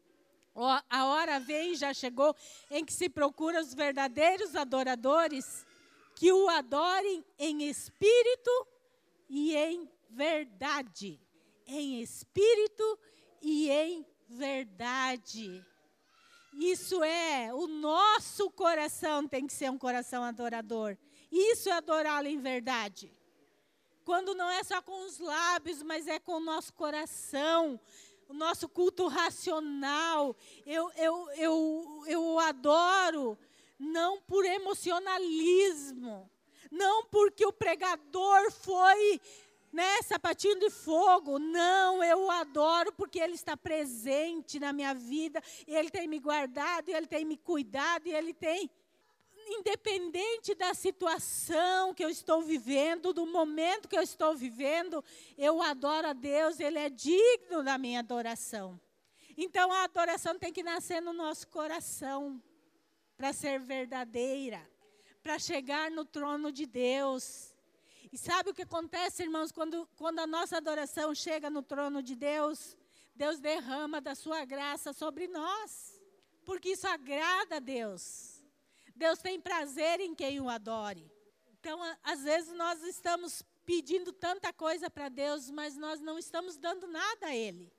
a 0.90 1.06
hora 1.06 1.38
vem, 1.38 1.76
já 1.76 1.94
chegou, 1.94 2.34
em 2.68 2.84
que 2.84 2.92
se 2.92 3.08
procura 3.08 3.60
os 3.60 3.72
verdadeiros 3.72 4.56
adoradores, 4.56 5.64
que 6.16 6.32
o 6.32 6.48
adorem 6.48 7.24
em 7.38 7.68
espírito 7.68 8.66
e 9.28 9.54
em 9.54 9.88
verdade. 10.10 11.20
Em 11.68 12.00
espírito 12.00 12.98
e 13.40 13.70
em 13.70 14.15
verdade. 14.28 15.64
Isso 16.52 17.02
é, 17.04 17.52
o 17.52 17.66
nosso 17.66 18.50
coração 18.50 19.28
tem 19.28 19.46
que 19.46 19.52
ser 19.52 19.70
um 19.70 19.78
coração 19.78 20.24
adorador. 20.24 20.96
Isso 21.30 21.68
é 21.68 21.72
adorá-lo 21.72 22.28
em 22.28 22.40
verdade. 22.40 23.12
Quando 24.04 24.34
não 24.34 24.48
é 24.48 24.62
só 24.62 24.80
com 24.80 25.04
os 25.04 25.18
lábios, 25.18 25.82
mas 25.82 26.06
é 26.06 26.18
com 26.18 26.34
o 26.34 26.40
nosso 26.40 26.72
coração, 26.72 27.78
o 28.28 28.32
nosso 28.32 28.68
culto 28.68 29.08
racional. 29.08 30.34
Eu, 30.64 30.90
eu, 30.96 31.30
eu, 31.32 32.04
eu 32.06 32.38
adoro, 32.38 33.36
não 33.78 34.20
por 34.22 34.44
emocionalismo, 34.44 36.30
não 36.70 37.04
porque 37.04 37.44
o 37.44 37.52
pregador 37.52 38.50
foi 38.50 39.20
né, 39.76 40.00
sapatinho 40.00 40.58
de 40.58 40.70
fogo. 40.70 41.38
Não, 41.38 42.02
eu 42.02 42.24
o 42.24 42.30
adoro 42.30 42.90
porque 42.92 43.18
ele 43.18 43.34
está 43.34 43.54
presente 43.58 44.58
na 44.58 44.72
minha 44.72 44.94
vida, 44.94 45.42
e 45.66 45.76
ele 45.76 45.90
tem 45.90 46.08
me 46.08 46.18
guardado, 46.18 46.88
e 46.88 46.94
ele 46.94 47.06
tem 47.06 47.26
me 47.26 47.36
cuidado, 47.36 48.06
e 48.06 48.14
ele 48.14 48.32
tem 48.32 48.70
independente 49.48 50.54
da 50.54 50.72
situação 50.72 51.92
que 51.94 52.02
eu 52.02 52.08
estou 52.08 52.40
vivendo, 52.42 53.12
do 53.12 53.26
momento 53.26 53.86
que 53.86 53.96
eu 53.96 54.02
estou 54.02 54.34
vivendo, 54.34 55.04
eu 55.36 55.62
adoro 55.62 56.08
a 56.08 56.12
Deus, 56.12 56.58
Ele 56.58 56.78
é 56.80 56.90
digno 56.90 57.62
da 57.62 57.78
minha 57.78 58.00
adoração. 58.00 58.80
Então 59.36 59.70
a 59.70 59.84
adoração 59.84 60.36
tem 60.36 60.52
que 60.52 60.64
nascer 60.64 61.00
no 61.00 61.12
nosso 61.12 61.46
coração, 61.46 62.42
para 63.16 63.32
ser 63.32 63.60
verdadeira, 63.60 64.68
para 65.22 65.38
chegar 65.38 65.92
no 65.92 66.04
trono 66.04 66.50
de 66.50 66.66
Deus. 66.66 67.55
E 68.12 68.18
sabe 68.18 68.50
o 68.50 68.54
que 68.54 68.62
acontece, 68.62 69.22
irmãos, 69.22 69.50
quando, 69.50 69.88
quando 69.96 70.20
a 70.20 70.26
nossa 70.26 70.56
adoração 70.56 71.14
chega 71.14 71.50
no 71.50 71.62
trono 71.62 72.02
de 72.02 72.14
Deus? 72.14 72.76
Deus 73.14 73.40
derrama 73.40 74.00
da 74.00 74.14
sua 74.14 74.44
graça 74.44 74.92
sobre 74.92 75.26
nós, 75.26 76.00
porque 76.44 76.70
isso 76.70 76.86
agrada 76.86 77.56
a 77.56 77.60
Deus. 77.60 78.42
Deus 78.94 79.18
tem 79.18 79.40
prazer 79.40 80.00
em 80.00 80.14
quem 80.14 80.40
o 80.40 80.48
adore. 80.48 81.10
Então, 81.58 81.80
às 82.02 82.22
vezes 82.22 82.52
nós 82.54 82.82
estamos 82.82 83.42
pedindo 83.64 84.12
tanta 84.12 84.52
coisa 84.52 84.88
para 84.88 85.08
Deus, 85.08 85.50
mas 85.50 85.76
nós 85.76 86.00
não 86.00 86.18
estamos 86.18 86.56
dando 86.56 86.86
nada 86.86 87.26
a 87.26 87.36
Ele. 87.36 87.72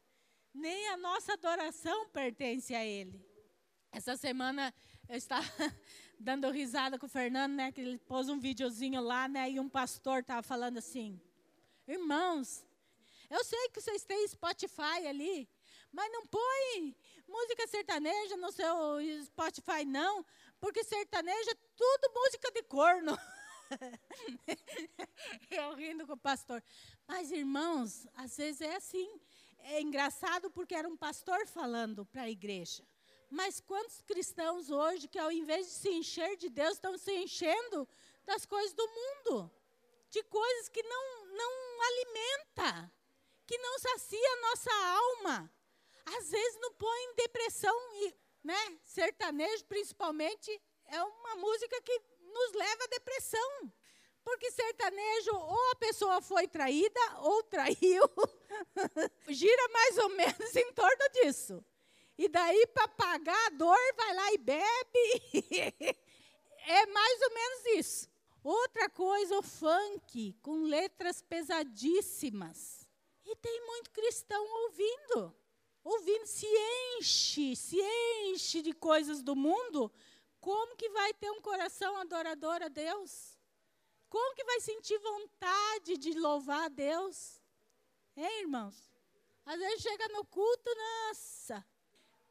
Nem 0.53 0.89
a 0.89 0.97
nossa 0.97 1.34
adoração 1.34 2.09
pertence 2.09 2.75
a 2.75 2.84
Ele. 2.84 3.23
Essa 3.91 4.17
semana 4.17 4.73
eu 5.07 5.15
estava 5.15 5.47
dando 6.20 6.49
risada 6.49 6.97
com 6.97 7.05
o 7.05 7.09
Fernando, 7.09 7.53
né? 7.53 7.72
Que 7.72 7.82
ele 7.82 7.97
pôs 7.99 8.30
um 8.30 8.39
videozinho 8.39 9.01
lá, 9.01 9.28
né? 9.28 9.49
E 9.49 9.59
um 9.59 9.70
pastor 9.70 10.20
estava 10.20 10.43
falando 10.43 10.78
assim: 10.78 11.20
Irmãos, 11.88 12.65
eu 13.30 13.43
sei 13.43 13.70
que 13.70 13.82
vocês 13.82 14.03
têm 14.03 14.28
Spotify 14.28 15.07
ali, 15.07 15.49
mas 15.91 16.11
não 16.11 16.26
põe 16.28 16.95
música 17.28 17.68
sertaneja 17.68 18.38
no 18.38 18.51
seu 18.51 18.68
Spotify, 19.26 19.86
não, 19.86 20.26
porque 20.59 20.84
sertanejo 20.84 21.49
é 21.49 21.55
tudo 21.76 22.13
música 22.13 22.51
de 22.51 22.63
corno. 22.63 23.18
Eu 25.51 25.76
rindo 25.76 26.07
com 26.07 26.13
o 26.13 26.18
pastor. 26.18 26.63
Mas, 27.05 27.32
irmãos, 27.32 28.07
às 28.13 28.38
vezes 28.38 28.61
é 28.61 28.76
assim. 28.76 29.20
É 29.59 29.82
engraçado 29.82 30.49
porque 30.49 30.74
era 30.74 30.88
um 30.88 30.95
pastor 30.95 31.45
falando 31.47 32.05
para 32.05 32.24
a 32.24 32.30
igreja. 32.30 32.84
Mas 33.30 33.59
quantos 33.59 34.01
cristãos 34.01 34.69
hoje 34.69 35.07
que 35.07 35.19
ao 35.19 35.32
invés 35.32 35.67
de 35.67 35.73
se 35.73 35.89
encher 35.89 36.36
de 36.38 36.49
Deus, 36.49 36.73
estão 36.73 36.97
se 36.97 37.13
enchendo 37.13 37.88
das 38.25 38.45
coisas 38.45 38.73
do 38.73 38.88
mundo? 38.88 39.51
De 40.09 40.23
coisas 40.23 40.69
que 40.69 40.82
não, 40.84 41.25
não 41.25 41.82
alimenta, 41.82 42.91
que 43.45 43.57
não 43.57 43.80
sacia 43.80 44.34
a 44.34 44.41
nossa 44.41 44.73
alma. 44.73 45.53
Às 46.17 46.32
vezes 46.32 46.59
não 46.61 46.73
põe 46.73 47.03
em 47.03 47.15
depressão 47.15 47.75
e 48.03 48.15
né? 48.47 48.80
Sertanejo, 48.86 49.65
principalmente, 49.65 50.61
é 50.86 51.03
uma 51.03 51.36
música 51.36 51.82
que 51.82 52.01
nos 52.21 52.53
leva 52.53 52.84
à 52.86 52.88
depressão. 52.88 53.73
Porque 54.23 54.49
sertanejo, 54.51 55.36
ou 55.36 55.71
a 55.71 55.75
pessoa 55.75 56.21
foi 56.21 56.47
traída, 56.47 56.99
ou 57.19 57.43
traiu. 57.43 58.03
Gira 59.28 59.67
mais 59.69 59.97
ou 59.97 60.09
menos 60.09 60.55
em 60.55 60.71
torno 60.71 61.09
disso. 61.13 61.63
E 62.18 62.28
daí, 62.28 62.68
para 62.68 62.88
pagar 62.88 63.47
a 63.47 63.49
dor, 63.51 63.78
vai 63.95 64.13
lá 64.13 64.34
e 64.34 64.38
bebe. 64.38 65.22
é 66.65 66.86
mais 66.88 67.22
ou 67.22 67.34
menos 67.34 67.65
isso. 67.78 68.09
Outra 68.43 68.89
coisa, 68.89 69.38
o 69.38 69.43
funk, 69.43 70.34
com 70.41 70.63
letras 70.63 71.22
pesadíssimas. 71.22 72.88
E 73.26 73.36
tem 73.36 73.65
muito 73.65 73.91
cristão 73.91 74.43
ouvindo 74.63 75.36
ouvindo, 75.88 76.26
se 76.26 76.45
enche, 76.97 77.55
se 77.55 77.78
enche 78.26 78.61
de 78.61 78.74
coisas 78.74 79.24
do 79.24 79.36
mundo, 79.36 79.91
como 80.39 80.76
que 80.76 80.89
vai 80.89 81.13
ter 81.13 81.32
um 81.32 81.41
coração 81.41 81.95
adorador 81.97 82.61
a 82.61 82.68
Deus? 82.68 83.38
Como 84.09 84.36
que 84.36 84.43
vai 84.43 84.59
sentir 84.59 84.97
vontade 84.99 85.97
de 85.97 86.13
louvar 86.20 86.65
a 86.65 86.70
Deus? 86.70 87.41
Hein, 88.15 88.41
irmãos? 88.41 88.91
Às 89.45 89.59
vezes 89.59 89.82
chega 89.82 90.07
no 90.09 90.26
culto, 90.26 90.70
nossa. 90.76 91.65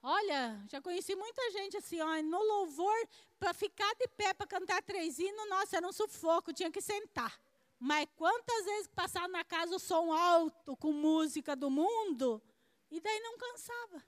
Olha, 0.03 0.65
já 0.69 0.81
conheci 0.81 1.17
muita 1.17 1.51
gente 1.51 1.77
assim, 1.77 2.01
ó, 2.01 2.23
no 2.23 2.43
louvor, 2.43 3.09
para 3.39 3.53
ficar 3.53 3.93
de 3.95 4.07
pé 4.09 4.33
para 4.33 4.47
cantar 4.47 4.83
três 4.83 5.19
hinos, 5.19 5.49
nossa, 5.49 5.77
era 5.77 5.87
um 5.87 5.93
sufoco, 5.93 6.53
tinha 6.53 6.71
que 6.71 6.81
sentar. 6.81 7.41
Mas 7.79 8.07
quantas 8.17 8.65
vezes 8.65 8.89
passava 8.89 9.29
na 9.29 9.45
casa 9.45 9.75
o 9.75 9.79
som 9.79 10.13
alto 10.13 10.77
com 10.77 10.93
música 10.93 11.55
do 11.55 11.69
mundo, 11.69 12.43
e 12.91 13.01
daí 13.01 13.21
não 13.21 13.37
cansava. 13.37 14.03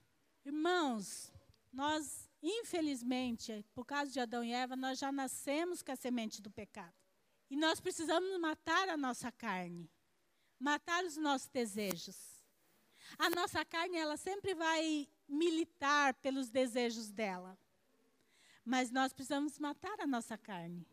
Irmãos, 0.45 1.33
nós, 1.73 2.31
infelizmente, 2.43 3.65
por 3.75 3.85
causa 3.85 4.11
de 4.11 4.21
Adão 4.21 4.45
e 4.45 4.53
Eva, 4.53 4.77
nós 4.77 4.99
já 4.99 5.13
nascemos 5.13 5.83
com 5.83 5.93
a 5.93 5.97
semente 5.97 6.41
do 6.41 6.51
pecado. 6.51 6.95
E 7.51 7.57
nós 7.57 7.81
precisamos 7.81 8.39
matar 8.39 8.89
a 8.89 8.97
nossa 8.97 9.33
carne, 9.33 9.91
matar 10.59 11.05
os 11.05 11.17
nossos 11.17 11.49
desejos. 11.49 12.17
A 13.19 13.31
nossa 13.31 13.65
carne, 13.65 13.97
ela 13.97 14.17
sempre 14.17 14.55
vai 14.55 15.09
militar 15.29 16.15
pelos 16.15 16.49
desejos 16.49 17.11
dela. 17.11 17.59
Mas 18.65 18.91
nós 18.91 19.13
precisamos 19.13 19.59
matar 19.59 20.01
a 20.01 20.07
nossa 20.07 20.37
carne. 20.37 20.87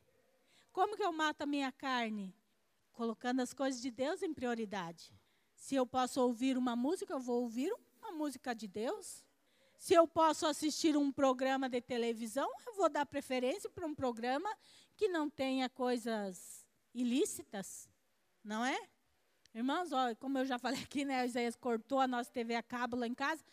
Como 0.72 0.96
que 0.96 1.04
eu 1.04 1.12
mato 1.12 1.44
a 1.44 1.46
minha 1.46 1.72
carne? 1.72 2.36
Colocando 2.92 3.42
as 3.42 3.54
coisas 3.54 3.82
de 3.82 3.92
Deus 3.92 4.22
em 4.22 4.34
prioridade. 4.34 5.14
Se 5.56 5.76
eu 5.76 5.86
posso 5.86 6.22
ouvir 6.22 6.58
uma 6.58 6.76
música, 6.76 7.14
eu 7.14 7.20
vou 7.20 7.42
ouvir 7.42 7.74
uma 8.00 8.12
música 8.12 8.54
de 8.54 8.68
Deus. 8.68 9.24
Se 9.78 9.94
eu 9.94 10.08
posso 10.08 10.46
assistir 10.46 10.96
um 10.96 11.12
programa 11.12 11.70
de 11.70 11.82
televisão, 11.82 12.50
eu 12.66 12.74
vou 12.76 12.90
dar 12.90 13.06
preferência 13.06 13.70
para 13.70 13.86
um 13.86 13.96
programa 13.96 14.50
que 14.96 15.08
não 15.08 15.30
tenha 15.30 15.70
coisas 15.70 16.66
ilícitas, 16.94 17.90
não 18.44 18.64
é? 18.64 18.78
Irmãos, 19.54 19.92
ó, 19.92 20.14
como 20.16 20.38
eu 20.38 20.46
já 20.46 20.58
falei 20.60 20.82
aqui, 20.84 21.06
né, 21.06 21.26
Isaías 21.26 21.56
cortou 21.56 22.00
a 22.00 22.08
nossa 22.08 22.32
TV 22.32 22.56
a 22.56 22.64
cabo 22.64 22.98
lá 22.98 23.08
em 23.08 23.14
casa. 23.14 23.44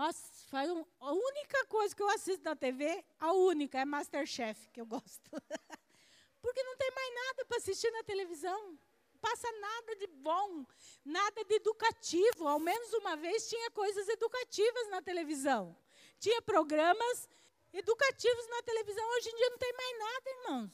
Nossa, 0.00 0.32
faz 0.48 0.70
um, 0.70 0.82
a 0.98 1.12
única 1.12 1.66
coisa 1.66 1.94
que 1.94 2.02
eu 2.02 2.08
assisto 2.08 2.42
na 2.42 2.56
TV, 2.56 3.04
a 3.18 3.34
única, 3.34 3.80
é 3.80 3.84
Masterchef, 3.84 4.70
que 4.70 4.80
eu 4.80 4.86
gosto. 4.86 5.30
Porque 6.40 6.62
não 6.62 6.74
tem 6.78 6.90
mais 6.90 7.14
nada 7.14 7.44
para 7.44 7.58
assistir 7.58 7.90
na 7.90 8.02
televisão. 8.04 8.78
Não 9.12 9.20
passa 9.20 9.52
nada 9.60 9.96
de 9.96 10.06
bom, 10.06 10.64
nada 11.04 11.44
de 11.44 11.54
educativo. 11.54 12.48
Ao 12.48 12.58
menos 12.58 12.94
uma 12.94 13.14
vez 13.14 13.46
tinha 13.46 13.70
coisas 13.72 14.08
educativas 14.08 14.88
na 14.88 15.02
televisão. 15.02 15.76
Tinha 16.18 16.40
programas 16.40 17.28
educativos 17.70 18.48
na 18.48 18.62
televisão. 18.62 19.06
Hoje 19.16 19.28
em 19.28 19.36
dia 19.36 19.50
não 19.50 19.58
tem 19.58 19.72
mais 19.74 19.98
nada, 19.98 20.30
irmãos. 20.30 20.70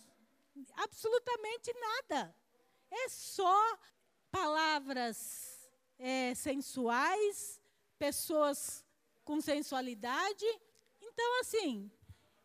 Absolutamente 0.76 1.72
nada. 1.72 2.36
É 2.92 3.08
só 3.08 3.76
palavras 4.30 5.68
é, 5.98 6.32
sensuais, 6.36 7.60
pessoas 7.98 8.85
com 9.26 9.40
sensualidade. 9.40 10.46
Então, 11.02 11.40
assim, 11.40 11.90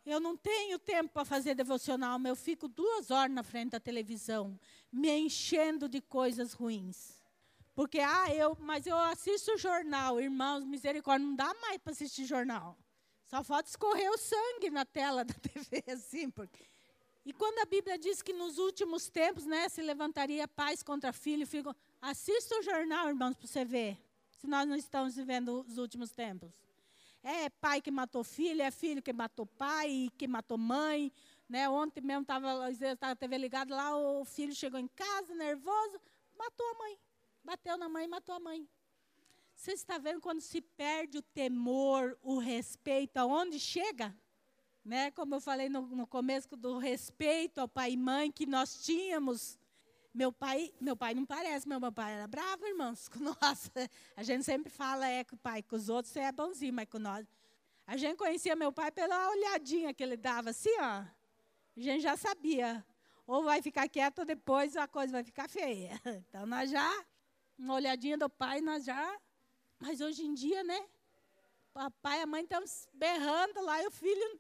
eu 0.06 0.20
não 0.20 0.36
tenho 0.36 0.80
tempo 0.80 1.14
para 1.14 1.24
fazer 1.24 1.54
devocional, 1.56 2.18
mas 2.20 2.32
eu 2.32 2.36
fico 2.36 2.68
duas 2.68 3.12
horas 3.12 3.34
na 3.34 3.44
frente 3.44 3.72
da 3.72 3.80
televisão, 3.80 4.60
me 4.92 5.10
enchendo 5.10 5.88
de 5.88 6.02
coisas 6.02 6.52
ruins. 6.52 7.22
Porque, 7.74 8.00
ah, 8.00 8.34
eu, 8.34 8.58
mas 8.60 8.86
eu 8.86 8.98
assisto 8.98 9.58
jornal, 9.58 10.20
irmãos, 10.20 10.66
misericórdia, 10.66 11.26
não 11.26 11.36
dá 11.36 11.54
mais 11.62 11.78
para 11.78 11.94
assistir 11.94 12.26
jornal. 12.26 12.78
Só 13.28 13.44
falta 13.44 13.70
escorrer 13.70 14.12
o 14.12 14.18
sangue 14.18 14.70
na 14.70 14.84
tela 14.84 15.24
da 15.24 15.34
TV, 15.40 15.84
assim. 15.88 16.30
Porque... 16.30 16.66
E 17.24 17.32
quando 17.32 17.60
a 17.60 17.66
Bíblia 17.66 17.98
diz 17.98 18.22
que 18.22 18.34
nos 18.34 18.58
últimos 18.58 19.08
tempos, 19.08 19.46
né, 19.46 19.70
se 19.70 19.82
levantaria 19.82 20.48
paz 20.48 20.82
contra 20.82 21.14
filho, 21.14 21.46
fico, 21.46 21.74
assista 22.02 22.58
o 22.60 22.64
jornal, 22.64 23.08
irmãos, 23.08 23.38
para 23.38 23.48
você 23.48 23.64
ver, 23.64 23.98
se 24.38 24.48
nós 24.48 24.68
não 24.68 24.76
estamos 24.76 25.16
vivendo 25.16 25.62
os 25.62 25.78
últimos 25.78 26.12
tempos. 26.12 26.52
É 27.24 27.50
pai 27.50 27.82
que 27.82 27.92
matou 27.92 28.24
filho, 28.24 28.62
é 28.62 28.72
filho 28.72 29.02
que 29.02 29.14
matou 29.14 29.46
pai, 29.46 30.10
que 30.18 30.28
matou 30.28 30.58
mãe. 30.58 31.12
Né? 31.48 31.70
Ontem 31.70 32.02
mesmo 32.02 32.22
estava 32.24 32.68
a 33.02 33.16
TV 33.16 33.38
ligada 33.38 33.76
lá, 33.76 33.96
o 33.96 34.26
filho 34.26 34.56
chegou 34.56 34.80
em 34.80 34.88
casa 34.88 35.36
nervoso, 35.36 36.00
matou 36.38 36.66
a 36.72 36.74
mãe. 36.76 36.98
Bateu 37.44 37.78
na 37.78 37.90
mãe 37.90 38.06
e 38.06 38.08
matou 38.08 38.36
a 38.36 38.40
mãe. 38.40 38.68
Você 39.56 39.74
está 39.74 39.98
vendo 39.98 40.22
quando 40.22 40.42
se 40.42 40.62
perde 40.62 41.20
o 41.20 41.22
temor, 41.22 42.18
o 42.24 42.40
respeito, 42.40 43.18
aonde 43.18 43.60
chega? 43.60 44.16
Né? 44.84 45.12
Como 45.12 45.36
eu 45.36 45.42
falei 45.42 45.70
no, 45.70 45.82
no 45.82 46.08
começo 46.08 46.56
do 46.56 46.78
respeito 46.78 47.60
ao 47.60 47.68
pai 47.68 47.92
e 47.92 47.98
mãe 47.98 48.32
que 48.32 48.48
nós 48.48 48.84
tínhamos 48.84 49.60
meu 50.14 50.32
pai, 50.32 50.74
meu 50.80 50.96
pai 50.96 51.14
não 51.14 51.26
parece, 51.26 51.68
meu 51.68 51.80
pai 51.92 52.14
era 52.14 52.28
bravo, 52.28 52.66
irmãos, 52.66 53.08
com 53.08 53.20
nós. 53.24 53.72
A 54.16 54.24
gente 54.24 54.44
sempre 54.44 54.70
fala 54.70 55.08
é 55.08 55.24
com 55.24 55.36
o 55.36 55.40
pai, 55.40 55.64
com 55.64 55.76
os 55.76 55.90
outros 55.90 56.12
você 56.14 56.20
é 56.20 56.32
bonzinho, 56.32 56.74
mas 56.74 56.90
com 56.90 57.00
nós. 57.00 57.26
A 57.88 57.98
gente 57.98 58.18
conhecia 58.18 58.56
meu 58.56 58.72
pai 58.72 58.92
pela 58.92 59.30
olhadinha 59.30 59.94
que 59.94 60.04
ele 60.04 60.18
dava, 60.18 60.50
assim, 60.50 60.74
ó. 60.80 61.04
A 61.78 61.80
gente 61.80 62.02
já 62.02 62.18
sabia. 62.18 62.86
Ou 63.26 63.44
vai 63.44 63.62
ficar 63.62 63.88
quieto, 63.88 64.20
ou 64.20 64.26
depois 64.26 64.76
a 64.76 64.88
coisa 64.88 65.14
vai 65.14 65.24
ficar 65.24 65.50
feia. 65.50 66.00
Então 66.28 66.46
nós 66.46 66.70
já, 66.70 67.06
uma 67.58 67.76
olhadinha 67.76 68.18
do 68.18 68.30
pai, 68.30 68.60
nós 68.62 68.84
já. 68.84 69.20
Mas 69.80 70.02
hoje 70.02 70.24
em 70.26 70.34
dia, 70.34 70.64
né? 70.64 70.86
O 71.74 71.90
pai 72.02 72.20
e 72.20 72.22
a 72.24 72.26
mãe 72.26 72.44
estão 72.44 72.64
berrando 72.94 73.62
lá 73.62 73.82
e 73.82 73.88
o 73.88 73.92
filho 73.92 74.40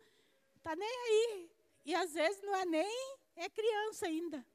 está 0.58 0.76
nem 0.76 0.90
aí. 0.90 1.52
E 1.86 1.96
às 1.96 2.14
vezes 2.14 2.42
não 2.44 2.56
é 2.56 2.66
nem, 2.66 3.18
é 3.36 3.50
criança 3.50 4.06
ainda. 4.06 4.46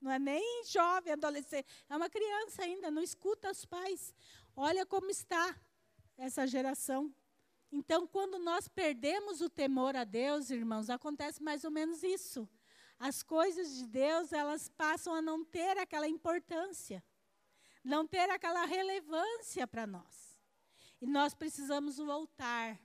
Não 0.00 0.10
é 0.10 0.18
nem 0.18 0.64
jovem, 0.64 1.12
adolescente, 1.12 1.66
é 1.88 1.96
uma 1.96 2.08
criança 2.08 2.62
ainda, 2.62 2.90
não 2.90 3.02
escuta 3.02 3.50
os 3.50 3.64
pais. 3.64 4.14
Olha 4.54 4.86
como 4.86 5.10
está 5.10 5.56
essa 6.16 6.46
geração. 6.46 7.12
Então, 7.70 8.06
quando 8.06 8.38
nós 8.38 8.68
perdemos 8.68 9.40
o 9.40 9.50
temor 9.50 9.94
a 9.94 10.04
Deus, 10.04 10.50
irmãos, 10.50 10.88
acontece 10.88 11.42
mais 11.42 11.64
ou 11.64 11.70
menos 11.70 12.02
isso. 12.02 12.48
As 12.98 13.22
coisas 13.22 13.76
de 13.76 13.86
Deus, 13.86 14.32
elas 14.32 14.68
passam 14.68 15.14
a 15.14 15.22
não 15.22 15.44
ter 15.44 15.76
aquela 15.78 16.08
importância, 16.08 17.04
não 17.84 18.06
ter 18.06 18.30
aquela 18.30 18.64
relevância 18.64 19.66
para 19.66 19.86
nós. 19.86 20.40
E 21.00 21.06
nós 21.06 21.34
precisamos 21.34 21.98
voltar 21.98 22.78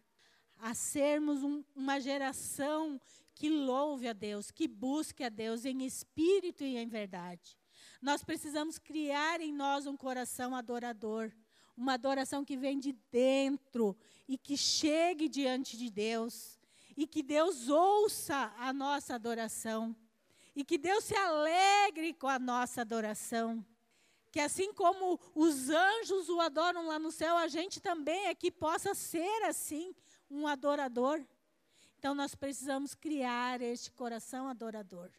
a 0.57 0.73
sermos 0.73 1.43
um, 1.43 1.63
uma 1.75 1.99
geração 1.99 3.01
que 3.35 3.49
louve 3.49 4.07
a 4.07 4.13
Deus, 4.13 4.51
que 4.51 4.67
busque 4.67 5.23
a 5.23 5.29
Deus 5.29 5.65
em 5.65 5.83
espírito 5.83 6.63
e 6.63 6.77
em 6.77 6.87
verdade. 6.87 7.57
Nós 8.01 8.23
precisamos 8.23 8.77
criar 8.77 9.41
em 9.41 9.53
nós 9.53 9.87
um 9.87 9.95
coração 9.95 10.55
adorador, 10.55 11.31
uma 11.75 11.93
adoração 11.93 12.45
que 12.45 12.57
vem 12.57 12.79
de 12.79 12.93
dentro 13.11 13.97
e 14.27 14.37
que 14.37 14.55
chegue 14.55 15.27
diante 15.27 15.77
de 15.77 15.89
Deus, 15.89 16.59
e 16.95 17.07
que 17.07 17.23
Deus 17.23 17.69
ouça 17.69 18.53
a 18.57 18.71
nossa 18.71 19.15
adoração, 19.15 19.95
e 20.55 20.63
que 20.63 20.77
Deus 20.77 21.03
se 21.05 21.15
alegre 21.15 22.13
com 22.13 22.27
a 22.27 22.37
nossa 22.37 22.81
adoração. 22.81 23.65
Que 24.31 24.39
assim 24.39 24.73
como 24.73 25.19
os 25.35 25.69
anjos 25.69 26.29
o 26.29 26.39
adoram 26.39 26.87
lá 26.87 26.99
no 26.99 27.11
céu, 27.11 27.37
a 27.37 27.47
gente 27.47 27.79
também 27.79 28.27
aqui 28.27 28.51
possa 28.51 28.93
ser 28.93 29.43
assim, 29.43 29.95
um 30.29 30.47
adorador. 30.47 31.23
Então 32.03 32.13
nós 32.13 32.35
precisamos 32.35 32.93
criar 32.93 33.61
este 33.61 33.89
coração 33.89 34.49
adorador. 34.49 35.09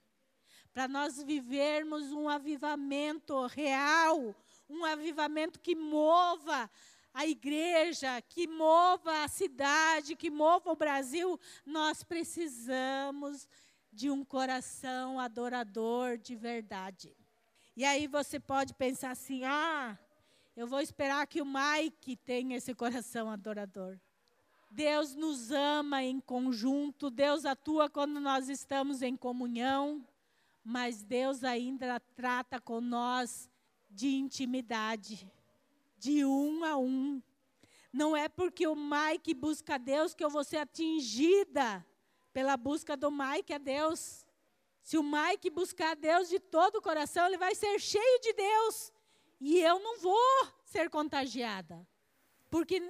Para 0.71 0.87
nós 0.87 1.23
vivermos 1.23 2.13
um 2.13 2.29
avivamento 2.29 3.47
real, 3.47 4.37
um 4.69 4.85
avivamento 4.85 5.59
que 5.59 5.75
mova 5.75 6.71
a 7.15 7.25
igreja, 7.25 8.21
que 8.29 8.47
mova 8.47 9.25
a 9.25 9.29
cidade, 9.29 10.15
que 10.15 10.29
mova 10.29 10.73
o 10.73 10.77
Brasil, 10.77 11.41
nós 11.65 12.03
precisamos 12.03 13.49
de 13.91 14.11
um 14.11 14.23
coração 14.23 15.19
adorador 15.19 16.19
de 16.19 16.37
verdade. 16.37 17.17
E 17.75 17.83
aí 17.83 18.07
você 18.07 18.39
pode 18.39 18.75
pensar 18.75 19.13
assim: 19.13 19.43
ah, 19.43 19.99
eu 20.55 20.67
vou 20.67 20.83
esperar 20.83 21.27
que 21.27 21.41
o 21.41 21.47
Mike 21.47 22.15
tenha 22.15 22.59
esse 22.59 22.75
coração 22.75 23.31
adorador. 23.31 23.99
Deus 24.75 25.15
nos 25.15 25.53
ama 25.53 26.03
em 26.03 26.19
conjunto, 26.19 27.09
Deus 27.09 27.45
atua 27.45 27.89
quando 27.89 28.19
nós 28.19 28.49
estamos 28.49 29.03
em 29.03 29.17
comunhão, 29.17 30.05
mas 30.65 31.01
Deus 31.01 31.45
ainda 31.45 32.01
trata 32.17 32.61
com 32.61 32.81
nós 32.81 33.49
de 33.89 34.09
intimidade, 34.17 35.31
de 35.97 36.25
um 36.25 36.65
a 36.65 36.77
um. 36.77 37.23
Não 37.93 38.17
é 38.17 38.29
porque 38.29 38.67
o 38.67 38.75
Mike 38.75 39.33
busca 39.33 39.79
Deus 39.79 40.13
que 40.13 40.25
eu 40.25 40.29
vou 40.29 40.43
ser 40.43 40.57
atingida 40.57 41.87
pela 42.33 42.57
busca 42.57 42.97
do 42.97 43.13
Mike 43.13 43.53
a 43.53 43.59
Deus. 43.59 44.27
Se 44.83 44.99
o 44.99 45.05
Mike 45.05 45.51
buscar 45.51 45.95
Deus 45.95 46.29
de 46.29 46.41
todo 46.41 46.79
o 46.79 46.83
coração, 46.83 47.27
ele 47.27 47.39
vai 47.39 47.55
ser 47.55 47.79
cheio 47.79 48.21
de 48.21 48.33
Deus. 48.33 48.93
E 49.41 49.61
eu 49.61 49.79
não 49.79 50.01
vou 50.01 50.49
ser 50.65 50.91
contagiada. 50.91 51.87
Porque 52.51 52.83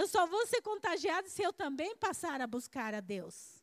eu 0.00 0.08
só 0.08 0.26
vou 0.26 0.46
ser 0.46 0.62
contagiado 0.62 1.28
se 1.28 1.42
eu 1.42 1.52
também 1.52 1.94
passar 1.94 2.40
a 2.40 2.46
buscar 2.46 2.94
a 2.94 3.00
Deus. 3.00 3.62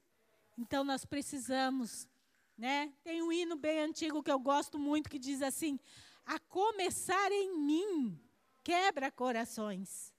Então 0.55 0.83
nós 0.83 1.03
precisamos, 1.03 2.07
né? 2.55 2.93
Tem 3.03 3.23
um 3.23 3.31
hino 3.31 3.55
bem 3.55 3.79
antigo 3.79 4.21
que 4.21 4.29
eu 4.31 4.38
gosto 4.38 4.77
muito 4.77 5.09
que 5.09 5.17
diz 5.17 5.41
assim: 5.41 5.79
a 6.23 6.38
começar 6.38 7.31
em 7.31 7.57
mim 7.57 8.21
quebra 8.63 9.09
corações. 9.09 10.13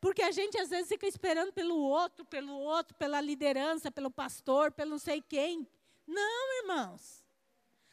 Porque 0.00 0.22
a 0.22 0.32
gente 0.32 0.58
às 0.58 0.70
vezes 0.70 0.88
fica 0.88 1.06
esperando 1.06 1.52
pelo 1.52 1.76
outro, 1.76 2.24
pelo 2.24 2.54
outro, 2.54 2.92
pela 2.96 3.20
liderança, 3.20 3.92
pelo 3.92 4.10
pastor, 4.10 4.72
pelo 4.72 4.90
não 4.90 4.98
sei 4.98 5.22
quem. 5.22 5.68
Não, 6.04 6.62
irmãos. 6.62 7.24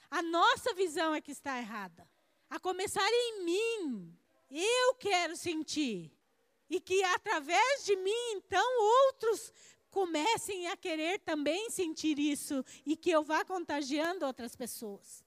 A 0.09 0.24
nossa 0.24 0.74
visão 0.74 1.14
é 1.14 1.22
que 1.22 1.32
está 1.32 1.59
errada. 1.59 2.09
A 2.49 2.59
começar 2.59 3.07
em 3.07 3.45
mim. 3.45 4.18
Eu 4.49 4.95
quero 4.95 5.38
sentir 5.38 6.12
e 6.72 6.80
que 6.80 7.03
através 7.03 7.84
de 7.84 7.97
mim, 7.97 8.32
então, 8.32 8.65
outros 9.07 9.53
comecem 9.91 10.69
a 10.69 10.78
querer 10.78 11.19
também 11.19 11.69
sentir 11.69 12.17
isso 12.17 12.63
e 12.86 12.95
que 12.95 13.11
eu 13.11 13.24
vá 13.24 13.43
contagiando 13.43 14.26
outras 14.26 14.55
pessoas. 14.55 15.22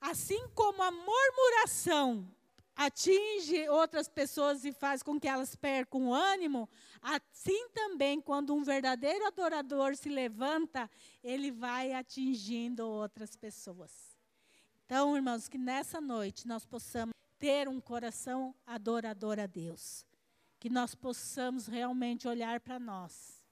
Assim 0.00 0.48
como 0.52 0.82
a 0.82 0.90
murmuração 0.90 2.28
atinge 2.74 3.68
outras 3.68 4.08
pessoas 4.08 4.64
e 4.64 4.72
faz 4.72 5.00
com 5.00 5.18
que 5.18 5.28
elas 5.28 5.54
percam 5.54 6.08
o 6.08 6.12
ânimo, 6.12 6.68
assim 7.00 7.68
também, 7.68 8.20
quando 8.20 8.52
um 8.52 8.64
verdadeiro 8.64 9.24
adorador 9.28 9.94
se 9.94 10.08
levanta, 10.08 10.90
ele 11.22 11.52
vai 11.52 11.92
atingindo 11.92 12.84
outras 12.84 13.36
pessoas. 13.36 13.92
Então, 14.84 15.14
irmãos, 15.14 15.48
que 15.48 15.56
nessa 15.56 16.00
noite 16.00 16.48
nós 16.48 16.66
possamos 16.66 17.14
ter 17.38 17.68
um 17.68 17.80
coração 17.80 18.52
adorador 18.66 19.38
a 19.38 19.46
Deus 19.46 20.04
que 20.64 20.70
nós 20.70 20.94
possamos 20.94 21.66
realmente 21.66 22.26
olhar 22.26 22.58
para 22.58 22.80
nós, 22.80 23.44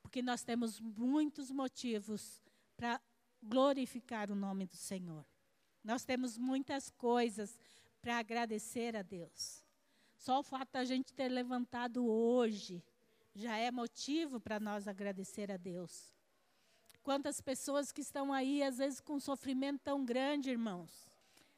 porque 0.00 0.22
nós 0.22 0.42
temos 0.42 0.80
muitos 0.80 1.50
motivos 1.50 2.40
para 2.78 2.98
glorificar 3.42 4.30
o 4.30 4.34
nome 4.34 4.64
do 4.64 4.74
Senhor. 4.74 5.26
Nós 5.84 6.02
temos 6.02 6.38
muitas 6.38 6.88
coisas 6.92 7.60
para 8.00 8.16
agradecer 8.16 8.96
a 8.96 9.02
Deus. 9.02 9.62
Só 10.16 10.40
o 10.40 10.42
fato 10.42 10.72
da 10.72 10.82
gente 10.82 11.12
ter 11.12 11.28
levantado 11.28 12.06
hoje 12.06 12.82
já 13.34 13.58
é 13.58 13.70
motivo 13.70 14.40
para 14.40 14.58
nós 14.58 14.88
agradecer 14.88 15.52
a 15.52 15.58
Deus. 15.58 16.16
Quantas 17.02 17.42
pessoas 17.42 17.92
que 17.92 18.00
estão 18.00 18.32
aí, 18.32 18.62
às 18.62 18.78
vezes, 18.78 18.98
com 18.98 19.16
um 19.16 19.20
sofrimento 19.20 19.82
tão 19.84 20.06
grande, 20.06 20.48
irmãos. 20.48 21.12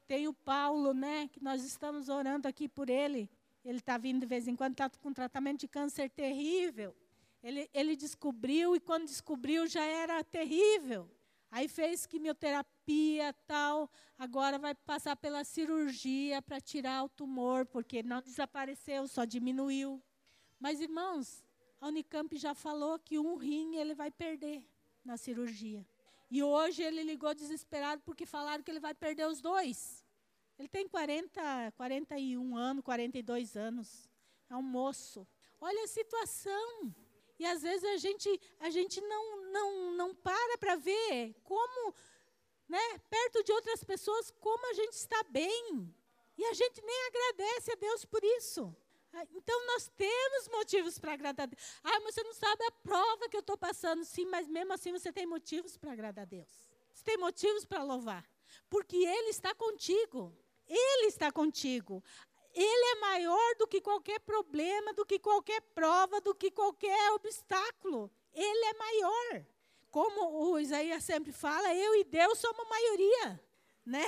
Tem 0.08 0.26
o 0.26 0.34
Paulo, 0.34 0.92
né, 0.92 1.28
que 1.28 1.40
nós 1.40 1.62
estamos 1.62 2.08
orando 2.08 2.48
aqui 2.48 2.68
por 2.68 2.90
ele. 2.90 3.30
Ele 3.64 3.78
está 3.78 3.96
vindo 3.96 4.20
de 4.20 4.26
vez 4.26 4.48
em 4.48 4.56
quando, 4.56 4.72
está 4.72 4.90
com 4.90 5.10
um 5.10 5.14
tratamento 5.14 5.60
de 5.60 5.68
câncer 5.68 6.10
terrível. 6.10 6.94
Ele, 7.42 7.68
ele 7.72 7.96
descobriu, 7.96 8.74
e 8.76 8.80
quando 8.80 9.06
descobriu 9.06 9.66
já 9.66 9.84
era 9.84 10.22
terrível. 10.22 11.10
Aí 11.50 11.68
fez 11.68 12.06
quimioterapia 12.06 13.32
tal, 13.46 13.90
agora 14.18 14.58
vai 14.58 14.74
passar 14.74 15.16
pela 15.16 15.44
cirurgia 15.44 16.40
para 16.40 16.60
tirar 16.60 17.04
o 17.04 17.08
tumor, 17.08 17.66
porque 17.66 18.02
não 18.02 18.22
desapareceu, 18.22 19.06
só 19.06 19.24
diminuiu. 19.24 20.02
Mas, 20.58 20.80
irmãos, 20.80 21.44
a 21.80 21.88
Unicamp 21.88 22.34
já 22.38 22.54
falou 22.54 22.98
que 22.98 23.18
um 23.18 23.36
rim 23.36 23.76
ele 23.76 23.94
vai 23.94 24.10
perder 24.10 24.66
na 25.04 25.16
cirurgia. 25.16 25.86
E 26.30 26.42
hoje 26.42 26.82
ele 26.82 27.02
ligou 27.02 27.34
desesperado 27.34 28.00
porque 28.02 28.24
falaram 28.24 28.62
que 28.62 28.70
ele 28.70 28.80
vai 28.80 28.94
perder 28.94 29.26
os 29.26 29.40
dois. 29.40 30.01
Ele 30.62 30.68
tem 30.68 30.86
40, 30.86 31.72
41 31.76 32.56
anos, 32.56 32.84
42 32.84 33.56
anos. 33.56 34.08
É 34.48 34.54
um 34.54 34.62
moço. 34.62 35.26
Olha 35.60 35.82
a 35.82 35.88
situação. 35.88 36.94
E 37.36 37.44
às 37.44 37.62
vezes 37.62 37.82
a 37.82 37.96
gente, 37.96 38.40
a 38.60 38.70
gente 38.70 39.00
não, 39.00 39.42
não, 39.50 39.92
não 39.94 40.14
para 40.14 40.56
para 40.58 40.76
ver 40.76 41.34
como, 41.42 41.92
né, 42.68 42.78
perto 43.10 43.42
de 43.42 43.50
outras 43.50 43.82
pessoas, 43.82 44.30
como 44.38 44.64
a 44.70 44.74
gente 44.74 44.92
está 44.92 45.24
bem. 45.24 45.92
E 46.38 46.44
a 46.44 46.52
gente 46.52 46.80
nem 46.80 47.06
agradece 47.08 47.72
a 47.72 47.74
Deus 47.74 48.04
por 48.04 48.22
isso. 48.22 48.72
Ah, 49.12 49.26
então 49.34 49.66
nós 49.66 49.88
temos 49.96 50.46
motivos 50.46 50.96
para 50.96 51.14
agradar 51.14 51.42
a 51.42 51.46
Deus. 51.46 51.60
Ah, 51.82 51.98
mas 52.04 52.14
você 52.14 52.22
não 52.22 52.34
sabe 52.34 52.64
a 52.66 52.70
prova 52.70 53.28
que 53.28 53.36
eu 53.36 53.40
estou 53.40 53.58
passando. 53.58 54.04
Sim, 54.04 54.26
mas 54.26 54.46
mesmo 54.46 54.72
assim 54.72 54.92
você 54.92 55.12
tem 55.12 55.26
motivos 55.26 55.76
para 55.76 55.90
agradar 55.90 56.22
a 56.22 56.26
Deus. 56.26 56.70
Você 56.94 57.02
tem 57.02 57.16
motivos 57.16 57.64
para 57.64 57.82
louvar. 57.82 58.24
Porque 58.70 58.96
Ele 58.96 59.30
está 59.30 59.52
contigo. 59.56 60.32
Ele 60.68 61.06
está 61.06 61.30
contigo. 61.30 62.02
Ele 62.54 62.96
é 62.96 63.00
maior 63.00 63.54
do 63.58 63.66
que 63.66 63.80
qualquer 63.80 64.20
problema, 64.20 64.92
do 64.92 65.06
que 65.06 65.18
qualquer 65.18 65.60
prova, 65.74 66.20
do 66.20 66.34
que 66.34 66.50
qualquer 66.50 67.12
obstáculo. 67.12 68.10
Ele 68.34 68.64
é 68.66 68.74
maior. 68.74 69.46
Como 69.90 70.50
o 70.50 70.58
Isaías 70.58 71.04
sempre 71.04 71.32
fala, 71.32 71.74
eu 71.74 71.94
e 71.96 72.04
Deus 72.04 72.38
somos 72.38 72.68
maioria, 72.68 73.40
né? 73.84 74.04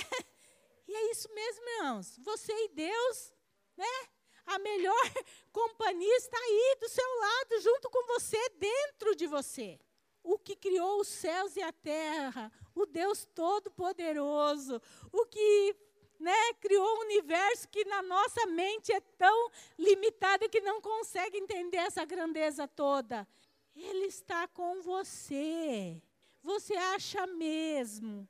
E 0.87 0.95
é 0.95 1.11
isso 1.11 1.33
mesmo, 1.33 1.69
irmãos. 1.69 2.19
Você 2.19 2.53
e 2.53 2.69
Deus, 2.69 3.33
né? 3.77 4.09
A 4.47 4.59
melhor 4.59 5.03
companhia 5.51 6.17
está 6.17 6.37
aí 6.37 6.77
do 6.79 6.89
seu 6.89 7.19
lado, 7.21 7.61
junto 7.61 7.91
com 7.91 8.07
você, 8.07 8.51
dentro 8.51 9.17
de 9.17 9.27
você. 9.27 9.81
O 10.23 10.39
que 10.39 10.57
criou 10.57 11.01
os 11.01 11.09
céus 11.09 11.57
e 11.57 11.63
a 11.63 11.73
terra, 11.73 12.53
o 12.75 12.87
Deus 12.87 13.25
Todo-Poderoso, 13.35 14.81
o 15.13 15.27
que 15.27 15.75
né, 16.19 16.53
criou 16.61 16.85
um 16.85 17.01
universo 17.01 17.69
que 17.69 17.85
na 17.85 18.03
nossa 18.03 18.47
mente 18.47 18.93
é 18.93 19.01
tão 19.01 19.51
limitado 19.79 20.49
que 20.49 20.61
não 20.61 20.81
consegue 20.81 21.39
entender 21.39 21.79
essa 21.79 22.05
grandeza 22.05 22.67
toda. 22.67 23.27
Ele 23.75 24.07
está 24.07 24.47
com 24.49 24.81
você. 24.83 26.01
Você 26.43 26.75
acha 26.75 27.27
mesmo 27.27 28.29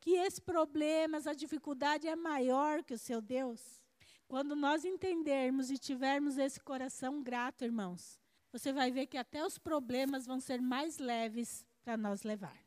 que 0.00 0.12
esse 0.12 0.40
problema, 0.40 1.16
essa 1.16 1.34
dificuldade 1.34 2.06
é 2.06 2.14
maior 2.14 2.82
que 2.82 2.94
o 2.94 2.98
seu 2.98 3.20
Deus? 3.20 3.82
Quando 4.28 4.54
nós 4.54 4.84
entendermos 4.84 5.70
e 5.70 5.78
tivermos 5.78 6.38
esse 6.38 6.60
coração 6.60 7.22
grato, 7.22 7.64
irmãos, 7.64 8.18
você 8.52 8.72
vai 8.72 8.90
ver 8.90 9.06
que 9.06 9.16
até 9.16 9.44
os 9.44 9.58
problemas 9.58 10.26
vão 10.26 10.40
ser 10.40 10.60
mais 10.60 10.98
leves 10.98 11.66
para 11.82 11.96
nós 11.96 12.22
levar. 12.22 12.63